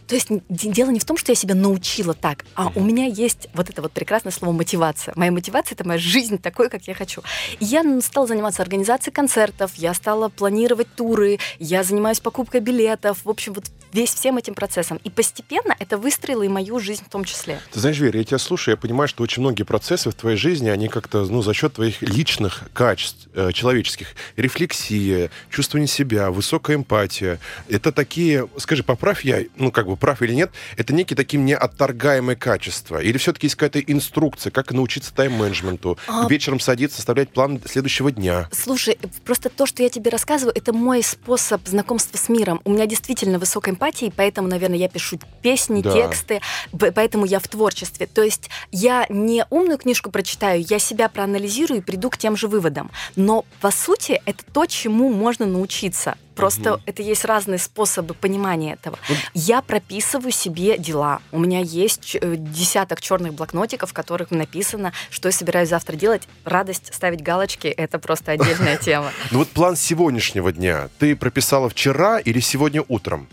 то 0.10 0.15
есть 0.15 0.30
дело 0.50 0.89
не 0.89 1.00
в 1.00 1.06
том, 1.06 1.17
что 1.17 1.32
я 1.32 1.36
себя 1.36 1.54
научила 1.54 2.15
так, 2.15 2.43
а 2.56 2.72
у 2.74 2.82
меня 2.82 3.06
есть 3.06 3.48
вот 3.54 3.69
это 3.69 3.84
вот 3.84 3.91
прекрасное 3.91 4.32
слово 4.32 4.54
мотивация. 4.54 5.13
Моя 5.15 5.32
мотивация 5.32 5.76
это 5.76 5.88
моя 5.88 6.00
жизнь 6.00 6.39
такой, 6.39 6.67
как 6.69 6.88
я 6.88 6.95
хочу. 6.95 7.22
И 7.60 7.65
я 7.65 7.84
стала 8.02 8.26
заниматься 8.26 8.63
организацией 8.63 9.13
концертов, 9.13 9.76
я 9.76 9.93
стала 9.93 10.30
планировать 10.30 10.88
туры, 10.95 11.38
я 11.60 11.84
занимаюсь 11.84 12.22
покупкой 12.22 12.62
билетов, 12.62 13.19
в 13.24 13.30
общем, 13.30 13.54
вот 13.54 13.65
весь 13.93 14.13
всем 14.13 14.38
этим 14.38 14.54
процессом. 14.54 14.99
И 15.04 15.10
постепенно 15.10 15.75
это 15.80 15.97
выстроило 15.97 16.43
и 16.43 16.47
мою 16.47 16.80
жизнь 16.80 17.04
в 17.06 17.10
том 17.10 17.23
числе. 17.25 17.60
Ты 17.71 17.80
знаешь, 17.80 17.99
Вера, 17.99 18.17
я 18.17 18.23
тебя 18.23 18.38
слушаю, 18.38 18.73
я 18.73 18.78
понимаю, 18.78 19.08
что 19.08 19.23
очень 19.23 19.41
многие 19.41 19.63
процессы 19.63 20.10
в 20.10 20.13
твоей 20.13 20.38
жизни, 20.38 20.69
они 20.69 20.88
как-то, 20.88 21.25
ну, 21.25 21.41
за 21.41 21.54
счет 21.54 21.73
твоих 21.73 22.02
личных 22.02 22.63
качеств, 22.73 23.28
э, 23.34 23.52
человеческих, 23.52 24.15
рефлексия, 24.36 25.32
чувствование 25.49 25.88
себя, 25.88 26.32
высокая 26.32 26.78
эмпатия, 26.78 27.39
это 27.67 27.91
такие, 27.91 28.47
скажи, 28.58 28.84
поправь 28.84 29.25
я, 29.25 29.43
ну, 29.56 29.71
как 29.71 29.88
бы 29.88 29.97
прав 29.97 30.21
или 30.21 30.34
нет, 30.34 30.52
это 30.78 30.93
некие 30.93 31.17
такие 31.17 31.41
неотторгаемые 31.41 32.36
качества? 32.36 33.02
Или 33.02 33.17
все-таки 33.17 33.47
есть 33.47 33.56
какая-то 33.56 33.80
инструкция, 33.80 34.52
как 34.52 34.71
научиться 34.71 35.13
тайм-менеджменту, 35.13 35.97
а... 36.08 36.28
вечером 36.30 36.60
садиться, 36.60 36.97
составлять 36.97 37.30
план 37.30 37.62
следующего 37.65 38.12
дня? 38.12 38.49
Слушай, 38.52 38.97
просто 39.25 39.49
то, 39.49 39.65
что 39.65 39.84
я 39.84 39.89
тебе 39.89 40.10
рассказываю, 40.10 40.54
это 40.56 40.73
мой 40.73 41.04
способ 41.04 41.67
знакомства 41.67 42.17
с 42.17 42.30
миром. 42.30 42.62
У 42.63 42.71
меня 42.71 42.86
действительно 42.86 43.39
высокая 43.39 43.75
эмпатия, 43.80 44.12
поэтому, 44.15 44.48
наверное, 44.48 44.78
я 44.78 44.89
пишу 44.89 45.20
песни, 45.42 45.82
да. 45.82 45.92
тексты, 45.92 46.42
поэтому 46.78 47.26
я 47.26 47.39
в 47.39 47.48
творчестве. 47.48 48.08
То 48.08 48.22
есть 48.22 48.50
я 48.72 49.06
не 49.10 49.46
умную 49.50 49.78
книжку 49.78 50.12
прочитаю, 50.12 50.63
я 50.68 50.80
себя 50.80 51.10
проанализирую 51.10 51.80
и 51.80 51.84
приду 51.84 52.10
к 52.10 52.18
тем 52.18 52.36
же 52.36 52.48
выводам. 52.48 52.92
Но, 53.15 53.46
по 53.62 53.72
сути, 53.72 54.22
это 54.26 54.44
то, 54.54 54.65
чему 54.65 55.10
можно 55.10 55.46
научиться. 55.46 56.15
Просто 56.36 56.76
угу. 56.76 56.84
это 56.86 57.02
есть 57.02 57.26
разные 57.26 57.60
способы 57.60 58.13
понимания 58.13 58.74
этого. 58.74 58.98
Вот. 59.10 59.18
Я 59.34 59.62
прописываю 59.62 60.32
себе 60.32 60.78
дела. 60.78 61.20
У 61.34 61.39
меня 61.39 61.60
есть 61.60 62.15
э, 62.15 62.36
десяток 62.38 63.02
черных 63.02 63.34
блокнотиков, 63.34 63.89
в 63.89 63.94
которых 63.94 64.32
написано, 64.32 64.94
что 65.10 65.28
я 65.28 65.34
собираюсь 65.34 65.68
завтра 65.68 65.98
делать. 65.98 66.30
Радость 66.46 66.94
ставить 66.94 67.22
галочки 67.22 67.68
это 67.68 68.00
просто 68.00 68.32
отдельная 68.32 68.78
тема. 68.82 69.12
Ну 69.32 69.39
вот 69.39 69.50
план 69.50 69.76
сегодняшнего 69.76 70.54
дня 70.54 70.88
ты 70.98 71.13
прописала 71.18 71.68
вчера 71.68 72.20
или 72.20 72.39
сегодня 72.39 72.86
утром? 72.88 73.28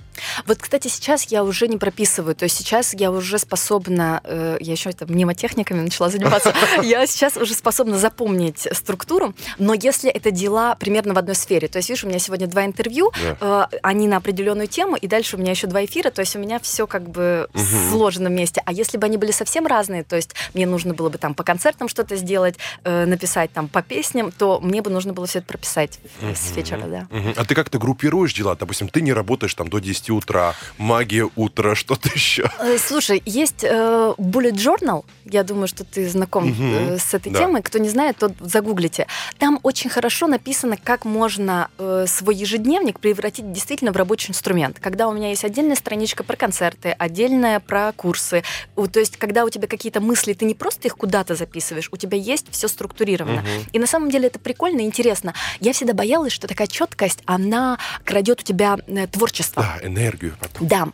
Вот, 0.47 0.59
кстати, 0.59 0.89
сейчас 0.89 1.25
я 1.25 1.45
уже 1.45 1.69
не 1.69 1.79
прописываю, 1.79 2.35
то 2.35 2.45
есть 2.45 2.57
сейчас 2.57 2.95
я 2.95 3.11
уже 3.11 3.39
способна, 3.39 4.21
э, 4.25 4.59
я 4.61 4.73
еще 4.73 4.91
это 4.91 5.07
мнемотехниками 5.07 5.81
начала 5.81 6.09
заниматься, 6.09 6.55
я 6.83 7.07
сейчас 7.07 7.37
уже 7.37 7.55
способна 7.55 7.99
запомнить 7.99 8.69
структуру, 8.73 9.35
но 9.59 9.75
если 9.75 10.11
это 10.11 10.31
дела 10.31 10.77
примерно 10.77 11.15
в 11.15 11.19
одной 11.19 11.35
сфере, 11.35 11.69
то 11.69 11.79
есть, 11.79 11.89
видишь, 11.89 12.05
у 12.05 12.09
меня 12.09 12.19
сегодня 12.19 12.47
два 12.47 12.65
интервью, 12.65 13.13
э, 13.41 13.67
они 13.83 14.09
на 14.09 14.19
определенную 14.19 14.69
тему, 14.69 14.97
и 14.97 15.07
дальше 15.07 15.37
у 15.37 15.39
меня 15.39 15.53
еще 15.53 15.67
два 15.67 15.85
эфира, 15.85 16.11
то 16.11 16.21
есть 16.21 16.37
у 16.37 16.39
меня 16.39 16.59
все 16.59 16.87
как 16.87 17.09
бы 17.09 17.49
сложено 17.91 18.29
вместе. 18.29 18.63
А 18.65 18.73
если 18.73 18.99
бы 18.99 19.07
они 19.07 19.17
были 19.17 19.31
совсем 19.31 19.67
разные, 19.67 20.05
то 20.05 20.17
есть 20.17 20.35
мне 20.55 20.67
нужно 20.67 20.95
было 20.95 21.09
бы 21.09 21.19
там 21.19 21.35
по 21.35 21.43
концертам 21.43 21.89
что-то 21.89 22.17
сделать, 22.17 22.57
э, 22.85 23.05
написать 23.07 23.53
там 23.53 23.69
по 23.69 23.83
песням, 23.83 24.33
то 24.33 24.61
мне 24.61 24.83
бы 24.83 24.91
нужно 24.91 25.13
было 25.13 25.27
все 25.27 25.39
это 25.39 25.49
прописать 25.49 25.99
с 26.21 26.57
вечера, 26.57 26.87
да. 26.87 27.07
А 27.37 27.45
ты 27.45 27.55
как-то 27.55 27.79
группируешь 27.79 28.35
дела? 28.35 28.57
Допустим, 28.57 28.89
ты 28.89 29.01
не 29.01 29.13
работаешь 29.13 29.55
там 29.55 29.69
до 29.69 29.79
10 29.79 30.06
утра, 30.13 30.55
магия 30.79 31.29
утра, 31.37 31.75
что-то 31.75 32.09
еще. 32.15 32.51
Э, 32.59 32.79
слушай, 32.79 33.23
есть 33.25 33.65
э, 33.65 34.15
Bullet 34.19 34.55
Journal, 34.55 35.05
я 35.25 35.43
думаю, 35.43 35.67
что 35.67 35.85
ты 35.85 36.09
знаком 36.09 36.51
угу. 36.51 36.99
с 36.99 37.13
этой 37.13 37.33
да. 37.33 37.41
темой. 37.41 37.63
Кто 37.63 37.79
не 37.79 37.89
знает, 37.89 38.19
то 38.19 38.33
загуглите. 38.41 39.07
Там 39.39 39.59
очень 39.63 39.91
хорошо 39.91 40.27
написано, 40.29 40.77
как 40.77 41.05
можно 41.05 41.69
э, 41.79 42.07
свой 42.09 42.37
ежедневник 42.37 43.01
превратить 43.01 43.51
действительно 43.53 43.93
в 43.93 43.97
рабочий 43.97 44.31
инструмент. 44.31 44.79
Когда 44.81 45.09
у 45.09 45.13
меня 45.13 45.31
есть 45.31 45.45
отдельная 45.45 45.77
страничка 45.77 46.23
про 46.23 46.37
концерты, 46.37 46.91
отдельная 46.91 47.61
про 47.61 47.93
курсы. 47.93 48.45
То 48.75 49.01
есть, 49.01 49.17
когда 49.17 49.45
у 49.45 49.51
тебя 49.51 49.67
какие-то 49.67 50.01
мысли, 50.01 50.33
ты 50.33 50.45
не 50.45 50.55
просто 50.55 50.89
их 50.89 50.97
куда-то 50.97 51.35
записываешь, 51.35 51.89
у 51.91 51.97
тебя 51.97 52.17
есть 52.17 52.47
все 52.51 52.69
структурировано. 52.69 53.41
Угу. 53.41 53.71
И 53.73 53.79
на 53.79 53.87
самом 53.87 54.11
деле 54.11 54.29
это 54.29 54.39
прикольно 54.39 54.81
и 54.81 54.85
интересно. 54.85 55.35
Я 55.61 55.73
всегда 55.73 55.93
боялась, 55.93 56.33
что 56.33 56.47
такая 56.47 56.69
четкость, 56.69 57.23
она 57.27 57.79
крадет 58.05 58.41
у 58.41 58.43
тебя 58.45 58.79
э, 58.87 59.07
творчество. 59.09 59.63
Да, 59.63 59.89
энергию 59.97 60.35
потом. 60.39 60.69
Да. 60.69 60.89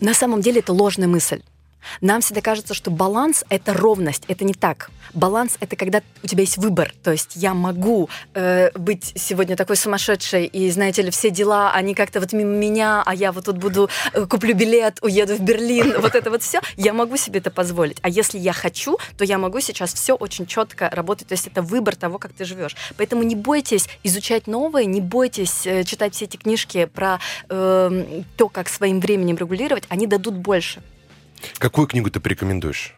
На 0.00 0.14
самом 0.14 0.40
деле 0.40 0.60
это 0.60 0.72
ложная 0.72 1.08
мысль. 1.08 1.42
Нам 2.00 2.20
всегда 2.20 2.40
кажется, 2.40 2.74
что 2.74 2.90
баланс— 2.90 3.44
это 3.48 3.74
ровность. 3.74 4.24
Это 4.28 4.44
не 4.44 4.54
так. 4.54 4.90
Баланс— 5.14 5.56
это 5.60 5.76
когда 5.76 6.02
у 6.22 6.26
тебя 6.26 6.42
есть 6.42 6.58
выбор. 6.58 6.92
То 7.02 7.12
есть 7.12 7.36
я 7.36 7.54
могу 7.54 8.08
э, 8.34 8.70
быть 8.74 9.12
сегодня 9.16 9.56
такой 9.56 9.76
сумасшедшей, 9.76 10.46
и, 10.46 10.70
знаете 10.70 11.02
ли, 11.02 11.10
все 11.10 11.30
дела, 11.30 11.72
они 11.72 11.94
как-то 11.94 12.20
вот 12.20 12.32
мимо 12.32 12.50
меня, 12.50 13.02
а 13.04 13.14
я 13.14 13.32
вот 13.32 13.46
тут 13.46 13.58
буду, 13.58 13.88
э, 14.12 14.26
куплю 14.26 14.54
билет, 14.54 14.98
уеду 15.02 15.36
в 15.36 15.40
Берлин, 15.40 16.00
вот 16.00 16.14
это 16.14 16.30
вот 16.30 16.42
все. 16.42 16.60
Я 16.76 16.92
могу 16.92 17.16
себе 17.16 17.40
это 17.40 17.50
позволить. 17.50 17.98
А 18.02 18.08
если 18.08 18.38
я 18.38 18.52
хочу, 18.52 18.98
то 19.16 19.24
я 19.24 19.38
могу 19.38 19.60
сейчас 19.60 19.94
все 19.94 20.14
очень 20.14 20.46
четко 20.46 20.90
работать. 20.90 21.28
То 21.28 21.32
есть 21.32 21.46
это 21.46 21.62
выбор 21.62 21.96
того, 21.96 22.18
как 22.18 22.32
ты 22.32 22.44
живешь. 22.44 22.76
Поэтому 22.96 23.22
не 23.22 23.34
бойтесь 23.34 23.88
изучать 24.02 24.46
новое, 24.46 24.84
не 24.84 25.00
бойтесь 25.00 25.66
э, 25.66 25.84
читать 25.84 26.14
все 26.14 26.26
эти 26.26 26.36
книжки 26.36 26.84
про 26.86 27.18
э, 27.48 28.22
то, 28.36 28.48
как 28.48 28.68
своим 28.68 29.00
временем 29.00 29.36
регулировать. 29.36 29.84
Они 29.88 30.06
дадут 30.06 30.34
больше. 30.34 30.82
Какую 31.58 31.86
книгу 31.86 32.10
ты 32.10 32.20
порекомендуешь? 32.20 32.94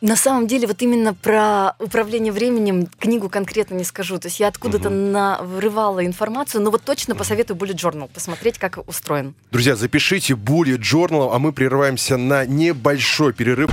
На 0.00 0.14
самом 0.14 0.46
деле, 0.46 0.68
вот 0.68 0.80
именно 0.80 1.12
про 1.12 1.74
управление 1.80 2.32
временем 2.32 2.86
книгу 3.00 3.28
конкретно 3.28 3.74
не 3.74 3.82
скажу. 3.82 4.18
То 4.18 4.28
есть 4.28 4.38
я 4.38 4.46
откуда-то 4.46 4.90
угу. 4.90 5.46
вырывала 5.48 6.06
информацию, 6.06 6.62
но 6.62 6.70
вот 6.70 6.82
точно 6.82 7.16
посоветую 7.16 7.56
Bullet 7.58 7.74
Journal, 7.74 8.08
посмотреть, 8.12 8.58
как 8.58 8.78
устроен. 8.88 9.34
Друзья, 9.50 9.74
запишите 9.74 10.34
Bullet 10.34 10.78
Journal, 10.78 11.30
а 11.34 11.38
мы 11.40 11.52
прерываемся 11.52 12.16
на 12.16 12.46
небольшой 12.46 13.32
перерыв. 13.32 13.70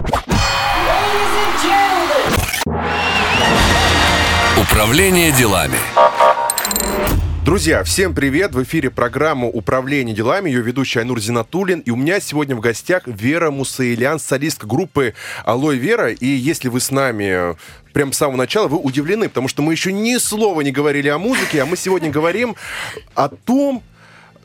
Управление 4.60 5.32
делами. 5.32 5.78
Друзья, 7.46 7.84
всем 7.84 8.16
привет! 8.16 8.56
В 8.56 8.64
эфире 8.64 8.90
программа 8.90 9.48
«Управление 9.48 10.16
делами», 10.16 10.50
ее 10.50 10.64
ведущий 10.64 10.98
Айнур 10.98 11.20
Зинатулин. 11.20 11.82
И 11.82 11.92
у 11.92 11.96
меня 11.96 12.20
сегодня 12.20 12.56
в 12.56 12.60
гостях 12.60 13.04
Вера 13.06 13.52
Мусаилян, 13.52 14.18
солистка 14.18 14.66
группы 14.66 15.14
«Алой 15.44 15.78
Вера». 15.78 16.12
И 16.12 16.26
если 16.26 16.70
вы 16.70 16.80
с 16.80 16.90
нами 16.90 17.56
прям 17.94 18.14
с 18.14 18.18
самого 18.18 18.38
начала, 18.38 18.68
вы 18.68 18.80
удивлены, 18.80 19.30
потому 19.30 19.48
что 19.48 19.62
мы 19.62 19.74
еще 19.74 19.94
ни 19.94 20.18
слова 20.18 20.62
не 20.62 20.72
говорили 20.72 21.08
о 21.08 21.20
музыке, 21.20 21.62
а 21.62 21.68
мы 21.68 21.78
сегодня 21.78 22.10
говорим 22.10 22.56
о 23.14 23.30
том, 23.30 23.84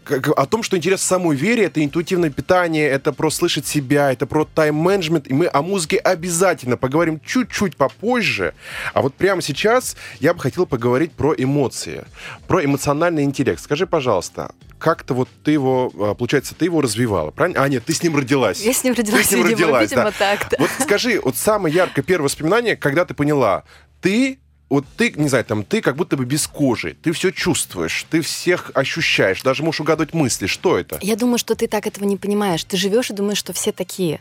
о 0.09 0.47
том, 0.47 0.63
что 0.63 0.77
интересно 0.77 1.07
самой 1.07 1.37
вере, 1.37 1.65
это 1.65 1.85
интуитивное 1.85 2.31
питание, 2.31 2.89
это 2.89 3.13
про 3.13 3.31
слышать 3.31 3.67
себя, 3.67 4.13
это 4.13 4.27
про 4.27 4.45
тайм-менеджмент, 4.45 5.29
и 5.29 5.35
мы 5.35 5.49
о 5.53 5.63
музыке 5.63 5.97
обязательно 5.99 6.77
поговорим 6.77 7.21
чуть-чуть 7.21 7.77
попозже. 7.77 8.55
А 8.95 9.03
вот 9.03 9.15
прямо 9.15 9.43
сейчас 9.43 9.97
я 10.19 10.35
бы 10.35 10.41
хотел 10.41 10.67
поговорить 10.67 11.13
про 11.13 11.35
эмоции, 11.37 12.05
про 12.49 12.65
эмоциональный 12.65 13.25
интеллект. 13.25 13.61
Скажи, 13.61 13.87
пожалуйста, 13.87 14.53
как-то 14.79 15.15
вот 15.15 15.29
ты 15.45 15.53
его, 15.53 15.93
а, 15.95 16.15
получается, 16.15 16.55
ты 16.55 16.65
его 16.65 16.81
развивала, 16.81 17.31
правильно? 17.31 17.63
А, 17.63 17.69
нет, 17.69 17.85
ты 17.85 17.93
с 17.93 18.03
ним 18.03 18.17
родилась. 18.17 18.61
Я 18.61 18.73
с 18.73 18.83
ним 18.83 18.95
родилась, 18.95 19.29
ты 19.29 19.35
с 19.35 19.37
ним 19.37 19.47
видимо, 19.47 19.69
родилась, 19.69 19.91
видимо 19.91 20.05
да. 20.05 20.13
так, 20.13 20.47
да. 20.51 20.57
Вот 20.59 20.71
скажи, 20.81 21.21
вот 21.23 21.37
самое 21.37 21.75
яркое 21.75 22.05
первое 22.05 22.25
воспоминание, 22.25 22.77
когда 22.77 23.05
ты 23.05 23.15
поняла, 23.15 23.65
ты 24.01 24.41
вот 24.71 24.87
ты, 24.97 25.13
не 25.17 25.29
знаю, 25.29 25.45
там, 25.45 25.65
ты 25.65 25.83
как 25.83 25.97
будто 25.97 26.17
бы 26.17 26.25
без 26.25 26.47
кожи, 26.47 26.97
ты 27.03 27.13
все 27.13 27.33
чувствуешь, 27.33 28.07
ты 28.09 28.23
всех 28.23 28.71
ощущаешь, 28.75 29.43
даже 29.43 29.65
можешь 29.65 29.81
угадывать 29.81 30.15
мысли. 30.15 30.47
Что 30.47 30.79
это? 30.79 30.99
Я 31.03 31.17
думаю, 31.17 31.39
что 31.39 31.57
ты 31.57 31.67
так 31.67 31.87
этого 31.87 32.05
не 32.05 32.17
понимаешь. 32.17 32.65
Ты 32.65 32.77
живешь 32.77 33.11
и 33.11 33.13
думаешь, 33.13 33.39
что 33.39 33.53
все 33.53 33.73
такие. 33.73 34.21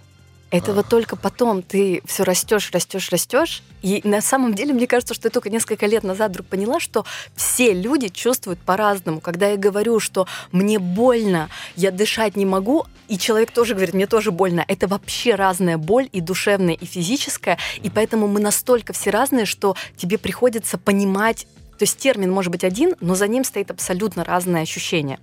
Это 0.52 0.74
вот 0.74 0.88
только 0.88 1.16
потом 1.16 1.62
ты 1.62 2.02
все 2.06 2.24
растешь, 2.24 2.72
растешь, 2.72 3.10
растешь. 3.10 3.62
И 3.84 4.02
на 4.04 4.20
самом 4.22 4.56
деле, 4.56 4.74
мне 4.74 4.88
кажется, 4.88 5.14
что 5.14 5.28
я 5.28 5.32
только 5.32 5.50
несколько 5.50 5.86
лет 5.86 6.04
назад 6.04 6.32
вдруг 6.32 6.48
поняла, 6.48 6.80
что 6.80 7.06
все 7.36 7.72
люди 7.72 8.08
чувствуют 8.08 8.60
по-разному. 8.60 9.22
Когда 9.22 9.50
я 9.50 9.58
говорю, 9.58 10.00
что 10.00 10.28
мне 10.52 10.80
больно, 10.80 11.50
я 11.76 11.92
дышать 11.92 12.36
не 12.36 12.46
могу, 12.46 12.86
и 13.08 13.18
человек 13.18 13.52
тоже 13.52 13.76
говорит, 13.76 13.94
мне 13.94 14.08
тоже 14.08 14.32
больно. 14.32 14.66
Это 14.68 14.88
вообще 14.88 15.36
разная 15.36 15.78
боль 15.78 16.10
и 16.12 16.20
душевная, 16.20 16.74
и 16.74 16.86
физическая. 16.86 17.60
И 17.84 17.90
поэтому 17.92 18.28
мы 18.28 18.40
настолько 18.40 18.94
все 18.94 19.12
разные, 19.12 19.46
что 19.46 19.76
тебе 19.98 20.18
приходится 20.18 20.78
понимать 20.78 21.46
то 21.78 21.84
есть 21.84 21.98
термин 21.98 22.30
может 22.30 22.52
быть 22.52 22.66
один, 22.66 22.96
но 23.00 23.16
за 23.16 23.26
ним 23.30 23.46
стоит 23.46 23.72
абсолютно 23.72 24.26
разное 24.26 24.64
ощущение. 24.64 25.18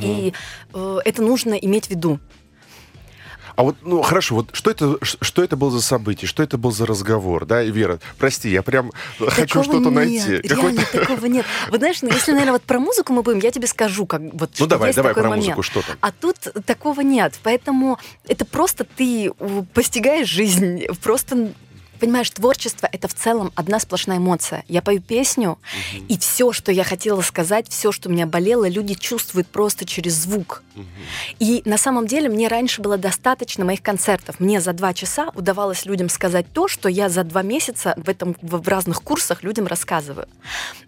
И 0.00 0.32
э, 0.72 0.98
это 1.04 1.22
нужно 1.22 1.54
иметь 1.54 1.86
в 1.86 1.90
виду. 1.90 2.20
А 3.56 3.62
вот, 3.62 3.76
ну, 3.82 4.02
хорошо, 4.02 4.36
вот 4.36 4.50
что 4.52 4.70
это, 4.70 4.98
что 5.02 5.42
это 5.42 5.56
было 5.56 5.70
за 5.70 5.82
событие, 5.82 6.28
что 6.28 6.42
это 6.42 6.58
был 6.58 6.72
за 6.72 6.86
разговор, 6.86 7.44
да, 7.44 7.62
Вера? 7.62 8.00
Прости, 8.18 8.50
я 8.50 8.62
прям 8.62 8.90
хочу 9.18 9.46
Такого 9.46 9.64
что-то 9.64 9.90
нет, 9.90 9.94
найти. 9.94 10.48
Реально, 10.48 10.82
такого 10.90 11.26
нет. 11.26 11.46
Вот 11.70 11.78
знаешь, 11.78 12.02
ну, 12.02 12.08
если, 12.08 12.32
наверное, 12.32 12.52
вот 12.54 12.62
про 12.62 12.78
музыку 12.78 13.12
мы 13.12 13.22
будем, 13.22 13.40
я 13.40 13.50
тебе 13.50 13.66
скажу, 13.66 14.06
как 14.06 14.22
вот 14.32 14.50
Ну 14.58 14.66
давай, 14.66 14.92
давай 14.94 15.14
про 15.14 15.22
момент. 15.24 15.38
музыку, 15.46 15.62
что 15.62 15.82
там? 15.82 15.96
А 16.00 16.12
тут 16.12 16.36
такого 16.66 17.00
нет. 17.00 17.34
Поэтому 17.42 17.98
это 18.26 18.44
просто 18.44 18.84
ты 18.84 19.32
постигаешь 19.74 20.28
жизнь, 20.28 20.84
просто 21.02 21.52
Понимаешь, 22.02 22.30
творчество 22.30 22.88
это 22.90 23.06
в 23.06 23.14
целом 23.14 23.52
одна 23.54 23.78
сплошная 23.78 24.16
эмоция. 24.16 24.64
Я 24.66 24.82
пою 24.82 25.00
песню, 25.00 25.60
и 26.08 26.18
все, 26.18 26.50
что 26.50 26.72
я 26.72 26.82
хотела 26.82 27.20
сказать, 27.20 27.68
все, 27.68 27.92
что 27.92 28.08
меня 28.08 28.26
болело, 28.26 28.68
люди 28.68 28.94
чувствуют 28.94 29.46
просто 29.46 29.84
через 29.84 30.14
звук. 30.14 30.64
И 31.38 31.62
на 31.64 31.78
самом 31.78 32.08
деле 32.08 32.28
мне 32.28 32.48
раньше 32.48 32.82
было 32.82 32.98
достаточно 32.98 33.64
моих 33.64 33.82
концертов. 33.82 34.40
Мне 34.40 34.60
за 34.60 34.72
два 34.72 34.94
часа 34.94 35.30
удавалось 35.36 35.84
людям 35.84 36.08
сказать 36.08 36.46
то, 36.52 36.66
что 36.66 36.88
я 36.88 37.08
за 37.08 37.22
два 37.22 37.42
месяца 37.42 37.94
в, 37.96 38.08
этом, 38.08 38.34
в 38.42 38.66
разных 38.66 39.00
курсах 39.02 39.44
людям 39.44 39.68
рассказываю. 39.68 40.26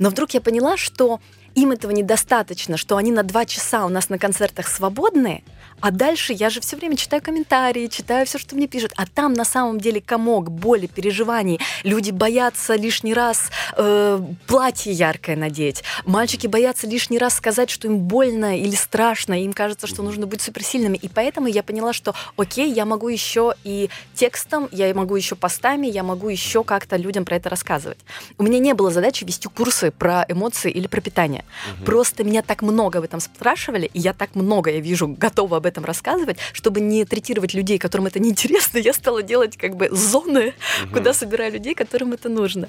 Но 0.00 0.10
вдруг 0.10 0.32
я 0.32 0.40
поняла, 0.40 0.76
что 0.76 1.20
им 1.54 1.70
этого 1.70 1.92
недостаточно, 1.92 2.76
что 2.76 2.96
они 2.96 3.12
на 3.12 3.22
два 3.22 3.46
часа 3.46 3.86
у 3.86 3.88
нас 3.88 4.08
на 4.08 4.18
концертах 4.18 4.66
свободны, 4.66 5.44
а 5.84 5.90
дальше 5.90 6.32
я 6.32 6.48
же 6.48 6.62
все 6.62 6.76
время 6.76 6.96
читаю 6.96 7.20
комментарии, 7.20 7.88
читаю 7.88 8.24
все, 8.24 8.38
что 8.38 8.56
мне 8.56 8.66
пишут, 8.66 8.92
а 8.96 9.04
там 9.04 9.34
на 9.34 9.44
самом 9.44 9.78
деле 9.78 10.00
комок 10.00 10.50
боли, 10.50 10.86
переживаний. 10.86 11.60
Люди 11.82 12.10
боятся 12.10 12.74
лишний 12.74 13.12
раз 13.12 13.50
э, 13.76 14.18
платье 14.46 14.94
яркое 14.94 15.36
надеть, 15.36 15.84
мальчики 16.06 16.46
боятся 16.46 16.86
лишний 16.86 17.18
раз 17.18 17.34
сказать, 17.34 17.68
что 17.68 17.86
им 17.86 17.98
больно 17.98 18.58
или 18.58 18.74
страшно, 18.74 19.34
им 19.44 19.52
кажется, 19.52 19.86
что 19.86 20.02
нужно 20.02 20.26
быть 20.26 20.40
суперсильными, 20.40 20.96
и 20.96 21.06
поэтому 21.06 21.48
я 21.48 21.62
поняла, 21.62 21.92
что 21.92 22.14
окей, 22.38 22.72
я 22.72 22.86
могу 22.86 23.08
еще 23.08 23.52
и 23.62 23.90
текстом, 24.14 24.70
я 24.72 24.94
могу 24.94 25.16
еще 25.16 25.36
постами, 25.36 25.86
я 25.86 26.02
могу 26.02 26.30
еще 26.30 26.64
как-то 26.64 26.96
людям 26.96 27.26
про 27.26 27.36
это 27.36 27.50
рассказывать. 27.50 27.98
У 28.38 28.42
меня 28.42 28.58
не 28.58 28.72
было 28.72 28.90
задачи 28.90 29.24
вести 29.24 29.48
курсы 29.48 29.90
про 29.90 30.24
эмоции 30.30 30.70
или 30.70 30.86
про 30.86 31.02
питание. 31.02 31.44
Просто 31.84 32.24
меня 32.24 32.40
так 32.40 32.62
много 32.62 33.00
об 33.00 33.04
этом 33.04 33.20
спрашивали, 33.20 33.90
и 33.92 34.00
я 34.00 34.14
так 34.14 34.34
много, 34.34 34.70
я 34.70 34.80
вижу, 34.80 35.08
готова 35.08 35.58
об 35.58 35.66
этом 35.66 35.73
рассказывать, 35.82 36.36
чтобы 36.52 36.80
не 36.80 37.04
третировать 37.04 37.54
людей, 37.54 37.78
которым 37.78 38.06
это 38.06 38.18
неинтересно, 38.20 38.78
я 38.78 38.92
стала 38.92 39.22
делать 39.22 39.56
как 39.56 39.76
бы 39.76 39.88
зоны, 39.90 40.54
куда 40.92 41.12
собираю 41.14 41.52
людей, 41.52 41.74
которым 41.74 42.12
это 42.12 42.28
нужно. 42.28 42.68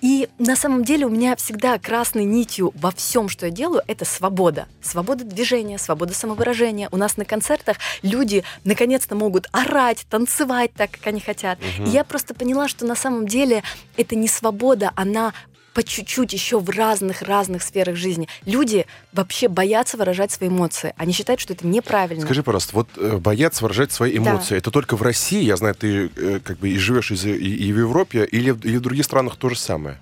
И 0.00 0.28
на 0.38 0.56
самом 0.56 0.84
деле 0.84 1.06
у 1.06 1.08
меня 1.08 1.36
всегда 1.36 1.78
красной 1.78 2.24
нитью 2.24 2.72
во 2.74 2.90
всем, 2.90 3.28
что 3.28 3.46
я 3.46 3.52
делаю, 3.52 3.82
это 3.86 4.04
свобода. 4.04 4.66
Свобода 4.82 5.24
движения, 5.24 5.78
свобода 5.78 6.14
самовыражения. 6.14 6.88
У 6.90 6.96
нас 6.96 7.16
на 7.16 7.24
концертах 7.24 7.76
люди 8.02 8.44
наконец-то 8.64 9.14
могут 9.14 9.48
орать, 9.52 10.06
танцевать 10.10 10.72
так, 10.76 10.90
как 10.90 11.06
они 11.06 11.20
хотят. 11.20 11.58
И 11.78 11.90
я 11.90 12.04
просто 12.04 12.34
поняла, 12.34 12.68
что 12.68 12.84
на 12.84 12.96
самом 12.96 13.26
деле 13.26 13.62
это 13.96 14.16
не 14.16 14.28
свобода, 14.28 14.90
она 14.96 15.32
по 15.74 15.82
чуть-чуть 15.82 16.32
еще 16.32 16.58
в 16.60 16.68
разных-разных 16.70 17.62
сферах 17.62 17.96
жизни. 17.96 18.28
Люди 18.44 18.86
вообще 19.12 19.48
боятся 19.48 19.96
выражать 19.96 20.30
свои 20.32 20.48
эмоции. 20.48 20.94
Они 20.96 21.12
считают, 21.12 21.40
что 21.40 21.52
это 21.54 21.66
неправильно. 21.66 22.24
Скажи, 22.24 22.42
пожалуйста, 22.42 22.74
вот 22.74 22.88
э, 22.96 23.16
боятся 23.18 23.64
выражать 23.64 23.92
свои 23.92 24.16
эмоции. 24.18 24.56
Это 24.56 24.70
только 24.70 24.96
в 24.96 25.02
России, 25.02 25.42
я 25.42 25.56
знаю, 25.56 25.74
ты 25.74 26.10
э, 26.16 26.40
как 26.42 26.58
бы 26.58 26.68
и 26.70 26.78
живешь 26.78 27.10
и, 27.10 27.14
и- 27.14 27.72
в 27.72 27.78
Европе, 27.78 28.24
или, 28.30 28.50
или 28.64 28.76
в 28.76 28.80
других 28.80 29.04
странах 29.04 29.36
то 29.36 29.48
же 29.48 29.56
самое? 29.58 29.98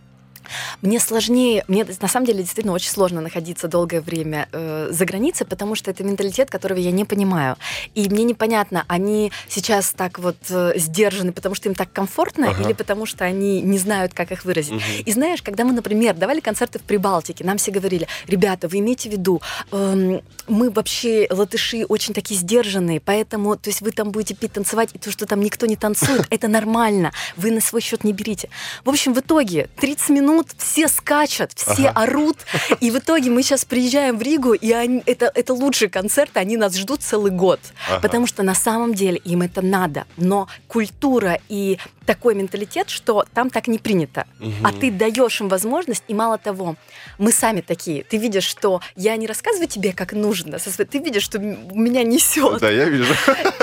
Мне 0.83 1.01
сложнее, 1.01 1.65
мне 1.69 1.87
на 2.01 2.09
самом 2.09 2.27
деле 2.27 2.41
действительно 2.41 2.75
очень 2.75 2.91
сложно 2.91 3.21
находиться 3.21 3.69
долгое 3.69 4.01
время 4.01 4.49
э, 4.53 4.89
за 4.91 5.05
границей, 5.05 5.47
потому 5.47 5.75
что 5.75 5.91
это 5.91 6.05
менталитет, 6.05 6.51
которого 6.51 6.79
я 6.79 6.91
не 6.91 7.05
понимаю. 7.05 7.57
И 7.95 8.09
мне 8.09 8.25
непонятно, 8.25 8.85
они 8.89 9.33
сейчас 9.49 9.93
так 9.93 10.19
вот 10.19 10.37
э, 10.51 10.73
сдержаны, 10.77 11.33
потому 11.33 11.55
что 11.55 11.69
им 11.69 11.75
так 11.75 11.93
комфортно, 11.93 12.51
Ага. 12.51 12.63
или 12.63 12.73
потому 12.73 13.07
что 13.07 13.25
они 13.25 13.61
не 13.63 13.79
знают, 13.79 14.15
как 14.15 14.33
их 14.33 14.45
выразить. 14.45 14.73
Мгм. 14.73 14.83
И 15.05 15.13
знаешь, 15.13 15.43
когда 15.43 15.65
мы, 15.65 15.73
например, 15.73 16.15
давали 16.15 16.41
концерты 16.41 16.79
в 16.79 16.83
Прибалтике, 16.83 17.45
нам 17.45 17.59
все 17.59 17.71
говорили, 17.71 18.07
ребята, 18.27 18.69
вы 18.69 18.79
имейте 18.79 19.09
в 19.09 19.13
виду, 19.13 19.41
эм, 19.73 20.21
мы 20.49 20.71
вообще, 20.71 21.27
латыши, 21.31 21.85
очень 21.85 22.15
такие 22.15 22.39
сдержанные, 22.39 23.01
поэтому, 23.01 23.57
то 23.57 23.69
есть 23.71 23.81
вы 23.81 23.91
там 23.93 24.11
будете 24.11 24.35
пить, 24.35 24.53
танцевать, 24.53 24.91
и 24.95 24.99
то, 24.99 25.11
что 25.11 25.27
там 25.27 25.41
никто 25.41 25.67
не 25.67 25.77
танцует, 25.77 26.27
это 26.31 26.49
нормально, 26.49 27.13
вы 27.37 27.51
на 27.51 27.61
свой 27.61 27.81
счет 27.81 28.05
не 28.05 28.13
берите. 28.13 28.49
В 28.85 28.91
общем, 28.91 29.15
в 29.15 29.21
итоге 29.21 29.69
30 29.81 30.11
минут 30.11 30.49
все 30.61 30.89
скачут, 30.89 31.53
все 31.57 31.89
Ага. 31.89 32.03
орут, 32.03 32.37
и 32.81 32.91
в 32.91 32.99
итоге 32.99 33.31
мы 33.31 33.43
сейчас 33.43 33.65
приезжаем 33.65 34.19
в 34.19 34.23
Ригу, 34.23 34.53
и 34.55 34.71
они- 34.73 35.03
это, 35.07 35.31
это 35.35 35.55
лучший 35.55 35.89
концерт, 35.89 36.31
они 36.35 36.57
нас 36.57 36.77
ждут 36.77 37.03
целый 37.03 37.33
год, 37.33 37.61
Ага. 37.89 38.01
потому 38.01 38.27
что 38.27 38.43
на 38.43 38.55
самом 38.55 38.95
деле 38.95 39.17
им 39.19 39.43
это 39.43 39.63
надо, 39.63 40.05
но 40.17 40.49
культура 40.69 41.41
и 41.49 41.79
такой 42.07 42.35
менталитет, 42.35 42.91
что 42.91 43.25
там 43.35 43.51
так 43.51 43.69
не 43.69 43.79
принято. 43.79 44.27
А 44.65 44.73
ты 44.73 44.91
даешь 44.91 45.41
им 45.41 45.49
возможность, 45.49 46.03
и 46.09 46.15
мало 46.15 46.39
того, 46.39 46.77
мы 47.19 47.31
сами 47.33 47.61
такие. 47.61 48.03
Ты 48.05 48.17
видишь, 48.17 48.45
что 48.45 48.81
я 48.97 49.17
не 49.17 49.27
рассказываю 49.27 49.69
тебе, 49.69 49.93
как 49.93 50.13
нужно, 50.13 50.59
ты 50.59 50.99
видишь, 50.99 51.23
что 51.23 51.39
меня 51.39 52.03
несет. 52.03 52.61
Да, 52.61 52.71
я 52.71 52.87
вижу. 52.89 53.15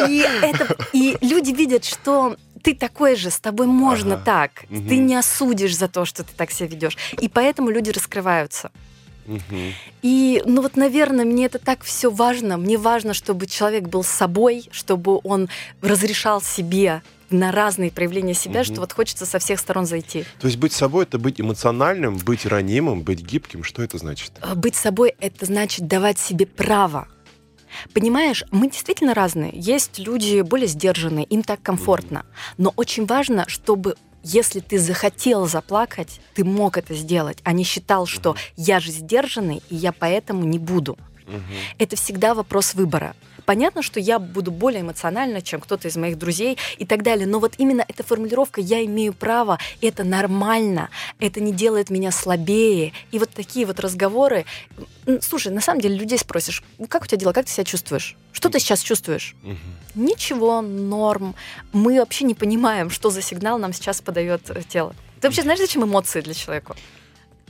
И, 0.07 0.25
это, 0.41 0.75
и 0.93 1.17
люди 1.21 1.51
видят, 1.51 1.83
что 1.85 2.37
ты 2.63 2.73
такой 2.75 3.15
же, 3.15 3.29
с 3.29 3.39
тобой 3.39 3.67
можно 3.67 4.15
Ага. 4.15 4.23
так. 4.25 4.51
Мгм. 4.69 4.87
Ты 4.87 4.97
не 4.97 5.15
осудишь 5.15 5.75
за 5.77 5.87
то, 5.87 6.05
что 6.05 6.23
ты 6.23 6.31
так 6.35 6.51
себя 6.51 6.67
ведешь. 6.69 6.97
И 7.21 7.27
поэтому 7.29 7.69
люди 7.69 7.89
раскрываются. 7.91 8.71
Мгм. 9.25 9.73
И, 10.01 10.41
ну 10.45 10.61
вот, 10.61 10.77
наверное, 10.77 11.25
мне 11.25 11.45
это 11.45 11.59
так 11.59 11.83
все 11.83 12.09
важно. 12.09 12.57
Мне 12.57 12.77
важно, 12.77 13.13
чтобы 13.13 13.45
человек 13.45 13.83
был 13.83 14.03
собой, 14.03 14.69
чтобы 14.71 15.19
он 15.23 15.49
разрешал 15.81 16.41
себе 16.41 17.01
на 17.29 17.51
разные 17.51 17.91
проявления 17.91 18.33
себя, 18.33 18.61
Мгм. 18.61 18.63
что 18.63 18.79
вот 18.79 18.93
хочется 18.93 19.25
со 19.25 19.37
всех 19.39 19.59
сторон 19.59 19.85
зайти. 19.85 20.23
То 20.39 20.47
есть 20.47 20.57
быть 20.57 20.71
собой 20.71 21.03
это 21.03 21.17
быть 21.19 21.41
эмоциональным, 21.41 22.15
быть 22.19 22.45
ранимым, 22.45 23.01
быть 23.01 23.19
гибким. 23.19 23.63
Что 23.65 23.83
это 23.83 23.97
значит? 23.97 24.31
А 24.41 24.55
Быть 24.55 24.75
собой— 24.75 25.13
это 25.19 25.45
значит 25.45 25.87
давать 25.87 26.19
себе 26.19 26.45
право. 26.45 27.09
Понимаешь, 27.93 28.43
мы 28.51 28.69
действительно 28.69 29.13
разные. 29.13 29.51
Есть 29.53 29.99
люди 29.99 30.41
более 30.41 30.67
сдержанные, 30.67 31.25
им 31.25 31.43
так 31.43 31.61
комфортно. 31.61 32.25
Но 32.57 32.73
очень 32.75 33.05
важно, 33.05 33.45
чтобы 33.47 33.95
если 34.23 34.59
ты 34.59 34.77
захотел 34.77 35.47
заплакать, 35.47 36.19
ты 36.33 36.43
мог 36.43 36.77
это 36.77 36.93
сделать, 36.93 37.37
а 37.43 37.53
не 37.53 37.63
считал, 37.63 38.05
что 38.05 38.35
я 38.55 38.79
же 38.79 38.91
сдержанный, 38.91 39.61
и 39.69 39.75
я 39.75 39.91
поэтому 39.91 40.43
не 40.43 40.59
буду. 40.59 40.97
Мгм. 41.25 41.41
Это 41.77 41.95
всегда 41.95 42.33
вопрос 42.33 42.73
выбора. 42.73 43.15
Понятно, 43.47 43.81
что 43.81 44.01
я 44.01 44.19
буду 44.19 44.51
более 44.51 44.81
эмоциональна, 44.81 45.41
чем 45.41 45.61
кто-то 45.61 45.87
из 45.87 45.95
моих 45.95 46.17
друзей 46.17 46.57
и 46.77 46.85
так 46.85 47.01
далее, 47.01 47.25
но 47.25 47.39
вот 47.39 47.53
именно 47.57 47.85
эта 47.87 48.03
формулировка 48.03 48.59
«я 48.59 48.83
имею 48.83 49.13
право», 49.13 49.57
это 49.81 50.03
нормально, 50.03 50.89
это 51.21 51.39
не 51.39 51.53
делает 51.53 51.89
меня 51.89 52.11
слабее. 52.11 52.91
И 53.11 53.19
вот 53.19 53.29
такие 53.29 53.65
вот 53.65 53.79
разговоры... 53.79 54.43
Слушай, 55.21 55.53
на 55.53 55.61
самом 55.61 55.79
деле 55.79 55.95
людей 55.95 56.17
спросишь, 56.17 56.61
как 56.89 57.03
у 57.03 57.05
тебя 57.05 57.19
дела, 57.19 57.31
как 57.31 57.45
ты 57.45 57.51
себя 57.53 57.63
чувствуешь? 57.63 58.17
Что 58.33 58.49
ты 58.49 58.59
сейчас 58.59 58.81
чувствуешь? 58.81 59.33
Угу. 59.43 60.03
Ничего, 60.03 60.59
норм. 60.59 61.33
Мы 61.71 61.99
вообще 61.99 62.25
не 62.25 62.33
понимаем, 62.33 62.89
что 62.89 63.09
за 63.11 63.21
сигнал 63.21 63.57
нам 63.59 63.71
сейчас 63.71 64.01
подает 64.01 64.41
э, 64.49 64.61
тело. 64.67 64.93
Ты 65.21 65.29
вообще 65.29 65.43
знаешь, 65.43 65.59
зачем 65.59 65.85
эмоции 65.85 66.19
для 66.19 66.33
человека? 66.33 66.75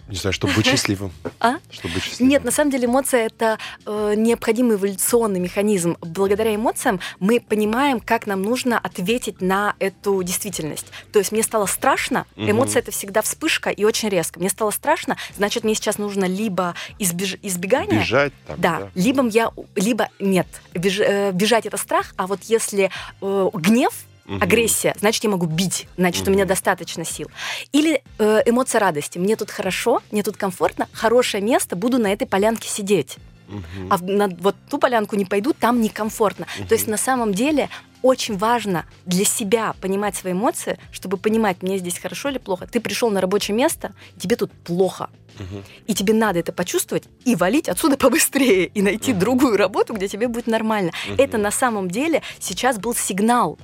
Не 0.10 0.15
знаю, 0.15 0.34
чтобы 0.34 0.54
быть 0.54 0.65
счастливым. 0.67 1.12
А? 1.39 1.56
Чтобы 1.70 1.96
быть 1.96 2.04
счастливым. 2.04 2.30
Нет, 2.30 2.43
на 2.43 2.52
самом 2.52 2.72
деле 2.72 2.86
эмоция 2.86 3.26
это 3.26 3.58
э, 3.86 4.13
необходимый 4.15 4.78
эволюционный 4.78 5.39
механизм. 5.39 5.98
Благодаря 6.02 6.56
эмоциям 6.56 7.00
мы 7.20 7.39
понимаем, 7.39 8.00
как 8.00 8.28
нам 8.28 8.41
нужно 8.41 8.80
ответить 8.80 9.41
на 9.41 9.76
эту 9.80 10.24
действительность. 10.24 10.88
То 11.12 11.20
есть 11.20 11.32
мне 11.32 11.43
стало 11.43 11.65
страшно, 11.65 12.26
эмоция 12.36 12.80
это 12.80 12.91
всегда 12.91 13.22
вспышка 13.22 13.70
и 13.70 13.84
очень 13.84 14.10
резко. 14.10 14.39
Мне 14.39 14.50
стало 14.50 14.72
страшно, 14.72 15.17
значит 15.36 15.63
мне 15.63 15.76
сейчас 15.76 15.98
нужно 15.98 16.26
либо 16.26 16.76
избеж... 17.00 17.38
избегание, 17.41 18.02
бежать, 18.02 18.34
там, 18.46 18.60
да, 18.60 18.80
да, 18.80 18.91
либо 18.96 19.28
я, 19.28 19.52
либо 19.76 20.10
нет, 20.20 20.48
беж... 20.74 21.00
э, 21.00 21.32
бежать 21.32 21.65
это 21.65 21.78
страх, 21.78 22.13
а 22.17 22.28
вот 22.28 22.43
если 22.43 22.91
э, 23.22 23.50
гнев 23.54 23.93
Угу. 24.27 24.37
Агрессия, 24.41 24.93
значит, 24.99 25.23
я 25.23 25.29
могу 25.29 25.45
бить, 25.45 25.87
значит, 25.97 26.23
угу. 26.23 26.31
у 26.31 26.33
меня 26.33 26.45
достаточно 26.45 27.05
сил. 27.05 27.29
Или 27.71 28.03
э, 28.19 28.41
эмоция 28.45 28.79
радости. 28.79 29.17
Мне 29.17 29.35
тут 29.35 29.51
хорошо, 29.51 30.01
мне 30.11 30.21
тут 30.23 30.35
комфортно, 30.37 30.87
хорошее 30.91 31.41
место, 31.41 31.75
буду 31.75 31.97
на 31.97 32.11
этой 32.11 32.27
полянке 32.27 32.67
сидеть. 32.67 33.17
Угу. 33.47 33.87
А 33.89 33.97
на 33.99 34.27
вот 34.27 34.55
ту 34.69 34.77
полянку 34.77 35.15
не 35.15 35.25
пойду, 35.25 35.53
там 35.53 35.81
некомфортно. 35.81 36.45
Угу. 36.59 36.67
То 36.67 36.75
есть 36.75 36.87
на 36.87 36.97
самом 36.97 37.33
деле 37.33 37.69
очень 38.01 38.37
важно 38.37 38.85
для 39.05 39.25
себя 39.25 39.73
понимать 39.81 40.15
свои 40.15 40.33
эмоции, 40.33 40.77
чтобы 40.91 41.17
понимать, 41.17 41.61
мне 41.61 41.77
здесь 41.77 41.97
хорошо 41.97 42.29
или 42.29 42.37
плохо. 42.37 42.67
Ты 42.67 42.79
пришел 42.79 43.09
на 43.09 43.21
рабочее 43.21 43.55
место, 43.55 43.93
тебе 44.19 44.35
тут 44.35 44.51
плохо. 44.51 45.09
Угу. 45.39 45.63
И 45.87 45.93
тебе 45.93 46.13
надо 46.13 46.39
это 46.39 46.51
почувствовать 46.51 47.05
и 47.23 47.35
валить 47.35 47.69
отсюда 47.69 47.97
побыстрее, 47.97 48.65
и 48.65 48.81
найти 48.81 49.13
угу. 49.13 49.21
другую 49.21 49.57
работу, 49.57 49.93
где 49.93 50.07
тебе 50.07 50.27
будет 50.27 50.47
нормально. 50.47 50.91
Угу. 51.07 51.21
Это 51.21 51.37
на 51.37 51.51
самом 51.51 51.89
деле 51.89 52.21
сейчас 52.39 52.77
был 52.77 52.93
сигнал 52.93 53.57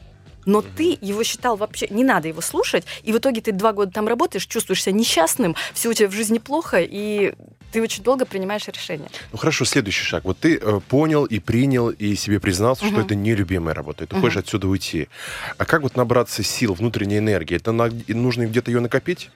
но 0.45 0.61
ты 0.61 0.97
его 1.01 1.23
считал 1.23 1.55
вообще, 1.55 1.87
не 1.89 2.03
надо 2.03 2.27
его 2.27 2.41
слушать, 2.41 2.85
и 3.03 3.11
в 3.11 3.17
итоге 3.17 3.41
ты 3.41 3.51
два 3.51 3.73
года 3.73 3.91
там 3.91 4.07
работаешь, 4.07 4.45
чувствуешь 4.45 4.83
себя 4.83 4.93
несчастным, 4.93 5.55
все 5.73 5.89
у 5.89 5.93
тебя 5.93 6.07
в 6.07 6.13
жизни 6.13 6.37
плохо, 6.37 6.79
и 6.81 7.33
ты 7.71 7.81
очень 7.81 8.03
долго 8.03 8.25
принимаешь 8.25 8.67
решение. 8.67 9.09
Ну 9.31 9.37
хорошо, 9.37 9.65
следующий 9.65 10.03
шаг. 10.03 10.23
Вот 10.25 10.37
ты 10.37 10.57
э, 10.57 10.79
понял 10.87 11.25
и 11.25 11.39
принял, 11.39 11.89
и 11.89 12.15
себе 12.15 12.39
признался, 12.39 12.85
угу. 12.85 12.91
что 12.91 13.01
это 13.01 13.15
нелюбимая 13.15 13.73
работа, 13.73 14.03
и 14.03 14.07
ты 14.07 14.15
угу. 14.15 14.21
хочешь 14.21 14.37
отсюда 14.37 14.67
уйти. 14.67 15.09
А 15.57 15.65
как 15.65 15.81
вот 15.81 15.95
набраться 15.95 16.43
сил, 16.43 16.75
внутренней 16.75 17.17
энергии? 17.17 17.55
Это 17.55 17.71
на, 17.71 17.89
нужно 18.07 18.45
где-то 18.45 18.69
ее 18.69 18.79
накопить? 18.79 19.31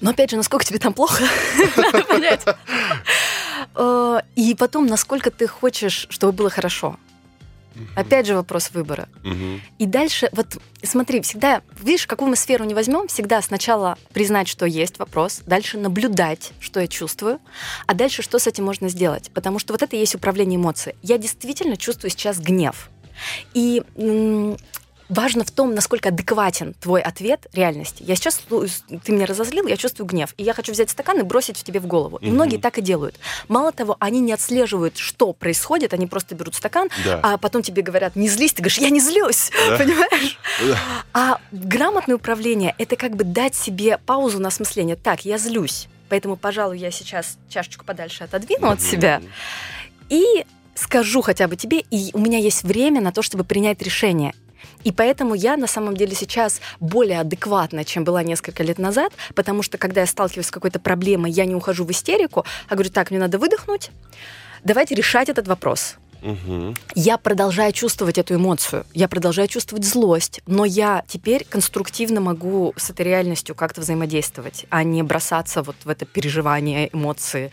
Но 0.00 0.10
опять 0.10 0.30
же, 0.30 0.36
насколько 0.36 0.64
тебе 0.64 0.78
там 0.78 0.94
плохо, 0.94 1.24
надо 1.76 2.02
понять. 2.08 2.44
Э, 3.74 4.20
и 4.36 4.54
потом, 4.54 4.86
насколько 4.86 5.30
ты 5.30 5.48
хочешь, 5.48 6.06
чтобы 6.10 6.32
было 6.32 6.48
хорошо. 6.48 6.96
Опять 7.94 8.26
же 8.26 8.34
вопрос 8.34 8.70
выбора. 8.72 9.08
Угу. 9.24 9.60
И 9.78 9.86
дальше, 9.86 10.28
вот 10.32 10.58
смотри, 10.82 11.20
всегда, 11.22 11.62
видишь, 11.80 12.06
какую 12.06 12.30
мы 12.30 12.36
сферу 12.36 12.64
не 12.64 12.74
возьмем, 12.74 13.08
всегда 13.08 13.42
сначала 13.42 13.98
признать, 14.12 14.48
что 14.48 14.66
есть 14.66 14.98
вопрос, 14.98 15.42
дальше 15.46 15.78
наблюдать, 15.78 16.52
что 16.60 16.80
я 16.80 16.86
чувствую, 16.86 17.38
а 17.86 17.94
дальше 17.94 18.22
что 18.22 18.38
с 18.38 18.46
этим 18.46 18.64
можно 18.64 18.88
сделать. 18.88 19.30
Потому 19.32 19.58
что 19.58 19.72
вот 19.72 19.82
это 19.82 19.96
и 19.96 20.00
есть 20.00 20.14
управление 20.14 20.56
эмоцией. 20.56 20.96
Я 21.02 21.18
действительно 21.18 21.76
чувствую 21.76 22.10
сейчас 22.10 22.38
гнев. 22.38 22.90
И 23.54 23.82
важно 25.10 25.44
в 25.44 25.50
том, 25.50 25.74
насколько 25.74 26.08
адекватен 26.08 26.74
твой 26.80 27.02
ответ 27.02 27.46
реальности. 27.52 28.02
Я 28.06 28.14
сейчас, 28.14 28.40
ты 29.04 29.12
меня 29.12 29.26
разозлил, 29.26 29.66
я 29.66 29.76
чувствую 29.76 30.06
гнев, 30.06 30.32
и 30.38 30.44
я 30.44 30.54
хочу 30.54 30.72
взять 30.72 30.88
стакан 30.88 31.18
и 31.18 31.22
бросить 31.22 31.58
в 31.58 31.64
тебе 31.64 31.80
в 31.80 31.86
голову. 31.86 32.16
И 32.18 32.28
угу. 32.28 32.34
многие 32.34 32.56
так 32.56 32.78
и 32.78 32.80
делают. 32.80 33.16
Мало 33.48 33.72
того, 33.72 33.96
они 33.98 34.20
не 34.20 34.32
отслеживают, 34.32 34.96
что 34.96 35.32
происходит, 35.32 35.92
они 35.92 36.06
просто 36.06 36.34
берут 36.34 36.54
стакан, 36.54 36.88
да. 37.04 37.20
а 37.22 37.36
потом 37.36 37.62
тебе 37.62 37.82
говорят, 37.82 38.16
не 38.16 38.28
злись, 38.28 38.52
ты 38.52 38.62
говоришь, 38.62 38.78
я 38.78 38.90
не 38.90 39.00
злюсь, 39.00 39.50
да. 39.68 39.76
понимаешь? 39.78 40.38
Да. 40.60 40.78
А 41.14 41.40
грамотное 41.52 42.16
управление— 42.16 42.74
это 42.78 42.94
как 42.96 43.16
бы 43.16 43.24
дать 43.24 43.54
себе 43.54 43.98
паузу 43.98 44.38
на 44.38 44.48
осмысление. 44.48 44.94
Так, 44.94 45.24
я 45.24 45.38
злюсь, 45.38 45.88
поэтому, 46.08 46.36
пожалуй, 46.36 46.78
я 46.78 46.90
сейчас 46.90 47.38
чашечку 47.48 47.84
подальше 47.84 48.24
отодвину 48.24 48.66
угу. 48.66 48.74
от 48.74 48.80
себя 48.80 49.22
и 50.10 50.44
скажу 50.74 51.22
хотя 51.22 51.48
бы 51.48 51.56
тебе, 51.56 51.80
и 51.90 52.10
у 52.12 52.18
меня 52.18 52.38
есть 52.38 52.62
время 52.62 53.00
на 53.00 53.12
то, 53.12 53.22
чтобы 53.22 53.44
принять 53.44 53.80
решение. 53.82 54.34
И 54.84 54.92
поэтому 54.92 55.34
я 55.34 55.56
на 55.56 55.66
самом 55.66 55.96
деле 55.96 56.14
сейчас 56.14 56.60
более 56.80 57.20
адекватна, 57.20 57.84
чем 57.84 58.04
была 58.04 58.22
несколько 58.22 58.62
лет 58.62 58.78
назад, 58.78 59.12
потому 59.34 59.62
что 59.62 59.78
когда 59.78 60.00
я 60.00 60.06
сталкиваюсь 60.06 60.46
с 60.46 60.50
какой-то 60.50 60.80
проблемой, 60.80 61.30
я 61.30 61.44
не 61.44 61.54
ухожу 61.54 61.84
в 61.84 61.90
истерику, 61.90 62.44
а 62.68 62.74
говорю, 62.74 62.90
так, 62.90 63.10
мне 63.10 63.20
надо 63.20 63.38
выдохнуть, 63.38 63.90
давайте 64.64 64.94
решать 64.94 65.28
этот 65.28 65.48
вопрос. 65.48 65.96
Угу. 66.22 66.74
Я 66.94 67.18
продолжаю 67.18 67.72
чувствовать 67.72 68.18
эту 68.18 68.34
эмоцию, 68.34 68.84
я 68.94 69.08
продолжаю 69.08 69.48
чувствовать 69.48 69.84
злость, 69.84 70.40
но 70.46 70.64
я 70.64 71.04
теперь 71.08 71.46
конструктивно 71.48 72.20
могу 72.20 72.74
с 72.76 72.90
этой 72.90 73.02
реальностью 73.06 73.54
как-то 73.54 73.80
взаимодействовать, 73.80 74.66
а 74.70 74.82
не 74.82 75.02
бросаться 75.02 75.62
вот 75.62 75.76
в 75.84 75.88
это 75.88 76.04
переживание, 76.04 76.90
эмоции 76.92 77.50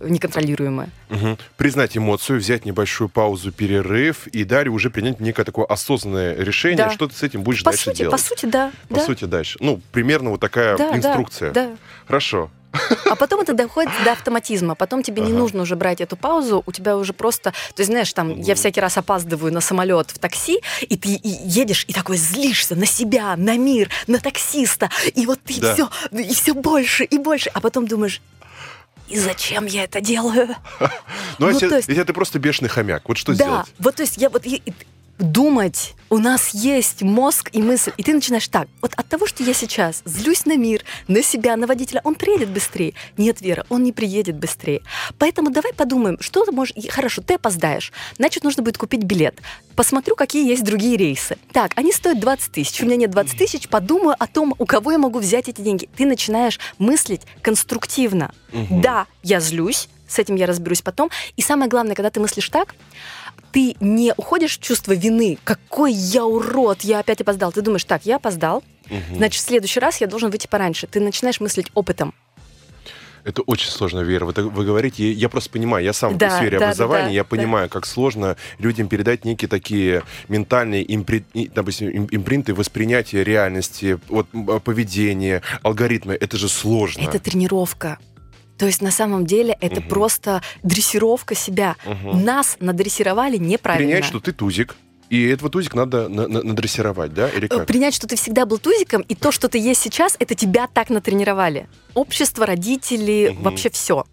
неконтролируемые. 0.00 0.90
Угу. 1.10 1.38
Признать 1.56 1.96
эмоцию, 1.96 2.38
взять 2.38 2.64
небольшую 2.64 3.08
паузу, 3.08 3.52
перерыв 3.52 4.26
и 4.28 4.44
далее 4.44 4.72
уже 4.72 4.90
принять 4.90 5.20
некое 5.20 5.44
такое 5.44 5.66
осознанное 5.66 6.34
решение, 6.36 6.86
да. 6.86 6.90
что 6.90 7.08
ты 7.08 7.14
с 7.14 7.22
этим 7.22 7.42
будешь 7.42 7.62
по 7.62 7.70
дальше 7.70 7.84
сути, 7.86 7.98
делать. 7.98 8.12
По 8.12 8.18
сути, 8.18 8.46
да. 8.46 8.72
По 8.88 8.96
да. 8.96 9.04
сути, 9.04 9.24
дальше. 9.24 9.58
Ну, 9.60 9.80
примерно 9.92 10.30
вот 10.30 10.40
такая 10.40 10.76
да, 10.76 10.96
инструкция. 10.96 11.52
Да, 11.52 11.68
да. 11.68 11.76
Хорошо. 12.06 12.50
А 13.10 13.16
потом 13.16 13.40
это 13.40 13.54
доходит 13.54 13.92
до 14.04 14.12
автоматизма. 14.12 14.74
Потом 14.74 15.02
тебе 15.02 15.22
ага. 15.22 15.30
не 15.30 15.36
нужно 15.36 15.62
уже 15.62 15.76
брать 15.76 16.00
эту 16.00 16.16
паузу, 16.16 16.62
у 16.66 16.72
тебя 16.72 16.96
уже 16.96 17.12
просто... 17.12 17.52
То 17.74 17.80
есть, 17.80 17.90
знаешь, 17.90 18.12
там, 18.12 18.40
я 18.40 18.54
всякий 18.54 18.80
раз 18.80 18.96
опаздываю 18.98 19.52
на 19.52 19.60
самолет 19.60 20.10
в 20.10 20.18
такси, 20.18 20.60
и 20.82 20.96
ты 20.96 21.14
и 21.14 21.28
едешь 21.28 21.84
и 21.88 21.92
такой 21.92 22.16
злишься 22.16 22.74
на 22.74 22.86
себя, 22.86 23.36
на 23.36 23.56
мир, 23.56 23.90
на 24.06 24.18
таксиста, 24.18 24.90
и 25.14 25.26
вот 25.26 25.40
ты 25.44 25.60
да. 25.60 25.74
все, 25.74 25.90
и 26.12 26.34
все 26.34 26.54
больше 26.54 27.04
и 27.04 27.18
больше, 27.18 27.50
а 27.54 27.60
потом 27.60 27.86
думаешь, 27.86 28.20
и 29.08 29.18
зачем 29.18 29.66
я 29.66 29.84
это 29.84 30.00
делаю? 30.00 30.48
Ну, 31.38 31.48
а 31.48 31.50
ну 31.52 31.60
если, 31.60 32.02
ты 32.02 32.12
просто 32.12 32.38
бешеный 32.38 32.70
хомяк, 32.70 33.08
вот 33.08 33.18
что 33.18 33.34
сделать? 33.34 33.66
Да, 33.66 33.72
вот 33.78 33.96
то 33.96 34.02
есть 34.02 34.16
я 34.16 34.30
вот 34.30 34.44
думать. 35.18 35.94
У 36.08 36.18
нас 36.18 36.50
есть 36.50 37.02
мозг 37.02 37.50
и 37.52 37.60
мысль. 37.60 37.92
И 37.96 38.02
ты 38.02 38.14
начинаешь 38.14 38.46
так. 38.46 38.68
Вот 38.80 38.92
от 38.94 39.08
того, 39.08 39.26
что 39.26 39.42
я 39.42 39.54
сейчас 39.54 40.02
злюсь 40.04 40.46
на 40.46 40.56
мир, 40.56 40.84
на 41.08 41.22
себя, 41.22 41.56
на 41.56 41.66
водителя, 41.66 42.00
он 42.04 42.14
приедет 42.14 42.50
быстрее. 42.50 42.94
Нет, 43.16 43.40
Вера, 43.40 43.66
он 43.68 43.82
не 43.82 43.92
приедет 43.92 44.36
быстрее. 44.36 44.82
Поэтому 45.18 45.50
давай 45.50 45.72
подумаем, 45.72 46.16
что 46.20 46.44
ты 46.44 46.52
можешь... 46.52 46.74
Хорошо, 46.90 47.22
ты 47.22 47.34
опоздаешь. 47.34 47.92
Значит, 48.16 48.44
нужно 48.44 48.62
будет 48.62 48.78
купить 48.78 49.02
билет. 49.02 49.40
Посмотрю, 49.74 50.14
какие 50.14 50.48
есть 50.48 50.62
другие 50.62 50.96
рейсы. 50.96 51.38
Так, 51.52 51.72
они 51.74 51.92
стоят 51.92 52.20
20 52.20 52.52
тысяч. 52.52 52.80
У 52.80 52.86
меня 52.86 52.96
нет 52.96 53.10
20 53.10 53.36
тысяч. 53.36 53.68
Подумаю 53.68 54.14
о 54.18 54.26
том, 54.26 54.54
у 54.58 54.66
кого 54.66 54.92
я 54.92 54.98
могу 54.98 55.18
взять 55.18 55.48
эти 55.48 55.60
деньги. 55.60 55.88
Ты 55.96 56.06
начинаешь 56.06 56.60
мыслить 56.78 57.22
конструктивно. 57.42 58.32
Угу. 58.52 58.80
Да, 58.80 59.06
я 59.22 59.40
злюсь, 59.40 59.88
с 60.06 60.18
этим 60.18 60.36
я 60.36 60.46
разберусь 60.46 60.82
потом. 60.82 61.10
И 61.36 61.42
самое 61.42 61.68
главное, 61.68 61.94
когда 61.94 62.10
ты 62.10 62.20
мыслишь 62.20 62.48
так, 62.48 62.74
ты 63.52 63.76
не 63.80 64.12
уходишь 64.16 64.58
в 64.58 64.62
чувство 64.62 64.92
вины, 64.92 65.38
какой 65.44 65.92
я 65.92 66.24
урод, 66.24 66.82
я 66.82 67.00
опять 67.00 67.20
опоздал. 67.20 67.52
Ты 67.52 67.62
думаешь, 67.62 67.84
так, 67.84 68.06
я 68.06 68.16
опоздал, 68.16 68.62
угу. 68.90 69.16
значит, 69.16 69.42
в 69.42 69.46
следующий 69.46 69.80
раз 69.80 70.00
я 70.00 70.06
должен 70.06 70.30
выйти 70.30 70.46
пораньше. 70.46 70.86
Ты 70.86 71.00
начинаешь 71.00 71.40
мыслить 71.40 71.68
опытом. 71.74 72.14
Это 73.26 73.42
очень 73.42 73.70
сложно, 73.70 74.00
Вера. 74.00 74.24
Вы, 74.24 74.32
вы 74.50 74.64
говорите, 74.64 75.10
я 75.10 75.28
просто 75.28 75.50
понимаю, 75.50 75.84
я 75.84 75.92
сам 75.92 76.16
да, 76.16 76.28
в 76.28 76.32
сфере 76.38 76.60
да, 76.60 76.66
образования, 76.66 77.02
да, 77.02 77.08
да, 77.08 77.14
я 77.14 77.24
понимаю, 77.24 77.66
да. 77.66 77.72
как 77.72 77.84
сложно 77.84 78.36
людям 78.60 78.86
передать 78.86 79.24
некие 79.24 79.48
такие 79.48 80.04
ментальные 80.28 80.94
импри, 80.94 81.24
допустим, 81.52 82.06
импринты 82.08 82.54
воспринятия 82.54 83.24
реальности, 83.24 83.98
вот, 84.08 84.28
поведения, 84.62 85.42
алгоритмы. 85.64 86.14
Это 86.14 86.36
же 86.36 86.48
сложно. 86.48 87.02
Это 87.02 87.18
тренировка. 87.18 87.98
То 88.58 88.66
есть 88.66 88.82
на 88.82 88.90
самом 88.90 89.26
деле 89.26 89.56
это 89.60 89.80
угу. 89.80 89.88
просто 89.88 90.42
дрессировка 90.62 91.34
себя. 91.34 91.76
Угу. 91.84 92.16
Нас 92.16 92.56
надрессировали 92.60 93.36
неправильно. 93.36 93.88
Принять, 93.88 94.04
что 94.04 94.20
ты 94.20 94.32
тузик. 94.32 94.76
И 95.08 95.28
этого 95.28 95.50
тузик 95.50 95.74
надо 95.74 96.08
на 96.08 96.26
на 96.26 96.42
надрессировать, 96.42 97.14
да? 97.14 97.28
Или 97.28 97.46
как? 97.46 97.66
Принять, 97.66 97.94
что 97.94 98.08
ты 98.08 98.16
всегда 98.16 98.44
был 98.44 98.58
тузиком, 98.58 99.02
и 99.02 99.14
то, 99.14 99.30
что 99.30 99.48
ты 99.48 99.58
есть 99.58 99.80
сейчас, 99.80 100.16
это 100.18 100.34
тебя 100.34 100.66
так 100.66 100.90
натренировали. 100.90 101.68
Общество, 101.94 102.44
родители, 102.44 103.30
угу. 103.30 103.42
вообще 103.42 103.70
все. 103.70 104.04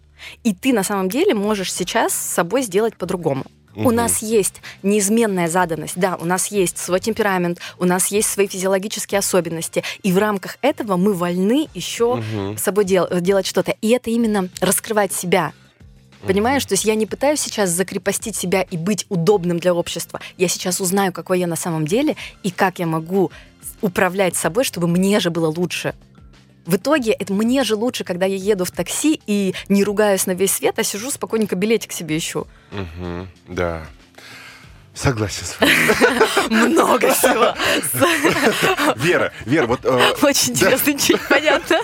И 0.44 0.54
ты 0.54 0.72
на 0.72 0.84
самом 0.84 1.08
деле 1.08 1.34
можешь 1.34 1.72
сейчас 1.72 2.12
с 2.12 2.34
собой 2.34 2.62
сделать 2.62 2.96
по-другому. 2.96 3.44
Угу. 3.74 3.88
У 3.88 3.90
нас 3.90 4.22
есть 4.22 4.62
неизменная 4.82 5.48
заданность, 5.48 5.96
да, 5.96 6.16
у 6.16 6.24
нас 6.24 6.48
есть 6.48 6.78
свой 6.78 7.00
темперамент, 7.00 7.58
у 7.78 7.84
нас 7.84 8.08
есть 8.08 8.30
свои 8.30 8.46
физиологические 8.46 9.18
особенности, 9.18 9.82
и 10.02 10.12
в 10.12 10.18
рамках 10.18 10.58
этого 10.62 10.96
мы 10.96 11.12
вольны 11.12 11.68
еще 11.74 12.14
угу. 12.14 12.56
с 12.56 12.62
собой 12.62 12.84
дел- 12.84 13.08
делать 13.20 13.46
что-то. 13.46 13.74
И 13.80 13.90
это 13.90 14.10
именно 14.10 14.48
раскрывать 14.60 15.12
себя. 15.12 15.52
Понимаешь? 16.26 16.64
То 16.64 16.72
есть 16.72 16.84
я 16.84 16.94
не 16.94 17.06
пытаюсь 17.06 17.40
сейчас 17.40 17.70
закрепостить 17.70 18.34
себя 18.34 18.62
и 18.62 18.78
быть 18.78 19.04
удобным 19.10 19.58
для 19.58 19.74
общества. 19.74 20.20
Я 20.38 20.48
сейчас 20.48 20.80
узнаю, 20.80 21.12
какой 21.12 21.40
я 21.40 21.46
на 21.46 21.56
самом 21.56 21.86
деле 21.86 22.16
и 22.42 22.50
как 22.50 22.78
я 22.78 22.86
могу 22.86 23.30
управлять 23.82 24.34
собой, 24.34 24.64
чтобы 24.64 24.88
мне 24.88 25.20
же 25.20 25.30
было 25.30 25.48
лучше. 25.48 25.94
В 26.66 26.76
итоге 26.76 27.12
это 27.12 27.32
мне 27.32 27.62
же 27.64 27.76
лучше, 27.76 28.04
когда 28.04 28.26
я 28.26 28.36
еду 28.36 28.64
в 28.64 28.70
такси 28.70 29.20
и 29.26 29.54
не 29.68 29.84
ругаюсь 29.84 30.26
на 30.26 30.32
весь 30.32 30.52
свет, 30.52 30.78
а 30.78 30.82
сижу 30.82 31.10
спокойненько 31.10 31.56
билетик 31.56 31.92
себе 31.92 32.16
ищу. 32.16 32.46
Угу, 32.72 33.26
да. 33.48 33.82
Согласен 34.94 35.44
с 35.44 35.58
вами. 35.60 36.68
Много 36.68 37.12
всего. 37.12 37.52
Вера, 38.96 39.32
Вера, 39.44 39.66
вот... 39.66 39.80
э, 39.84 40.12
Очень 40.22 40.52
интересно, 40.52 40.90
ничего 40.92 41.18
не 41.18 41.24
понятно. 41.28 41.80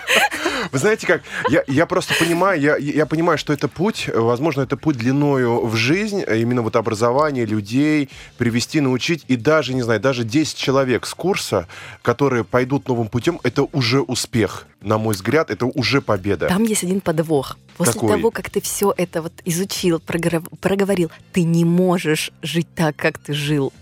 Вы 0.73 0.79
знаете 0.79 1.07
как, 1.07 1.23
я, 1.49 1.65
я 1.67 1.87
просто 1.87 2.15
понимаю, 2.15 2.61
я, 2.61 2.77
я 2.77 3.07
понимаю, 3.07 3.39
что 3.39 3.53
это 3.53 3.69
путь, 3.69 4.09
возможно, 4.13 4.63
это 4.63 4.77
путь 4.77 4.97
длиною 4.97 5.67
в 5.67 5.75
жизнь, 5.75 6.23
именно 6.29 6.63
вот 6.63 6.77
образование 6.77 7.45
людей, 7.45 8.09
привести, 8.39 8.81
научить, 8.81 9.25
и 9.29 9.37
даже, 9.37 9.75
не 9.75 9.83
знаю, 9.83 10.01
даже 10.01 10.25
10 10.25 10.57
человек 10.57 11.07
с 11.07 11.15
курса, 11.15 11.67
которые 12.03 12.45
пойдут 12.45 12.89
новым 12.89 13.09
путем, 13.09 13.41
это 13.43 13.65
уже 13.73 14.01
успех, 14.01 14.67
на 14.81 14.99
мой 14.99 15.15
взгляд, 15.15 15.51
это 15.51 15.67
уже 15.67 16.01
победа. 16.01 16.49
Там 16.49 16.63
есть 16.63 16.85
один 16.85 17.01
подвох. 17.01 17.59
После 17.77 17.95
Какой? 17.95 18.11
того, 18.11 18.31
как 18.31 18.51
ты 18.51 18.61
все 18.61 18.93
это 18.97 19.23
вот 19.23 19.33
изучил, 19.45 20.01
проговорил, 20.01 21.11
ты 21.33 21.43
не 21.45 21.65
можешь 21.65 22.31
жить 22.43 22.69
так, 22.75 22.95
как 22.97 23.19
ты 23.19 23.33
жил. 23.33 23.73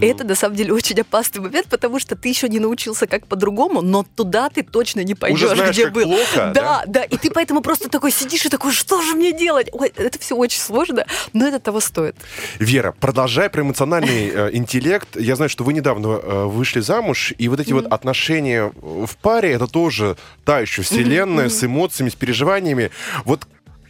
И 0.00 0.06
это 0.06 0.24
на 0.24 0.34
самом 0.34 0.56
деле 0.56 0.72
очень 0.72 1.00
опасный 1.00 1.40
момент, 1.40 1.66
потому 1.68 1.98
что 1.98 2.16
ты 2.16 2.28
еще 2.28 2.48
не 2.48 2.58
научился 2.58 3.06
как 3.06 3.26
по-другому, 3.26 3.82
но 3.82 4.04
туда 4.14 4.48
ты 4.48 4.62
точно 4.62 5.00
не 5.00 5.14
пойдешь, 5.14 5.42
Уже 5.42 5.54
знаешь, 5.54 5.72
где 5.72 5.84
как 5.84 5.92
был. 5.92 6.04
плохо, 6.04 6.52
да, 6.54 6.84
да, 6.86 7.02
и 7.04 7.16
ты 7.16 7.30
поэтому 7.30 7.60
просто 7.60 7.88
такой 7.88 8.10
сидишь 8.10 8.46
и 8.46 8.48
такой, 8.48 8.72
что 8.72 9.02
же 9.02 9.14
мне 9.14 9.32
делать? 9.32 9.68
Ой, 9.72 9.92
это 9.96 10.18
все 10.18 10.36
очень 10.36 10.60
сложно, 10.60 11.06
но 11.32 11.46
это 11.46 11.58
того 11.58 11.80
стоит. 11.80 12.16
Вера, 12.58 12.92
продолжая 12.92 13.48
про 13.48 13.62
эмоциональный 13.62 14.28
э, 14.28 14.50
интеллект, 14.52 15.16
я 15.16 15.36
знаю, 15.36 15.48
что 15.48 15.64
вы 15.64 15.72
недавно 15.72 16.08
э, 16.08 16.44
вышли 16.44 16.80
замуж, 16.80 17.32
и 17.38 17.48
вот 17.48 17.60
эти 17.60 17.72
вот 17.72 17.86
отношения 17.86 18.72
в 18.80 19.16
паре, 19.20 19.52
это 19.52 19.66
тоже 19.66 20.16
та 20.44 20.60
еще 20.60 20.82
вселенная 20.82 21.48
с 21.48 21.62
эмоциями, 21.64 22.10
с 22.10 22.14
переживаниями. 22.14 22.90
Вот 23.24 23.46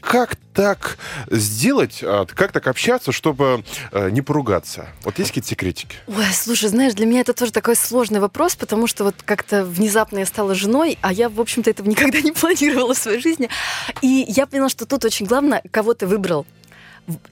как 0.07 0.37
так 0.55 0.99
сделать, 1.29 1.99
а, 2.03 2.27
как 2.27 2.53
так 2.53 2.69
общаться, 2.69 3.11
чтобы 3.11 3.65
э, 3.91 4.11
не 4.11 4.23
поругаться? 4.23 4.89
Вот 5.03 5.19
есть 5.19 5.31
какие-то 5.31 5.49
секретики? 5.49 5.97
Ой, 6.07 6.33
слушай, 6.33 6.69
знаешь, 6.69 6.95
для 6.95 7.07
меня 7.07 7.23
это 7.23 7.33
тоже 7.33 7.51
такой 7.51 7.75
сложный 7.75 8.21
вопрос, 8.21 8.55
потому 8.55 8.87
что 8.87 9.03
вот 9.03 9.17
как-то 9.25 9.65
внезапно 9.65 10.19
я 10.21 10.27
стала 10.27 10.55
женой, 10.55 10.97
а 11.03 11.13
я, 11.13 11.29
в 11.29 11.41
общем-то, 11.41 11.69
этого 11.69 11.89
никогда 11.89 12.21
не 12.21 12.31
планировала 12.31 12.95
в 12.95 12.99
своей 12.99 13.21
жизни. 13.21 13.49
И 14.01 14.25
я 14.29 14.47
поняла, 14.47 14.69
что 14.69 14.87
тут 14.87 15.05
очень 15.05 15.27
главное, 15.27 15.61
кого 15.73 15.93
ты 15.93 16.07
выбрал. 16.07 16.47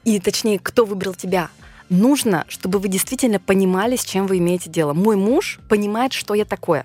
И 0.05 0.19
точнее, 0.19 0.59
кто 0.59 0.85
выбрал 0.85 1.15
тебя. 1.15 1.51
Нужно, 1.91 2.45
чтобы 2.49 2.81
вы 2.81 2.89
действительно 2.89 3.39
понимали, 3.39 3.95
с 3.95 4.05
чем 4.05 4.27
вы 4.27 4.39
имеете 4.39 4.69
дело. 4.69 4.95
Мой 4.95 5.15
муж 5.15 5.61
понимает, 5.69 6.13
что 6.13 6.35
я 6.35 6.45
такое. 6.45 6.85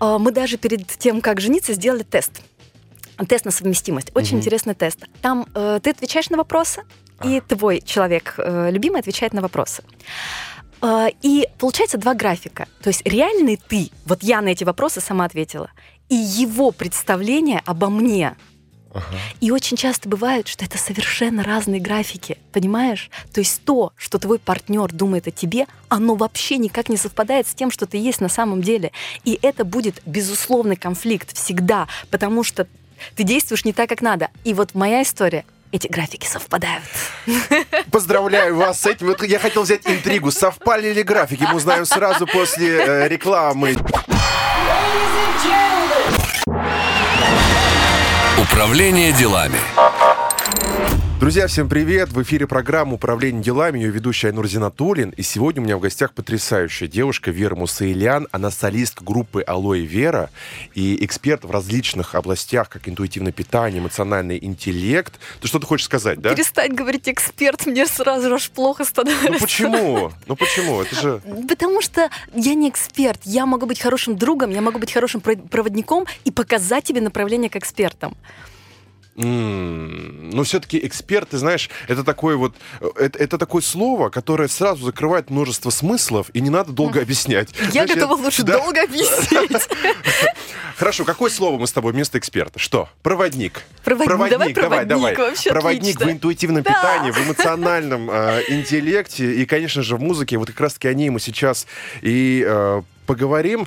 А, 0.00 0.18
Мы 0.18 0.32
даже 0.32 0.56
перед 0.56 0.86
тем, 0.86 1.20
как 1.20 1.40
жениться, 1.40 1.74
сделали 1.74 2.02
тест. 2.02 2.42
Тест 3.28 3.44
на 3.44 3.50
совместимость. 3.50 4.10
Очень 4.14 4.36
Мгм. 4.36 4.38
интересный 4.40 4.74
тест. 4.74 4.98
Там 5.22 5.46
э, 5.54 5.80
ты 5.82 5.90
отвечаешь 5.90 6.28
на 6.30 6.36
вопросы, 6.36 6.82
и 7.24 7.40
твой 7.40 7.80
человек 7.80 8.34
э, 8.38 8.70
любимый 8.70 9.00
отвечает 9.00 9.32
на 9.32 9.40
вопросы. 9.40 9.82
Э, 10.82 11.08
и 11.22 11.48
получается 11.58 11.98
два 11.98 12.14
графика. 12.14 12.68
То 12.82 12.88
есть 12.88 13.02
реальный 13.06 13.56
ты, 13.56 13.90
вот 14.04 14.22
я 14.22 14.40
на 14.42 14.48
эти 14.48 14.64
вопросы 14.64 15.00
сама 15.00 15.24
ответила, 15.24 15.70
и 16.08 16.14
его 16.14 16.70
представление 16.72 17.62
обо 17.64 17.88
мне. 17.88 18.36
Ага. 18.92 19.04
И 19.40 19.50
очень 19.50 19.76
часто 19.76 20.08
бывает, 20.08 20.48
что 20.48 20.64
это 20.64 20.78
совершенно 20.78 21.42
разные 21.42 21.80
графики, 21.80 22.38
понимаешь? 22.52 23.10
То 23.32 23.40
есть 23.40 23.62
то, 23.64 23.92
что 23.96 24.18
твой 24.18 24.38
партнер 24.38 24.90
думает 24.92 25.26
о 25.26 25.30
тебе, 25.30 25.66
оно 25.88 26.14
вообще 26.14 26.56
никак 26.56 26.88
не 26.88 26.96
совпадает 26.96 27.46
с 27.46 27.54
тем, 27.54 27.70
что 27.70 27.86
ты 27.86 27.98
есть 27.98 28.20
на 28.22 28.28
самом 28.30 28.62
деле. 28.62 28.92
И 29.24 29.38
это 29.42 29.64
будет 29.66 30.00
безусловный 30.06 30.76
конфликт 30.76 31.36
всегда, 31.36 31.88
потому 32.10 32.42
что 32.42 32.66
ты 33.14 33.22
действуешь 33.22 33.64
не 33.64 33.72
так, 33.72 33.88
как 33.88 34.02
надо. 34.02 34.28
И 34.44 34.54
вот 34.54 34.74
моя 34.74 35.02
история, 35.02 35.44
эти 35.72 35.88
графики 35.88 36.26
совпадают. 36.26 36.84
Поздравляю 37.90 38.56
вас 38.56 38.80
с 38.80 38.86
этим. 38.86 39.08
Вот 39.08 39.22
я 39.22 39.38
хотел 39.38 39.62
взять 39.62 39.86
интригу. 39.86 40.30
Совпали 40.30 40.92
ли 40.92 41.02
графики? 41.02 41.44
Мы 41.48 41.56
узнаем 41.56 41.84
сразу 41.84 42.26
после 42.26 42.78
э, 42.78 43.08
рекламы. 43.08 43.76
Управление 48.38 49.12
делами. 49.12 49.58
Друзья, 51.18 51.46
всем 51.46 51.66
привет! 51.66 52.10
В 52.10 52.22
эфире 52.22 52.46
программа 52.46 52.92
«Управление 52.92 53.42
делами», 53.42 53.78
ее 53.78 53.90
ведущая 53.90 54.28
Айнур 54.28 54.46
Зинатуллин. 54.46 55.10
И 55.16 55.22
сегодня 55.22 55.62
у 55.62 55.64
меня 55.64 55.78
в 55.78 55.80
гостях 55.80 56.12
потрясающая 56.12 56.88
девушка 56.88 57.30
Вера 57.30 57.56
Мусаилян. 57.56 58.28
Она 58.32 58.50
солистка 58.50 59.02
группы 59.02 59.40
«Алоэ 59.40 59.80
Вера» 59.80 60.28
и 60.74 61.02
эксперт 61.02 61.46
в 61.46 61.50
различных 61.50 62.14
областях, 62.14 62.68
как 62.68 62.86
интуитивное 62.86 63.32
питание, 63.32 63.80
эмоциональный 63.80 64.38
интеллект. 64.44 65.14
Ты 65.40 65.48
что-то 65.48 65.66
хочешь 65.66 65.86
сказать, 65.86 66.20
да? 66.20 66.34
Перестань 66.34 66.74
говорить 66.74 67.08
эксперт, 67.08 67.64
мне 67.64 67.86
сразу 67.86 68.34
аж 68.34 68.50
плохо 68.50 68.84
становится. 68.84 69.32
Ну 69.32 69.38
почему? 69.38 70.12
Ну 70.26 70.36
почему? 70.36 70.82
Это 70.82 70.94
же... 70.96 71.22
Потому 71.48 71.80
что 71.80 72.10
я 72.34 72.54
не 72.54 72.68
эксперт. 72.68 73.22
Я 73.24 73.46
могу 73.46 73.64
быть 73.64 73.80
хорошим 73.80 74.18
другом, 74.18 74.50
я 74.50 74.60
могу 74.60 74.78
быть 74.78 74.92
хорошим 74.92 75.22
про- 75.22 75.36
проводником 75.36 76.04
и 76.24 76.30
показать 76.30 76.84
тебе 76.84 77.00
направление 77.00 77.48
к 77.48 77.56
экспертам. 77.56 78.14
М, 79.18 80.30
Но 80.30 80.42
все-таки 80.44 80.78
эксперт, 80.86 81.30
ты 81.30 81.38
знаешь, 81.38 81.70
это 81.88 82.04
такое 82.04 82.36
вот, 82.36 82.54
э, 82.80 82.86
это, 82.96 83.18
это 83.18 83.38
такое 83.38 83.62
слово, 83.62 84.10
которое 84.10 84.48
сразу 84.48 84.84
закрывает 84.84 85.30
множество 85.30 85.70
смыслов, 85.70 86.28
и 86.34 86.40
не 86.40 86.50
надо 86.50 86.72
долго 86.72 87.00
объяснять. 87.00 87.48
Я 87.72 87.86
готова 87.86 88.14
лучше 88.14 88.42
да. 88.44 88.58
долго 88.58 88.82
объяснить. 88.82 89.50
Хорошо, 90.76 91.04
какое 91.04 91.30
слово 91.30 91.58
мы 91.58 91.66
с 91.66 91.72
тобой 91.72 91.92
вместо 91.92 92.18
эксперта? 92.18 92.58
Что? 92.58 92.90
Проводник. 93.02 93.62
Проводник. 93.82 94.28
Давай 94.30 94.52
проводник, 94.52 95.18
вообще 95.18 95.50
Проводник 95.50 95.94
отлично. 95.96 96.06
в 96.06 96.10
интуитивном 96.10 96.62
Да. 96.62 96.70
питании, 96.74 97.10
в 97.12 97.18
эмоциональном 97.26 98.10
э, 98.10 98.42
интеллекте 98.48 99.32
и, 99.36 99.46
конечно 99.46 99.82
же, 99.82 99.96
в 99.96 100.00
музыке. 100.00 100.36
Вот 100.36 100.48
как 100.48 100.60
раз-таки 100.60 100.88
о 100.88 100.94
ней 100.94 101.08
мы 101.08 101.18
сейчас 101.20 101.66
и 102.02 102.44
э, 102.46 102.82
поговорим. 103.06 103.66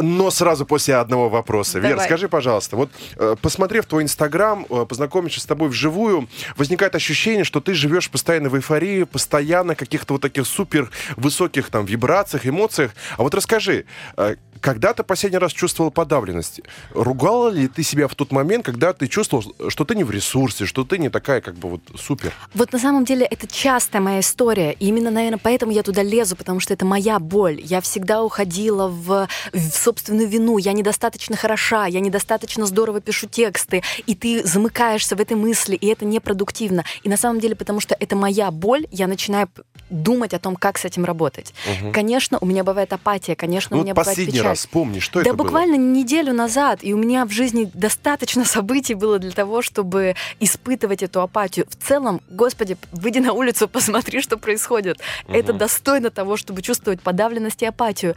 Но 0.00 0.30
сразу 0.30 0.66
после 0.66 0.96
одного 0.96 1.28
вопроса. 1.28 1.80
Давай. 1.80 2.04
скажи, 2.04 2.28
пожалуйста, 2.28 2.76
вот 2.76 2.90
э, 3.16 3.36
посмотрев 3.40 3.86
твой 3.86 4.02
Инстаграм, 4.02 4.66
э, 4.68 4.86
познакомившись 4.88 5.42
с 5.42 5.46
тобой 5.46 5.68
вживую, 5.68 6.28
возникает 6.56 6.94
ощущение, 6.94 7.44
что 7.44 7.60
ты 7.60 7.74
живешь 7.74 8.10
постоянно 8.10 8.48
в 8.48 8.56
эйфории, 8.56 9.04
постоянно 9.04 9.74
в 9.74 9.78
каких-то 9.78 10.14
вот 10.14 10.22
таких 10.22 10.46
супер 10.46 10.90
высоких 11.16 11.70
там 11.70 11.84
вибрациях, 11.84 12.46
эмоциях. 12.46 12.92
А 13.16 13.22
вот 13.22 13.34
расскажи, 13.34 13.84
э, 14.16 14.36
когда 14.60 14.92
ты 14.92 15.02
последний 15.02 15.38
раз 15.38 15.52
чувствовал 15.52 15.90
подавленность? 15.90 16.60
Ругала 16.92 17.48
ли 17.48 17.68
ты 17.68 17.82
себя 17.82 18.08
в 18.08 18.14
тот 18.14 18.32
момент, 18.32 18.64
когда 18.64 18.92
ты 18.92 19.06
чувствовал, 19.06 19.54
что 19.68 19.84
ты 19.84 19.94
не 19.94 20.04
в 20.04 20.10
ресурсе, 20.10 20.66
что 20.66 20.84
ты 20.84 20.98
не 20.98 21.08
такая 21.08 21.40
как 21.40 21.54
бы 21.54 21.70
вот 21.70 21.80
супер? 21.98 22.32
Вот 22.54 22.72
на 22.72 22.78
самом 22.78 23.04
деле 23.04 23.26
это 23.26 23.46
частая 23.46 24.00
моя 24.02 24.20
история. 24.20 24.72
И 24.72 24.86
именно, 24.86 25.10
наверное, 25.10 25.40
поэтому 25.42 25.72
я 25.72 25.82
туда 25.82 26.02
лезу, 26.02 26.36
потому 26.36 26.60
что 26.60 26.74
это 26.74 26.84
моя 26.84 27.18
боль. 27.18 27.60
Я 27.60 27.80
всегда 27.80 28.22
уходила 28.22 28.88
в, 28.88 29.28
в 29.52 29.60
собственную 29.70 30.28
вину. 30.28 30.58
Я 30.58 30.72
недостаточно 30.72 31.36
хороша, 31.36 31.86
я 31.86 32.00
недостаточно 32.00 32.66
здорово 32.66 33.00
пишу 33.00 33.26
тексты. 33.26 33.82
И 34.06 34.14
ты 34.14 34.46
замыкаешься 34.46 35.16
в 35.16 35.20
этой 35.20 35.36
мысли, 35.36 35.76
и 35.76 35.86
это 35.86 36.04
непродуктивно. 36.04 36.84
И 37.02 37.08
на 37.08 37.16
самом 37.16 37.40
деле, 37.40 37.54
потому 37.54 37.80
что 37.80 37.96
это 37.98 38.16
моя 38.16 38.50
боль, 38.50 38.86
я 38.90 39.06
начинаю 39.06 39.48
думать 39.90 40.34
о 40.34 40.38
том, 40.38 40.56
как 40.56 40.78
с 40.78 40.84
этим 40.84 41.04
работать. 41.04 41.54
Конечно, 41.92 42.38
у 42.40 42.46
меня 42.46 42.64
бывает 42.64 42.92
апатия, 42.92 43.36
конечно, 43.36 43.76
Ну, 43.76 43.80
у 43.80 43.84
меня 43.84 43.94
вот 43.94 44.00
бывает 44.00 44.16
последний 44.16 44.32
печаль. 44.32 44.46
раз 44.48 44.58
вспомни, 44.60 44.98
что 44.98 45.20
да 45.20 45.30
это 45.30 45.34
было? 45.34 45.44
буквально 45.46 45.76
неделю 45.76 46.32
назад, 46.32 46.80
и 46.82 46.92
у 46.92 46.96
меня 46.98 47.24
в 47.24 47.30
жизни 47.30 47.70
достаточно 47.72 48.44
событий 48.56 48.94
было 48.94 49.18
для 49.18 49.30
того, 49.32 49.62
чтобы 49.62 50.14
испытывать 50.40 51.02
эту 51.02 51.20
апатию. 51.20 51.66
В 51.68 51.76
целом, 51.76 52.20
господи, 52.30 52.76
выйди 52.92 53.18
на 53.18 53.32
улицу, 53.32 53.68
посмотри, 53.72 54.20
что 54.20 54.36
происходит. 54.38 54.98
Это 55.28 55.52
Мгм. 55.52 55.58
достойно 55.58 56.10
того, 56.10 56.36
чтобы 56.36 56.62
чувствовать 56.62 57.00
подавленность 57.00 57.62
и 57.62 57.66
апатию. 57.66 58.14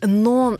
Но 0.00 0.58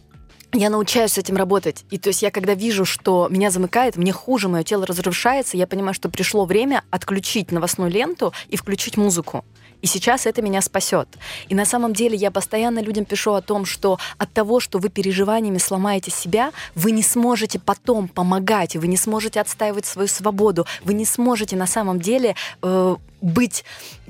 я 0.52 0.68
научаюсь 0.70 1.12
с 1.12 1.18
этим 1.18 1.36
работать. 1.36 1.84
И 1.90 1.98
то 1.98 2.08
есть 2.08 2.22
я 2.22 2.30
когда 2.30 2.54
вижу, 2.54 2.84
что 2.84 3.26
меня 3.30 3.50
замыкает, 3.50 3.96
мне 3.96 4.12
хуже, 4.12 4.48
мое 4.48 4.62
тело 4.64 4.86
разрушается, 4.86 5.56
я 5.56 5.66
понимаю, 5.66 5.94
что 5.94 6.08
пришло 6.10 6.44
время 6.44 6.82
отключить 6.90 7.50
новостную 7.52 7.90
ленту 7.90 8.32
и 8.48 8.56
включить 8.56 8.96
музыку. 8.96 9.44
И 9.82 9.86
сейчас 9.86 10.26
это 10.26 10.40
меня 10.40 10.62
спасет. 10.62 11.08
И 11.48 11.54
на 11.54 11.64
самом 11.64 11.92
деле 11.92 12.16
я 12.16 12.30
постоянно 12.30 12.80
людям 12.80 13.04
пишу 13.04 13.32
о 13.32 13.42
том, 13.42 13.66
что 13.66 13.98
от 14.16 14.32
того, 14.32 14.60
что 14.60 14.78
вы 14.78 14.88
переживаниями 14.88 15.58
сломаете 15.58 16.10
себя, 16.10 16.52
вы 16.74 16.92
не 16.92 17.02
сможете 17.02 17.58
потом 17.58 18.08
помогать, 18.08 18.76
вы 18.76 18.86
не 18.86 18.96
сможете 18.96 19.40
отстаивать 19.40 19.84
свою 19.84 20.08
свободу, 20.08 20.66
вы 20.84 20.94
не 20.94 21.04
сможете 21.04 21.56
на 21.56 21.66
самом 21.66 22.00
деле 22.00 22.36
э, 22.62 22.96
быть 23.20 23.64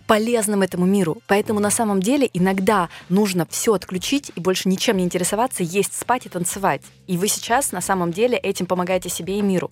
полезным 0.06 0.62
этому 0.62 0.84
миру. 0.84 1.22
Поэтому 1.26 1.58
на 1.58 1.70
самом 1.70 2.02
деле 2.02 2.28
иногда 2.34 2.90
нужно 3.08 3.46
все 3.50 3.72
отключить 3.72 4.30
и 4.34 4.40
больше 4.40 4.68
ничем 4.68 4.98
не 4.98 5.04
интересоваться, 5.04 5.62
есть, 5.62 5.98
спать 5.98 6.26
и 6.26 6.28
танцевать. 6.28 6.82
И 7.06 7.16
вы 7.16 7.28
сейчас 7.28 7.72
на 7.72 7.80
самом 7.80 8.12
деле 8.12 8.36
этим 8.36 8.66
помогаете 8.66 9.08
себе 9.08 9.38
и 9.38 9.42
миру. 9.42 9.70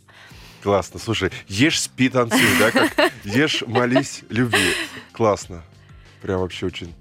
Классно. 0.62 0.98
Слушай, 0.98 1.30
ешь, 1.48 1.80
спи, 1.80 2.08
танцуй, 2.08 2.40
да? 2.58 2.70
Как 2.70 3.12
ешь, 3.24 3.64
молись, 3.66 4.22
люби. 4.28 4.74
Классно. 5.12 5.62
Прям 6.22 6.40
вообще 6.40 6.66
очень... 6.66 6.94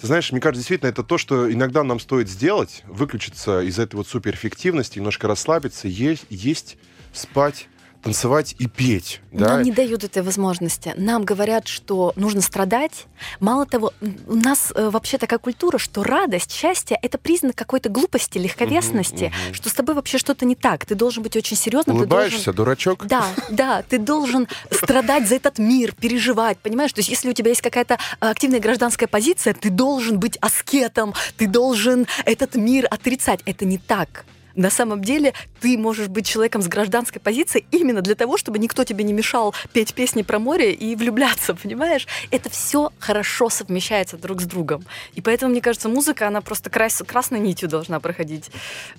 Ты 0.00 0.06
знаешь, 0.06 0.30
мне 0.30 0.40
кажется, 0.40 0.60
действительно, 0.60 0.88
это 0.88 1.02
то, 1.02 1.18
что 1.18 1.52
иногда 1.52 1.82
нам 1.82 1.98
стоит 1.98 2.28
сделать, 2.28 2.84
выключиться 2.86 3.60
из 3.62 3.78
этой 3.80 3.96
вот 3.96 4.06
суперэффективности, 4.06 4.98
немножко 4.98 5.26
расслабиться, 5.26 5.88
есть, 5.88 6.24
есть 6.30 6.76
спать, 7.12 7.68
танцевать 8.02 8.54
и 8.58 8.66
петь. 8.68 9.20
Да? 9.32 9.48
Нам 9.54 9.62
не 9.62 9.72
дают 9.72 10.04
этой 10.04 10.22
возможности. 10.22 10.94
Нам 10.96 11.24
говорят, 11.24 11.66
что 11.68 12.12
нужно 12.16 12.40
страдать. 12.40 13.06
Мало 13.40 13.66
того, 13.66 13.92
у 14.26 14.34
нас 14.34 14.72
э, 14.74 14.88
вообще 14.90 15.18
такая 15.18 15.38
культура, 15.38 15.78
что 15.78 16.02
радость, 16.02 16.52
счастье— 16.52 16.98
это 17.02 17.18
признак 17.18 17.56
какой-то 17.56 17.88
глупости, 17.88 18.38
легковесности, 18.38 19.24
Мгм, 19.34 19.44
мгм. 19.46 19.54
что 19.54 19.68
с 19.68 19.72
тобой 19.72 19.94
вообще 19.94 20.18
что-то 20.18 20.44
не 20.46 20.54
так. 20.54 20.86
Ты 20.86 20.94
должен 20.94 21.22
быть 21.22 21.36
очень 21.36 21.56
серьезным. 21.56 21.98
ты 21.98 22.06
должен- 22.06 22.18
Улыбаешься, 22.28 22.52
дурачок? 22.52 23.06
Да, 23.06 23.24
да, 23.50 23.82
ты 23.82 23.98
должен 23.98 24.48
страдать 24.70 25.28
за 25.28 25.34
этот 25.36 25.58
мир, 25.58 25.94
переживать, 25.94 26.58
понимаешь? 26.58 26.92
То 26.92 27.00
есть 27.00 27.08
если 27.10 27.28
у 27.28 27.32
тебя 27.32 27.50
есть 27.50 27.62
какая-то 27.62 27.98
активная 28.20 28.60
гражданская 28.60 29.08
позиция, 29.08 29.54
ты 29.54 29.70
должен 29.70 30.18
быть 30.18 30.36
аскетом, 30.40 31.14
ты 31.36 31.46
должен 31.46 32.06
этот 32.24 32.54
мир 32.54 32.86
отрицать. 32.90 33.40
Это 33.44 33.64
не 33.64 33.78
так. 33.78 34.24
На 34.58 34.70
самом 34.70 35.04
деле 35.04 35.34
ты 35.60 35.78
можешь 35.78 36.08
быть 36.08 36.26
человеком 36.26 36.62
с 36.62 36.66
гражданской 36.66 37.20
позицией 37.20 37.64
именно 37.70 38.02
для 38.02 38.16
того, 38.16 38.36
чтобы 38.36 38.58
никто 38.58 38.82
тебе 38.82 39.04
не 39.04 39.12
мешал 39.12 39.54
петь 39.72 39.94
песни 39.94 40.22
про 40.22 40.40
море 40.40 40.72
и 40.72 40.96
влюбляться, 40.96 41.54
понимаешь? 41.62 42.08
Это 42.32 42.50
все 42.50 42.90
хорошо 42.98 43.50
совмещается 43.50 44.16
друг 44.16 44.40
с 44.40 44.46
другом. 44.46 44.84
И 45.14 45.20
поэтому, 45.20 45.52
мне 45.52 45.60
кажется, 45.60 45.88
музыка, 45.88 46.26
она 46.26 46.40
просто 46.40 46.70
крас- 46.70 47.04
красной 47.06 47.38
нитью 47.38 47.68
должна 47.68 48.00
проходить 48.00 48.50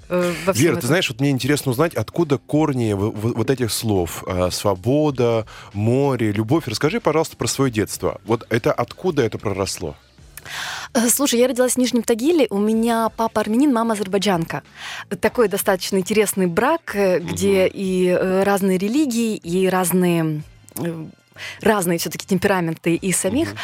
э, 0.07 0.33
во 0.45 0.53
всем 0.53 0.63
Вера, 0.63 0.73
ты 0.75 0.79
этом. 0.79 0.87
знаешь, 0.87 1.09
вот 1.09 1.19
мне 1.19 1.29
интересно 1.29 1.71
узнать, 1.71 1.93
откуда 1.93 2.37
корни 2.37 2.93
вот 2.93 3.49
этих 3.49 3.73
слов. 3.73 4.23
А, 4.27 4.51
Свобода, 4.51 5.45
море, 5.73 6.31
любовь. 6.31 6.67
Расскажи, 6.67 7.01
пожалуйста, 7.01 7.35
про 7.35 7.47
свое 7.47 7.69
детство. 7.69 8.21
Вот 8.23 8.47
это 8.49 8.71
откуда 8.71 9.23
это 9.23 9.37
проросло? 9.37 9.97
Э, 10.93 11.09
Слушай, 11.09 11.39
я 11.39 11.47
родилась 11.47 11.73
в 11.73 11.77
Нижнем 11.77 12.03
Тагиле, 12.03 12.47
у 12.49 12.57
меня 12.57 13.09
папа 13.15 13.41
армянин, 13.41 13.73
мама 13.73 13.93
азербайджанка. 13.93 14.63
Такой 15.21 15.47
достаточно 15.47 15.97
интересный 15.97 16.47
брак, 16.47 16.95
э, 16.95 17.19
где 17.19 17.67
и 17.67 18.07
э, 18.07 18.43
разные 18.43 18.77
религии, 18.77 19.35
и 19.35 19.67
разные 19.67 20.41
разные 21.61 21.99
все-таки 21.99 22.25
темпераменты 22.25 22.95
и 22.95 23.11
самих. 23.13 23.55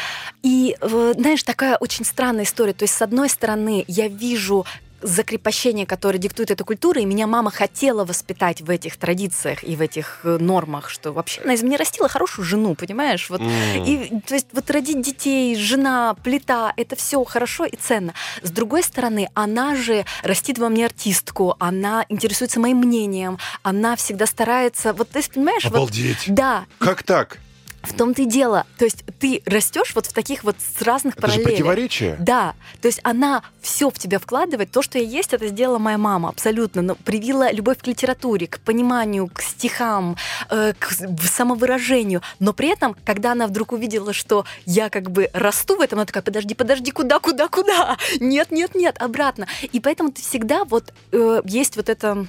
И, 0.42 0.76
э, 0.80 1.14
знаешь, 1.16 1.42
такая 1.42 1.76
очень 1.76 2.04
странная 2.04 2.44
история. 2.44 2.72
То 2.72 2.84
есть, 2.84 2.94
с 2.94 3.02
одной 3.02 3.28
стороны, 3.28 3.84
я 3.86 4.08
вижу 4.08 4.64
закрепощение, 5.02 5.86
которое 5.86 6.18
диктует 6.18 6.50
эта 6.50 6.64
культура, 6.64 7.00
и 7.00 7.04
меня 7.04 7.26
мама 7.26 7.50
хотела 7.50 8.04
воспитать 8.04 8.60
в 8.60 8.70
этих 8.70 8.96
традициях 8.96 9.62
и 9.64 9.76
в 9.76 9.80
этих 9.80 10.20
э, 10.24 10.38
нормах, 10.38 10.88
что 10.90 11.12
вообще 11.12 11.40
она 11.42 11.54
из 11.54 11.62
меня 11.62 11.76
растила 11.76 12.08
хорошую 12.08 12.44
жену, 12.44 12.74
понимаешь? 12.74 13.28
Вот 13.30 13.40
М. 13.40 13.48
и, 13.84 14.20
то 14.26 14.34
есть, 14.34 14.46
вот 14.52 14.70
родить 14.70 15.00
детей, 15.02 15.54
жена, 15.56 16.14
плита, 16.22 16.72
это 16.76 16.96
все 16.96 17.22
хорошо 17.24 17.64
и 17.64 17.76
ценно. 17.76 18.14
С 18.42 18.50
другой 18.50 18.82
стороны, 18.82 19.28
она 19.34 19.74
же 19.76 20.04
растит 20.22 20.58
во 20.58 20.68
мне 20.68 20.86
артистку, 20.86 21.56
она 21.58 22.04
интересуется 22.08 22.60
моим 22.60 22.78
мнением, 22.78 23.38
она 23.62 23.96
всегда 23.96 24.26
старается, 24.26 24.92
вот 24.92 25.10
ты 25.10 25.22
понимаешь, 25.28 25.64
вот, 25.64 25.74
Обалдеть. 25.74 26.24
да, 26.28 26.66
Как 26.78 27.02
так? 27.02 27.38
В 27.86 27.94
том-то 27.96 28.22
и 28.22 28.26
дело. 28.26 28.66
То 28.78 28.84
есть 28.84 29.04
ты 29.18 29.42
растешь 29.46 29.92
вот 29.94 30.06
в 30.06 30.12
таких 30.12 30.44
вот 30.44 30.56
с 30.58 30.82
разных 30.82 31.16
Это 31.16 31.26
же 31.26 31.32
параллелях. 31.32 31.50
противоречие. 31.58 32.16
Да, 32.18 32.54
то 32.80 32.88
есть 32.88 33.00
она 33.02 33.42
все 33.60 33.90
в 33.90 33.98
тебя 33.98 34.18
вкладывает. 34.18 34.70
То, 34.70 34.82
что 34.82 34.98
я 34.98 35.04
есть, 35.04 35.32
это 35.32 35.46
сделала 35.48 35.78
моя 35.78 35.98
мама 35.98 36.28
абсолютно. 36.28 36.82
Но 36.82 36.94
привила 36.94 37.50
любовь 37.52 37.78
к 37.78 37.86
литературе, 37.86 38.46
к 38.46 38.60
пониманию, 38.60 39.28
к 39.32 39.40
стихам, 39.42 40.16
э, 40.50 40.72
к 40.78 40.90
самовыражению. 41.26 42.22
Но 42.38 42.52
при 42.52 42.68
этом, 42.68 42.96
когда 43.04 43.32
она 43.32 43.46
вдруг 43.46 43.72
увидела, 43.72 44.12
что 44.12 44.44
я 44.64 44.90
как 44.90 45.10
бы 45.10 45.30
расту 45.32 45.76
в 45.76 45.80
этом, 45.80 45.98
она 45.98 46.06
такая, 46.06 46.22
подожди, 46.22 46.54
подожди, 46.54 46.90
куда, 46.90 47.18
куда, 47.20 47.48
куда? 47.48 47.96
Нет, 48.20 48.50
нет, 48.50 48.74
нет, 48.74 48.96
обратно. 48.98 49.46
И 49.72 49.80
поэтому 49.80 50.10
ты 50.12 50.22
всегда 50.22 50.64
вот 50.64 50.92
э, 51.12 51.42
есть 51.44 51.76
вот 51.76 51.88
эта 51.88 52.26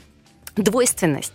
двойственность. 0.55 1.33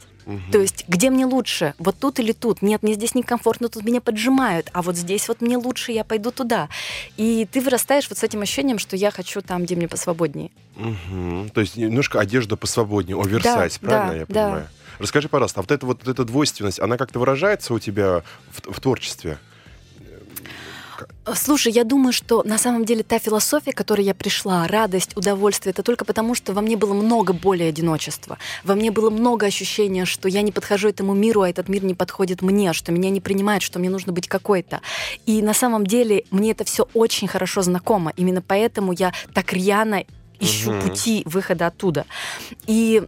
То 0.51 0.61
есть, 0.61 0.85
где 0.89 1.11
мне 1.11 1.27
лучше? 1.27 1.75
Вот 1.79 1.99
тут 1.99 2.21
или 2.21 2.33
тут? 2.33 2.63
Нет, 2.63 2.83
мне 2.83 2.95
здесь 2.95 3.15
некомфортно, 3.15 3.69
тут 3.69 3.85
меня 3.85 4.01
поджимают, 4.01 4.69
а 4.73 4.83
вот 4.83 4.97
здесь 4.97 5.29
вот 5.29 5.41
мне 5.41 5.57
лучше, 5.57 5.93
я 5.93 6.05
пойду 6.05 6.31
туда. 6.31 6.69
И 7.17 7.47
ты 7.51 7.61
вырастаешь 7.61 8.09
вот 8.09 8.19
с 8.19 8.23
этим 8.23 8.43
ощущением, 8.43 8.79
что 8.79 8.97
я 8.97 9.11
хочу 9.11 9.41
там, 9.43 9.65
где 9.65 9.77
мне 9.77 9.89
посвободнее. 9.89 10.51
Мгм. 10.77 11.51
То 11.51 11.61
есть 11.61 11.77
немножко 11.77 12.21
одежда 12.21 12.57
посвободнее, 12.57 13.21
оверсайз, 13.21 13.79
Да, 13.81 13.87
правильно 13.87 14.13
да, 14.13 14.19
я 14.19 14.27
да. 14.27 14.27
понимаю? 14.27 14.69
Расскажи, 14.99 15.29
пожалуйста, 15.29 15.61
а 15.61 15.63
вот 15.63 15.73
эта 15.73 15.87
вот 15.87 16.07
эта 16.07 16.25
двойственность, 16.25 16.79
она 16.79 16.97
как-то 16.97 17.19
выражается 17.19 17.75
у 17.75 17.79
тебя 17.79 18.23
в, 18.51 18.73
в 18.73 18.81
творчестве? 18.81 19.39
Слушай, 21.35 21.73
я 21.73 21.85
думаю, 21.85 22.13
что 22.13 22.43
на 22.45 22.59
самом 22.59 22.85
деле 22.85 23.03
та 23.03 23.19
философия, 23.19 23.73
к 23.73 23.77
которой 23.77 24.05
я 24.05 24.15
пришла, 24.15 24.67
радость, 24.67 25.17
удовольствие, 25.17 25.73
это 25.73 25.83
только 25.83 26.05
потому, 26.05 26.35
что 26.35 26.53
во 26.53 26.61
мне 26.61 26.77
было 26.77 26.95
много 26.95 27.33
боли 27.33 27.63
одиночества. 27.63 28.39
Во 28.65 28.75
мне 28.75 28.91
было 28.91 29.11
много 29.11 29.47
ощущения, 29.47 30.05
что 30.05 30.29
я 30.29 30.43
не 30.43 30.53
подхожу 30.53 30.89
этому 30.89 31.15
миру, 31.15 31.43
а 31.43 31.49
этот 31.49 31.69
мир 31.69 31.85
не 31.85 31.95
подходит 31.95 32.43
мне, 32.43 32.73
что 32.73 32.93
меня 32.93 33.11
не 33.11 33.21
принимают, 33.21 33.63
что 33.63 33.79
мне 33.79 33.91
нужно 33.91 34.13
быть 34.13 34.29
какой-то. 34.29 34.81
И 35.27 35.43
на 35.43 35.55
самом 35.55 35.87
деле 35.87 36.25
мне 36.31 36.51
это 36.51 36.65
все 36.65 36.89
очень 36.95 37.29
хорошо 37.29 37.63
знакомо. 37.63 38.13
Именно 38.17 38.43
поэтому 38.43 38.93
я 38.93 39.13
так 39.35 39.53
рьяно 39.53 40.05
ищу 40.41 40.73
Мгм. 40.73 40.83
пути 40.83 41.23
выхода 41.25 41.69
оттуда. 41.69 42.05
И 42.67 43.03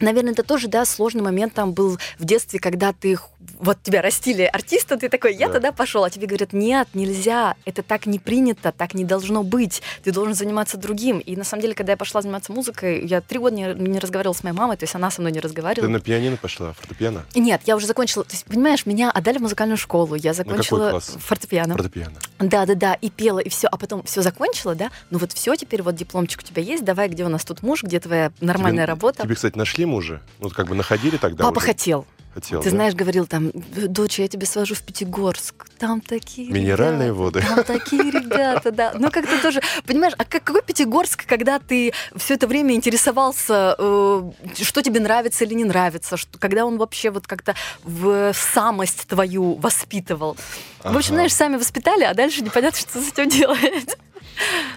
Наверное, 0.00 0.32
это 0.32 0.42
тоже, 0.42 0.68
да, 0.68 0.84
сложный 0.84 1.22
момент 1.22 1.54
там 1.54 1.72
был 1.72 1.98
в 2.18 2.24
детстве, 2.24 2.58
когда 2.58 2.92
ты, 2.92 3.18
вот 3.58 3.78
тебя 3.82 4.02
растили 4.02 4.42
артиста, 4.42 4.96
ты 4.96 5.08
такой, 5.08 5.34
я 5.34 5.46
Да. 5.48 5.54
тогда 5.54 5.72
пошел, 5.72 6.04
а 6.04 6.10
тебе 6.10 6.26
говорят, 6.26 6.52
нет, 6.52 6.88
нельзя, 6.94 7.54
это 7.64 7.82
так 7.82 8.06
не 8.06 8.18
принято, 8.18 8.72
так 8.72 8.94
не 8.94 9.04
должно 9.04 9.42
быть, 9.42 9.82
ты 10.04 10.12
должен 10.12 10.34
заниматься 10.34 10.76
другим. 10.76 11.18
И 11.18 11.36
на 11.36 11.44
самом 11.44 11.62
деле, 11.62 11.74
когда 11.74 11.92
я 11.92 11.96
пошла 11.96 12.22
заниматься 12.22 12.52
музыкой, 12.52 13.04
я 13.06 13.20
три 13.20 13.38
года 13.38 13.56
не, 13.56 13.74
не 13.74 13.98
разговаривала 13.98 14.34
с 14.34 14.42
моей 14.42 14.54
мамой, 14.56 14.76
то 14.76 14.84
есть 14.84 14.94
она 14.94 15.10
со 15.10 15.20
мной 15.20 15.32
не 15.32 15.40
Ты 15.40 15.44
разговаривала. 15.48 15.88
на 15.88 16.00
пианино 16.00 16.36
пошла, 16.36 16.72
фортепиано? 16.74 17.24
Нет, 17.34 17.62
я 17.66 17.76
уже 17.76 17.86
закончила, 17.86 18.24
то 18.24 18.32
есть, 18.32 18.44
понимаешь, 18.44 18.86
меня 18.86 19.10
отдали 19.10 19.38
в 19.38 19.42
музыкальную 19.42 19.76
школу, 19.78 20.14
я 20.14 20.32
закончила 20.34 20.90
класс? 20.90 21.16
фортепиано. 21.18 21.74
Фортепиано. 21.74 22.18
Да, 22.38 22.66
да, 22.66 22.74
да, 22.74 22.94
и 22.94 23.10
пела, 23.10 23.38
и 23.40 23.48
все, 23.48 23.66
а 23.68 23.76
потом 23.76 24.02
все 24.04 24.22
закончила, 24.22 24.74
да, 24.74 24.90
ну 25.10 25.18
вот 25.18 25.32
все, 25.32 25.54
теперь 25.56 25.82
вот 25.82 25.94
дипломчик 25.96 26.40
у 26.40 26.42
тебя 26.44 26.62
есть, 26.62 26.84
давай, 26.84 27.08
где 27.08 27.24
у 27.24 27.28
нас 27.28 27.44
тут 27.44 27.62
муж, 27.62 27.82
где 27.82 27.98
твоя 28.00 28.32
нормальная 28.40 28.84
Тебе- 28.84 28.92
работа. 28.92 29.22
Тебе, 29.24 29.34
кстати, 29.34 29.56
нашли 29.56 29.86
мужа? 29.88 30.22
Ну, 30.38 30.50
как 30.50 30.68
бы 30.68 30.74
находили 30.74 31.16
тогда 31.16 31.44
Папа 31.44 31.58
уже? 31.58 31.66
хотел. 31.66 32.06
Хотел, 32.34 32.60
Ты 32.60 32.70
да? 32.70 32.76
знаешь, 32.76 32.94
говорил 32.94 33.26
там, 33.26 33.50
дочь, 33.54 34.18
я 34.18 34.28
тебя 34.28 34.46
свожу 34.46 34.74
в 34.74 34.82
Пятигорск, 34.82 35.66
там 35.78 36.00
такие 36.02 36.52
Минеральные 36.52 37.08
ребята, 37.08 37.20
воды. 37.22 37.40
Там 37.40 37.64
такие 37.64 38.02
ребята, 38.10 38.70
да. 38.70 38.92
Ну, 38.94 39.10
как-то 39.10 39.40
тоже, 39.40 39.62
понимаешь, 39.86 40.12
а 40.18 40.24
как, 40.24 40.44
какой 40.44 40.62
Пятигорск, 40.62 41.26
когда 41.26 41.58
ты 41.58 41.92
все 42.16 42.34
это 42.34 42.46
время 42.46 42.74
интересовался, 42.74 43.74
э, 43.78 44.30
что 44.60 44.82
тебе 44.82 45.00
нравится 45.00 45.44
или 45.44 45.54
не 45.54 45.64
нравится, 45.64 46.16
что, 46.18 46.38
когда 46.38 46.66
он 46.66 46.76
вообще 46.76 47.10
вот 47.10 47.26
как-то 47.26 47.54
в 47.82 48.32
самость 48.34 49.08
твою 49.08 49.54
воспитывал. 49.54 50.36
В 50.84 50.96
общем, 50.96 51.14
знаешь, 51.14 51.34
сами 51.34 51.56
воспитали, 51.56 52.04
а 52.04 52.12
дальше 52.14 52.42
непонятно, 52.42 52.78
что 52.78 53.00
с 53.00 53.08
этим 53.10 53.28
делать. 53.30 53.96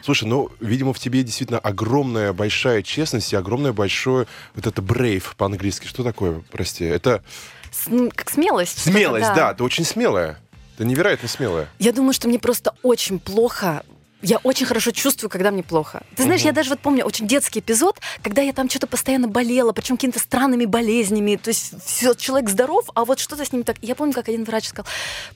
Слушай, 0.03 0.27
ну, 0.27 0.49
видимо, 0.59 0.93
в 0.93 0.99
тебе 0.99 1.23
действительно 1.23 1.59
огромная 1.59 2.33
большая 2.33 2.81
честность 2.81 3.33
и 3.33 3.35
огромное 3.35 3.73
большое 3.73 4.27
вот 4.55 4.67
это 4.67 4.81
brave 4.81 5.23
по-английски. 5.37 5.87
Что 5.87 6.03
такое, 6.03 6.41
прости? 6.51 6.85
Это 6.85 7.23
С- 7.71 8.09
Как 8.15 8.29
смелость. 8.29 8.79
смелость, 8.79 9.33
да. 9.35 9.53
Ты 9.53 9.63
очень 9.63 9.85
смелая. 9.85 10.39
Ты 10.77 10.85
невероятно 10.85 11.27
смелая. 11.27 11.69
Я 11.79 11.91
думаю, 11.91 12.13
что 12.13 12.27
мне 12.27 12.39
просто 12.39 12.73
очень 12.81 13.19
плохо. 13.19 13.83
Я 14.23 14.37
очень 14.43 14.67
хорошо 14.67 14.91
чувствую, 14.91 15.31
когда 15.31 15.49
мне 15.49 15.63
плохо. 15.63 16.03
Ты 16.15 16.23
знаешь, 16.23 16.41
Мгм. 16.41 16.47
я 16.49 16.53
даже 16.53 16.69
вот 16.69 16.79
помню 16.79 17.03
очень 17.05 17.27
детский 17.27 17.59
эпизод, 17.59 17.99
когда 18.21 18.43
я 18.43 18.53
там 18.53 18.69
что-то 18.69 18.85
постоянно 18.85 19.27
болела, 19.27 19.71
причем 19.71 19.97
какими-то 19.97 20.19
странными 20.19 20.65
болезнями. 20.65 21.37
То 21.37 21.47
есть 21.47 21.73
все, 21.83 22.13
человек 22.13 22.47
здоров, 22.49 22.85
а 22.93 23.03
вот 23.05 23.19
что-то 23.19 23.43
с 23.45 23.51
ним 23.51 23.63
так. 23.63 23.77
Я 23.81 23.95
помню, 23.95 24.13
как 24.13 24.29
один 24.29 24.43
врач 24.43 24.67
сказал, 24.67 24.85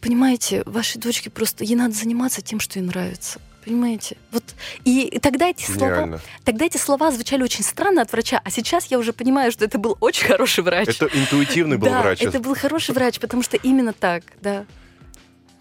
понимаете, 0.02 0.62
вашей 0.68 1.00
дочке 1.02 1.32
просто 1.32 1.64
ей 1.64 1.76
надо 1.76 1.96
заниматься 1.96 2.42
тем, 2.44 2.60
что 2.60 2.78
ей 2.80 2.86
нравится. 2.86 3.40
Понимаете? 3.66 4.16
Вот 4.32 4.44
и, 4.84 5.08
и 5.08 5.20
тогда 5.20 5.48
эти 5.50 5.66
слова, 5.66 5.96
Гениально. 5.96 6.22
тогда 6.44 6.66
эти 6.66 6.78
слова 6.78 7.12
звучали 7.12 7.42
очень 7.44 7.64
странно 7.64 8.04
от 8.04 8.12
врача, 8.12 8.40
а 8.44 8.52
сейчас 8.52 8.86
я 8.88 9.00
уже 9.00 9.12
понимаю, 9.12 9.52
что 9.52 9.66
это 9.66 9.80
был 9.80 9.98
очень 10.00 10.28
хороший 10.28 10.64
врач. 10.64 10.88
Это 10.88 11.06
интуитивный 11.08 11.78
был 11.78 11.88
да, 11.88 12.02
врач. 12.02 12.22
это 12.22 12.40
был 12.40 12.56
хороший 12.56 12.94
врач, 12.94 13.20
потому 13.20 13.42
что 13.42 13.58
именно 13.58 13.92
так, 13.92 14.24
да. 14.42 14.66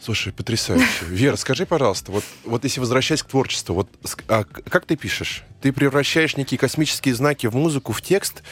Слушай, 0.01 0.35
потрясающе. 0.35 0.87
Вера, 1.09 1.37
скажи, 1.37 1.65
пожалуйста, 1.65 2.13
вот, 2.13 2.25
вот 2.45 2.63
если 2.65 2.79
возвращаясь 2.79 3.23
к 3.23 3.27
творчеству, 3.27 3.75
вот 3.75 3.89
а 4.29 4.45
как 4.45 4.85
ты 4.85 4.97
пишешь? 4.97 5.45
Ты 5.63 5.73
превращаешь 5.73 6.37
некие 6.37 6.59
космические 6.59 7.15
знаки 7.15 7.47
в 7.47 7.55
музыку, 7.57 7.93
в 7.93 8.03
текст? 8.03 8.43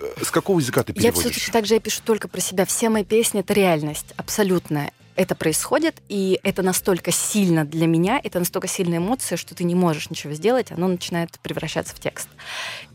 Э, 0.00 0.24
С 0.24 0.30
какого 0.30 0.58
языка 0.58 0.82
ты 0.84 0.92
Я 0.92 1.10
переводишь? 1.10 1.32
все-таки 1.32 1.52
так 1.52 1.66
же 1.66 1.74
я 1.74 1.80
пишу 1.80 2.00
только 2.02 2.28
про 2.28 2.40
себя. 2.40 2.64
Все 2.64 2.88
мои 2.88 3.04
песни 3.04 3.40
это 3.40 3.52
реальность 3.52 4.14
абсолютная. 4.16 4.90
Это 5.16 5.34
происходит, 5.34 5.96
и 6.08 6.38
это 6.42 6.62
настолько 6.62 7.10
сильно 7.10 7.64
для 7.64 7.86
меня, 7.86 8.20
это 8.22 8.38
настолько 8.38 8.68
сильная 8.68 8.98
эмоция, 8.98 9.36
что 9.36 9.54
ты 9.54 9.64
не 9.64 9.74
можешь 9.74 10.10
ничего 10.10 10.32
сделать, 10.34 10.70
оно 10.70 10.88
начинает 10.88 11.30
превращаться 11.40 11.94
в 11.94 12.00
текст. 12.00 12.28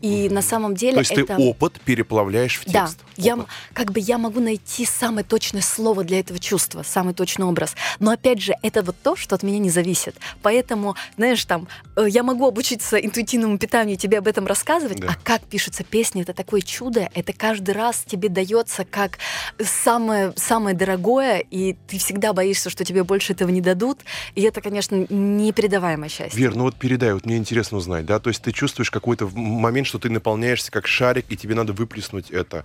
И 0.00 0.28
на 0.28 0.42
самом 0.42 0.74
деле 0.74 0.94
То 0.94 1.00
есть 1.00 1.12
это... 1.12 1.36
ты 1.36 1.42
опыт 1.42 1.80
переплавляешь 1.80 2.58
в 2.60 2.64
Да, 2.70 2.86
текст? 2.86 2.98
я, 3.16 3.34
Опыт. 3.34 3.46
как 3.72 3.92
бы 3.92 4.00
я 4.00 4.18
могу 4.18 4.40
найти 4.40 4.84
самое 4.84 5.24
точное 5.24 5.62
слово 5.62 6.04
для 6.04 6.20
этого 6.20 6.38
чувства, 6.38 6.82
самый 6.82 7.14
точный 7.14 7.46
образ. 7.46 7.74
Но 7.98 8.10
опять 8.12 8.40
же, 8.40 8.54
это 8.62 8.82
вот 8.82 8.96
то, 9.02 9.16
что 9.16 9.34
от 9.34 9.42
меня 9.42 9.58
не 9.58 9.70
зависит. 9.70 10.16
Поэтому, 10.42 10.96
знаешь, 11.16 11.44
там, 11.44 11.68
э, 11.96 12.06
я 12.08 12.22
могу 12.22 12.46
обучиться 12.46 12.96
интуитивному 12.96 13.58
питанию 13.58 13.94
и 13.96 13.98
тебе 13.98 14.18
об 14.18 14.26
этом 14.28 14.46
рассказывать, 14.46 15.00
Да. 15.00 15.08
а 15.10 15.16
как 15.22 15.42
пишутся 15.42 15.84
песни, 15.84 16.22
это 16.22 16.32
такое 16.34 16.60
чудо, 16.60 17.08
это 17.14 17.32
каждый 17.32 17.72
раз 17.74 18.04
тебе 18.06 18.28
дается 18.28 18.84
как 18.84 19.18
самое, 19.64 20.32
самое 20.36 20.76
дорогое, 20.76 21.38
и 21.38 21.74
ты 21.88 21.98
всегда 21.98 22.11
боишься, 22.32 22.70
что 22.70 22.84
тебе 22.84 23.04
больше 23.04 23.32
этого 23.32 23.50
не 23.50 23.60
дадут. 23.60 24.00
И 24.34 24.42
это, 24.42 24.60
конечно, 24.60 25.06
непередаваемое 25.08 26.08
счастье. 26.08 26.38
Вер, 26.38 26.54
ну 26.54 26.64
вот 26.64 26.76
передай, 26.76 27.12
вот 27.12 27.26
мне 27.26 27.36
интересно 27.36 27.78
узнать, 27.78 28.06
да, 28.06 28.18
то 28.18 28.28
есть 28.28 28.42
ты 28.42 28.52
чувствуешь 28.52 28.90
какой-то 28.90 29.28
момент, 29.34 29.86
что 29.86 29.98
ты 29.98 30.10
наполняешься 30.10 30.70
как 30.70 30.86
шарик, 30.86 31.26
и 31.28 31.36
тебе 31.36 31.54
надо 31.54 31.72
выплеснуть 31.72 32.30
это, 32.30 32.64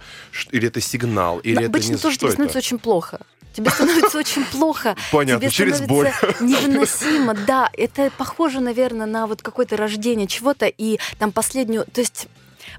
или 0.52 0.68
это 0.68 0.82
сигнал, 0.82 1.39
или 1.39 1.56
Но 1.56 1.62
это 1.62 1.70
обычно 1.70 1.91
не 1.91 1.98
тоже 1.98 2.16
что 2.16 2.26
тебе 2.26 2.32
становится 2.32 2.58
очень 2.60 2.80
плохо. 2.80 3.20
Тебе 3.54 3.72
становится 3.72 4.20
очень 4.20 4.45
плохо. 4.45 4.95
Понятно, 5.12 5.41
тебе 5.41 5.50
через 5.50 5.78
становится 5.78 6.36
невыносимо. 6.39 7.34
Да, 7.34 7.70
это 7.74 8.12
похоже, 8.16 8.60
наверное, 8.60 9.08
на 9.08 9.26
вот 9.26 9.41
какое-то 9.41 9.78
рождение 9.78 10.28
чего-то. 10.28 10.68
И 10.68 11.00
там 11.18 11.32
последнюю, 11.32 11.86
то 11.91 12.02
есть 12.02 12.28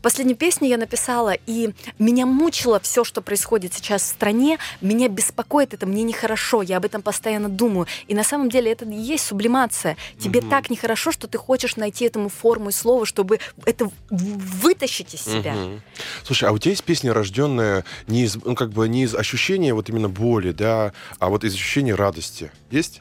Последнюю 0.02 0.36
песню 0.36 0.68
я 0.68 0.76
написала, 0.76 1.34
и 1.46 1.70
меня 1.98 2.26
мучило 2.26 2.80
все, 2.80 3.04
что 3.04 3.20
происходит 3.20 3.74
сейчас 3.74 4.02
в 4.02 4.06
стране. 4.06 4.58
Меня 4.80 5.08
беспокоит 5.08 5.74
это, 5.74 5.86
мне 5.86 6.02
нехорошо, 6.02 6.62
я 6.62 6.76
об 6.78 6.84
этом 6.84 7.02
постоянно 7.02 7.48
думаю. 7.48 7.86
И 8.06 8.14
на 8.14 8.24
самом 8.24 8.48
деле 8.50 8.72
это 8.72 8.84
и 8.84 8.94
есть 8.94 9.26
сублимация. 9.26 9.96
Тебе 10.18 10.40
Мгм. 10.40 10.50
так 10.50 10.70
нехорошо, 10.70 11.12
что 11.12 11.26
ты 11.26 11.38
хочешь 11.38 11.76
найти 11.76 12.04
этому 12.04 12.28
форму 12.28 12.70
и 12.70 12.72
слово, 12.72 13.06
чтобы 13.06 13.40
это 13.64 13.90
вытащить 14.10 15.14
из 15.14 15.22
себя. 15.22 15.52
Мгм. 15.54 15.82
Слушай, 16.24 16.48
а 16.48 16.52
у 16.52 16.58
тебя 16.58 16.70
есть 16.72 16.84
песня, 16.84 17.12
рожденная 17.12 17.84
не 18.06 18.24
из, 18.24 18.36
ну, 18.36 18.54
как 18.54 18.70
бы 18.70 18.88
не 18.88 19.04
из 19.04 19.14
ощущения 19.14 19.74
вот 19.74 19.88
именно 19.88 20.08
боли, 20.08 20.52
да, 20.52 20.92
а 21.18 21.28
вот 21.28 21.44
из 21.44 21.54
ощущения 21.54 21.94
радости? 21.94 22.50
Есть? 22.70 23.00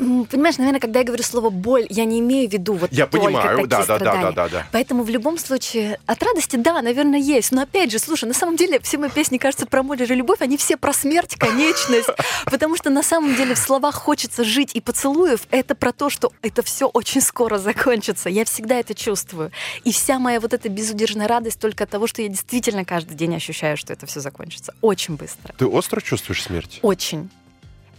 Понимаешь, 0.00 0.56
наверное, 0.56 0.80
когда 0.80 1.00
я 1.00 1.04
говорю 1.04 1.22
слово 1.22 1.50
боль, 1.50 1.86
я 1.90 2.06
не 2.06 2.20
имею 2.20 2.48
в 2.48 2.52
виду 2.52 2.72
вот 2.72 2.90
Я 2.90 3.06
только 3.06 3.26
понимаю, 3.26 3.48
такие 3.50 3.66
да, 3.66 3.78
да, 3.78 3.86
да, 3.86 3.96
страдания. 3.96 4.22
да, 4.22 4.32
да, 4.32 4.48
да. 4.48 4.66
Поэтому 4.72 5.02
в 5.02 5.10
любом 5.10 5.36
случае 5.36 5.98
от 6.06 6.22
радости, 6.22 6.56
да, 6.56 6.80
наверное, 6.80 7.18
есть. 7.18 7.52
Но 7.52 7.62
опять 7.62 7.92
же, 7.92 7.98
слушай, 7.98 8.24
на 8.24 8.32
самом 8.32 8.56
деле 8.56 8.80
все 8.80 8.96
мои 8.96 9.10
песни, 9.10 9.36
кажется, 9.36 9.66
про 9.66 9.82
боль 9.82 10.02
или 10.02 10.14
любовь, 10.14 10.40
они 10.40 10.56
все 10.56 10.78
про 10.78 10.94
смерть, 10.94 11.36
конечность. 11.36 12.08
Потому 12.46 12.76
что 12.76 12.88
на 12.88 13.02
самом 13.02 13.34
деле 13.36 13.54
в 13.54 13.58
словах 13.58 13.94
хочется 13.94 14.42
жить 14.42 14.70
и 14.72 14.80
поцелуев, 14.80 15.42
это 15.50 15.74
про 15.74 15.92
то, 15.92 16.08
что 16.08 16.32
это 16.40 16.62
все 16.62 16.86
очень 16.88 17.20
скоро 17.20 17.58
закончится. 17.58 18.30
Я 18.30 18.46
всегда 18.46 18.76
это 18.76 18.94
чувствую. 18.94 19.52
И 19.84 19.92
вся 19.92 20.18
моя 20.18 20.40
вот 20.40 20.54
эта 20.54 20.70
безудержная 20.70 21.28
радость 21.28 21.60
только 21.60 21.84
от 21.84 21.90
того, 21.90 22.06
что 22.06 22.22
я 22.22 22.28
действительно 22.28 22.86
каждый 22.86 23.14
день 23.16 23.34
ощущаю, 23.36 23.76
что 23.76 23.92
это 23.92 24.06
все 24.06 24.20
закончится. 24.20 24.74
Очень 24.80 25.16
быстро. 25.16 25.54
Ты 25.58 25.66
остро 25.66 26.00
чувствуешь 26.00 26.42
смерть? 26.42 26.78
Очень. 26.82 27.28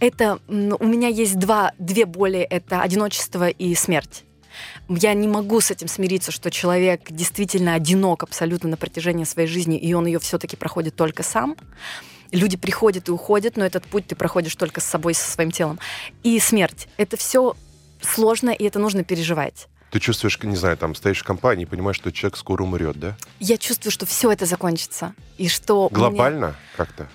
Это 0.02 0.40
у 0.48 0.84
меня 0.84 1.06
есть 1.06 1.38
два, 1.38 1.70
две 1.78 2.06
боли: 2.06 2.40
это 2.40 2.82
одиночество 2.82 3.48
и 3.48 3.72
смерть. 3.76 4.24
Я 4.88 5.14
не 5.14 5.28
могу 5.28 5.60
с 5.60 5.70
этим 5.70 5.86
смириться, 5.86 6.32
что 6.32 6.50
человек 6.50 7.12
действительно 7.12 7.74
одинок 7.74 8.24
абсолютно 8.24 8.68
на 8.68 8.76
протяжении 8.76 9.22
своей 9.22 9.46
жизни, 9.46 9.78
и 9.78 9.94
он 9.94 10.06
ее 10.06 10.18
все-таки 10.18 10.56
проходит 10.56 10.96
только 10.96 11.22
сам. 11.22 11.56
Люди 12.32 12.56
приходят 12.56 13.08
и 13.08 13.12
уходят, 13.12 13.56
но 13.56 13.64
этот 13.64 13.84
путь 13.84 14.08
ты 14.08 14.16
проходишь 14.16 14.56
только 14.56 14.80
с 14.80 14.84
собой, 14.84 15.14
со 15.14 15.30
своим 15.30 15.52
телом. 15.52 15.78
И 16.24 16.40
смерть. 16.40 16.88
Это 16.96 17.16
все 17.16 17.54
сложно, 18.00 18.50
и 18.50 18.64
это 18.64 18.80
нужно 18.80 19.04
переживать. 19.04 19.68
Ты 19.92 20.00
чувствуешь, 20.00 20.38
не 20.42 20.56
знаю, 20.56 20.78
там 20.78 20.94
стоишь 20.94 21.20
в 21.20 21.24
компании 21.24 21.64
и 21.64 21.66
понимаешь, 21.66 21.96
что 21.96 22.10
человек 22.10 22.38
скоро 22.38 22.62
умрет, 22.62 22.98
да? 22.98 23.14
Я 23.40 23.58
чувствую, 23.58 23.92
что 23.92 24.06
все 24.06 24.32
это 24.32 24.46
закончится. 24.46 25.12
И 25.36 25.48
что 25.48 25.86
у 25.86 25.90
меня- 25.90 25.98
Глобально 25.98 26.56
как-то? 26.78 27.08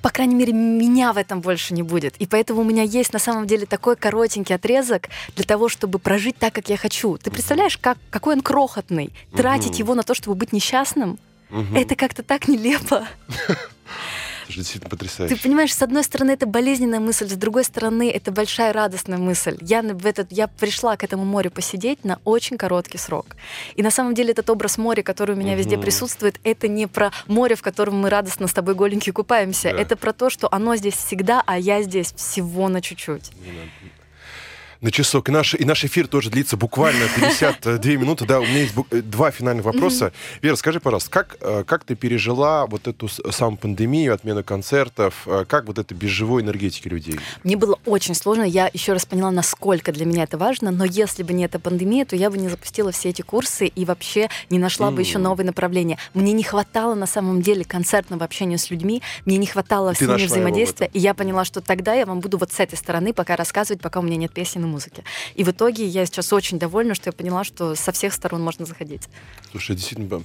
По 0.00 0.08
крайней 0.10 0.34
мере, 0.34 0.54
меня 0.54 1.12
в 1.12 1.18
этом 1.18 1.42
больше 1.42 1.74
не 1.74 1.82
будет. 1.82 2.16
И 2.16 2.26
поэтому 2.26 2.62
у 2.62 2.64
меня 2.64 2.82
есть 2.84 3.12
на 3.12 3.18
самом 3.18 3.46
деле 3.46 3.66
такой 3.66 3.96
коротенький 3.96 4.54
отрезок 4.54 5.08
для 5.34 5.44
того, 5.44 5.68
чтобы 5.68 5.98
прожить 5.98 6.38
так, 6.38 6.54
как 6.54 6.70
я 6.70 6.78
хочу. 6.78 7.18
Ты 7.18 7.30
представляешь, 7.30 7.76
как, 7.76 7.98
какой 8.08 8.34
он 8.36 8.40
крохотный? 8.40 9.12
Тратить 9.36 9.72
Мгм. 9.72 9.78
его 9.78 9.94
на 9.94 10.02
то, 10.02 10.14
чтобы 10.14 10.36
быть 10.36 10.52
несчастным, 10.54 11.18
Мгм. 11.50 11.76
это 11.76 11.96
как-то 11.96 12.22
так 12.22 12.48
нелепо. 12.48 13.06
Же 14.48 14.56
действительно 14.58 14.90
Ты 14.90 14.96
потрясающе. 14.96 15.36
понимаешь, 15.36 15.74
с 15.74 15.82
одной 15.82 16.04
стороны, 16.04 16.30
это 16.32 16.46
болезненная 16.46 17.00
мысль, 17.00 17.28
с 17.28 17.32
другой 17.32 17.64
стороны, 17.64 18.10
это 18.10 18.30
большая 18.30 18.72
радостная 18.72 19.18
мысль. 19.18 19.58
Я, 19.60 19.82
в 19.82 20.06
этот, 20.06 20.30
я 20.30 20.46
пришла 20.46 20.96
к 20.96 21.04
этому 21.04 21.24
морю 21.24 21.50
посидеть 21.50 22.04
на 22.04 22.18
очень 22.24 22.56
короткий 22.56 22.98
срок. 22.98 23.26
И 23.74 23.82
на 23.82 23.90
самом 23.90 24.14
деле 24.14 24.30
этот 24.30 24.48
образ 24.50 24.78
моря, 24.78 25.02
который 25.02 25.34
у 25.34 25.38
меня 25.38 25.54
везде 25.56 25.76
Мгм. 25.76 25.82
присутствует, 25.84 26.40
это 26.44 26.68
не 26.68 26.86
про 26.86 27.10
море, 27.26 27.56
в 27.56 27.62
котором 27.62 28.00
мы 28.00 28.08
радостно 28.10 28.46
с 28.46 28.52
тобой 28.52 28.74
голенькие 28.74 29.12
купаемся. 29.12 29.72
Да. 29.72 29.78
Это 29.80 29.96
про 29.96 30.12
то, 30.12 30.30
что 30.30 30.48
оно 30.52 30.76
здесь 30.76 30.94
всегда, 30.94 31.42
а 31.46 31.58
я 31.58 31.82
здесь 31.82 32.12
всего 32.16 32.68
на 32.68 32.80
чуть-чуть. 32.80 33.32
На 34.80 34.90
часок. 34.90 35.28
И 35.28 35.32
наш, 35.32 35.54
и 35.54 35.64
наш 35.64 35.84
эфир 35.84 36.06
тоже 36.06 36.30
длится 36.30 36.56
буквально 36.56 37.06
52 37.16 37.92
минуты. 37.92 38.26
Да, 38.26 38.40
у 38.40 38.44
меня 38.44 38.60
есть 38.60 38.74
э, 38.90 39.00
два 39.00 39.30
финальных 39.30 39.64
вопроса. 39.64 40.12
Вера, 40.42 40.56
скажи, 40.56 40.80
пожалуйста, 40.80 41.10
как, 41.10 41.36
э, 41.40 41.64
как 41.66 41.84
ты 41.84 41.94
пережила 41.94 42.66
вот 42.66 42.86
эту 42.86 43.08
саму 43.08 43.56
пандемию, 43.56 44.14
отмену 44.14 44.44
концертов? 44.44 45.22
э, 45.26 45.44
Как 45.48 45.66
вот 45.66 45.78
это 45.78 45.94
без 45.94 46.10
живой 46.10 46.42
энергетики 46.42 46.88
людей? 46.88 47.18
Мне 47.44 47.56
было 47.56 47.78
очень 47.86 48.14
сложно. 48.14 48.42
Я 48.42 48.70
еще 48.72 48.92
раз 48.92 49.06
поняла, 49.06 49.30
насколько 49.30 49.92
для 49.92 50.04
меня 50.04 50.24
это 50.24 50.36
важно. 50.38 50.70
Но 50.70 50.84
если 50.84 51.22
бы 51.22 51.32
не 51.32 51.44
эта 51.44 51.58
пандемия, 51.58 52.04
то 52.04 52.16
я 52.16 52.30
бы 52.30 52.36
не 52.38 52.48
запустила 52.48 52.92
все 52.92 53.08
эти 53.10 53.22
курсы 53.22 53.66
и 53.66 53.84
вообще 53.84 54.28
не 54.50 54.58
нашла 54.58 54.90
бы 54.90 55.00
еще 55.00 55.18
новые 55.18 55.46
направления. 55.46 55.98
Мне 56.14 56.32
не 56.32 56.42
хватало 56.42 56.94
на 56.94 57.06
самом 57.06 57.40
деле 57.42 57.64
концертного 57.64 58.24
общения 58.24 58.58
с 58.58 58.70
людьми, 58.70 59.02
мне 59.24 59.36
не 59.38 59.46
хватало 59.46 59.94
с 59.94 60.00
ними 60.00 60.26
взаимодействия. 60.26 60.90
И 60.92 60.98
я 60.98 61.14
поняла, 61.14 61.44
что 61.44 61.60
тогда 61.60 61.94
я 61.94 62.04
вам 62.06 62.20
буду 62.20 62.38
вот 62.38 62.52
с 62.52 62.60
этой 62.60 62.76
стороны 62.76 63.12
пока 63.12 63.36
рассказывать, 63.36 63.80
пока 63.80 64.00
у 64.00 64.02
меня 64.02 64.16
нет 64.16 64.32
песен 64.32 64.65
и 64.66 64.70
музыки. 64.70 65.04
И 65.34 65.44
в 65.44 65.48
итоге 65.50 65.86
я 65.86 66.04
сейчас 66.06 66.32
очень 66.32 66.58
довольна, 66.58 66.94
что 66.94 67.08
я 67.08 67.12
поняла, 67.12 67.44
что 67.44 67.74
со 67.74 67.92
всех 67.92 68.12
сторон 68.12 68.42
можно 68.42 68.66
заходить. 68.66 69.08
Слушай, 69.50 69.76
действительно... 69.76 70.22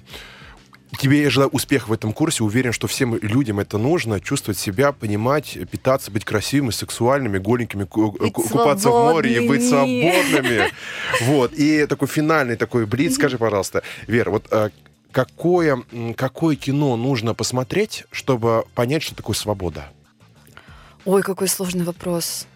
Тебе 0.99 1.21
я 1.21 1.29
желаю 1.29 1.49
успеха 1.51 1.87
в 1.87 1.93
этом 1.93 2.11
курсе. 2.11 2.43
Уверен, 2.43 2.73
что 2.73 2.85
всем 2.87 3.15
людям 3.15 3.61
это 3.61 3.77
нужно. 3.77 4.19
Чувствовать 4.19 4.59
себя, 4.59 4.91
понимать, 4.91 5.57
питаться, 5.71 6.11
быть 6.11 6.25
красивыми, 6.25 6.71
сексуальными, 6.71 7.37
голенькими, 7.37 7.85
ку- 7.85 8.11
Быть 8.11 8.33
ку- 8.33 8.43
купаться 8.43 8.89
в 8.89 8.91
море 9.13 9.37
и 9.41 9.47
быть 9.47 9.65
свободными. 9.67 10.69
Вот. 11.21 11.53
И 11.53 11.85
такой 11.85 12.09
финальный 12.09 12.57
такой 12.57 12.85
блиц. 12.85 13.15
Скажи, 13.15 13.37
пожалуйста, 13.37 13.83
Вера, 14.07 14.31
вот 14.31 14.47
э, 14.51 14.69
какое, 15.13 15.81
какое 16.17 16.57
кино 16.57 16.97
нужно 16.97 17.33
посмотреть, 17.35 18.03
чтобы 18.11 18.65
понять, 18.75 19.01
что 19.03 19.15
такое 19.15 19.35
свобода? 19.35 19.89
Ой, 21.05 21.21
какой 21.23 21.47
сложный 21.47 21.85
вопрос. 21.85 22.47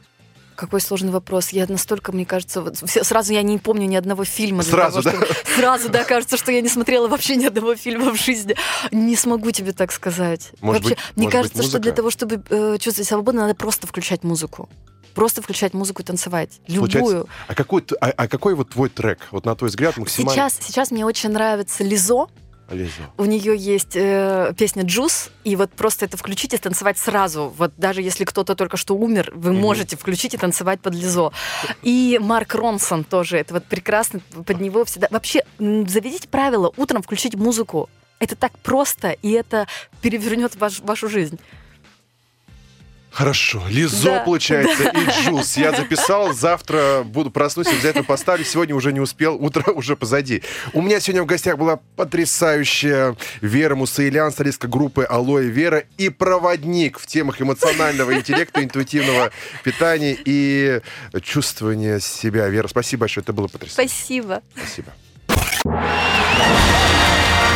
Какой 0.55 0.79
сложный 0.81 1.11
вопрос. 1.11 1.49
Я 1.49 1.65
настолько, 1.67 2.11
мне 2.11 2.25
кажется, 2.25 2.61
вот 2.61 2.77
сразу 2.77 3.33
я 3.33 3.41
не 3.41 3.57
помню 3.57 3.85
ни 3.87 3.95
одного 3.95 4.23
фильма. 4.25 4.63
Сразу, 4.63 5.01
того, 5.03 5.17
чтобы- 5.25 5.35
Сразу, 5.55 5.89
да, 5.89 6.03
кажется, 6.03 6.37
что 6.37 6.51
я 6.51 6.61
не 6.61 6.69
смотрела 6.69 7.07
вообще 7.07 7.35
ни 7.35 7.45
одного 7.45 7.75
фильма 7.75 8.11
в 8.13 8.15
жизни. 8.21 8.55
Не 8.91 9.15
смогу 9.15 9.51
тебе 9.51 9.73
так 9.73 9.91
сказать. 9.91 10.51
Может 10.61 10.83
вообще, 10.83 10.95
быть- 10.95 11.15
мне 11.17 11.25
может 11.25 11.41
быть, 11.41 11.51
кажется, 11.51 11.63
что 11.63 11.79
для 11.79 11.91
того, 11.91 12.09
чтобы 12.09 12.43
э, 12.49 12.77
чувствовать 12.79 13.07
свободу, 13.07 13.37
надо 13.37 13.53
просто 13.55 13.85
включать 13.87 14.23
музыку. 14.23 14.69
Просто 15.13 15.41
включать 15.41 15.73
музыку 15.73 16.01
и 16.01 16.05
танцевать. 16.05 16.59
Любую. 16.67 16.89
Получается, 16.91 17.25
А 17.47 17.55
какой, 17.55 17.85
а, 18.01 18.07
а 18.17 18.27
какой 18.27 18.53
вот 18.55 18.69
твой 18.71 18.89
трек, 18.89 19.19
вот 19.31 19.45
на 19.45 19.55
твой 19.55 19.69
взгляд, 19.69 19.95
максимально... 19.97 20.33
Сейчас, 20.49 20.59
сейчас 20.61 20.91
мне 20.91 21.05
очень 21.05 21.29
нравится 21.31 21.83
Лизо. 21.85 22.27
Лиза. 22.69 22.91
У 23.17 23.25
нее 23.25 23.55
есть 23.55 23.95
э, 23.95 24.53
песня 24.57 24.83
Джус, 24.83 25.29
и 25.43 25.55
вот 25.55 25.71
просто 25.71 26.05
это 26.05 26.17
включить 26.17 26.53
и 26.53 26.57
танцевать 26.57 26.97
сразу. 26.97 27.53
Вот 27.57 27.73
даже 27.77 28.01
если 28.01 28.23
кто-то 28.25 28.55
только 28.55 28.77
что 28.77 28.95
умер, 28.95 29.31
вы 29.35 29.51
Мгм. 29.51 29.61
можете 29.61 29.95
включить 29.97 30.33
и 30.33 30.37
танцевать 30.37 30.79
под 30.81 30.95
Лизо. 30.95 31.31
И 31.83 32.19
Марк 32.21 32.55
Ронсон 32.55 33.03
тоже, 33.03 33.37
это 33.37 33.53
вот 33.53 33.65
прекрасно, 33.65 34.19
под 34.45 34.59
него 34.59 34.83
всегда... 34.85 35.07
Вообще, 35.11 35.43
заведите 35.59 36.27
правило, 36.27 36.73
утром 36.77 37.01
включить 37.03 37.35
музыку. 37.35 37.89
Это 38.19 38.35
так 38.35 38.57
просто, 38.59 39.11
и 39.11 39.31
это 39.31 39.67
перевернет 40.01 40.55
ваш- 40.55 40.79
вашу 40.79 41.09
жизнь. 41.09 41.39
Хорошо. 43.15 43.63
Лизо, 43.69 44.03
Да, 44.03 44.19
получается, 44.19 44.89
и 44.89 45.23
Джус. 45.23 45.55
Я 45.55 45.71
записал, 45.71 46.33
завтра 46.33 47.03
буду 47.05 47.31
проснусь, 47.31 47.67
обязательно 47.67 48.03
поставлю. 48.03 48.43
Сегодня 48.43 48.75
уже 48.75 48.91
не 48.91 48.99
успел, 48.99 49.35
утро 49.35 49.71
уже 49.71 49.95
позади. 49.95 50.43
У 50.73 50.81
меня 50.81 50.99
сегодня 50.99 51.23
в 51.23 51.25
гостях 51.25 51.57
была 51.57 51.79
потрясающая 51.95 53.15
Вера 53.39 53.75
Мусаилян, 53.75 54.33
солистка 54.33 54.67
группы 54.67 55.05
«Алоэ 55.09 55.45
Вера» 55.45 55.85
и 55.97 56.09
проводник 56.09 56.99
в 56.99 57.07
темах 57.07 57.41
эмоционального 57.41 58.13
интеллекта, 58.15 58.61
интуитивного 58.61 59.31
питания 59.63 60.17
и 60.25 60.81
чувствования 61.23 61.99
себя. 61.99 62.49
Вера, 62.49 62.67
спасибо 62.67 63.01
большое, 63.01 63.23
это 63.23 63.31
было 63.31 63.47
потрясающе. 63.47 63.93
Спасибо. 63.93 64.41
Спасибо. 64.57 64.91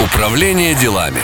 Управление 0.01 0.73
делами. 0.75 1.19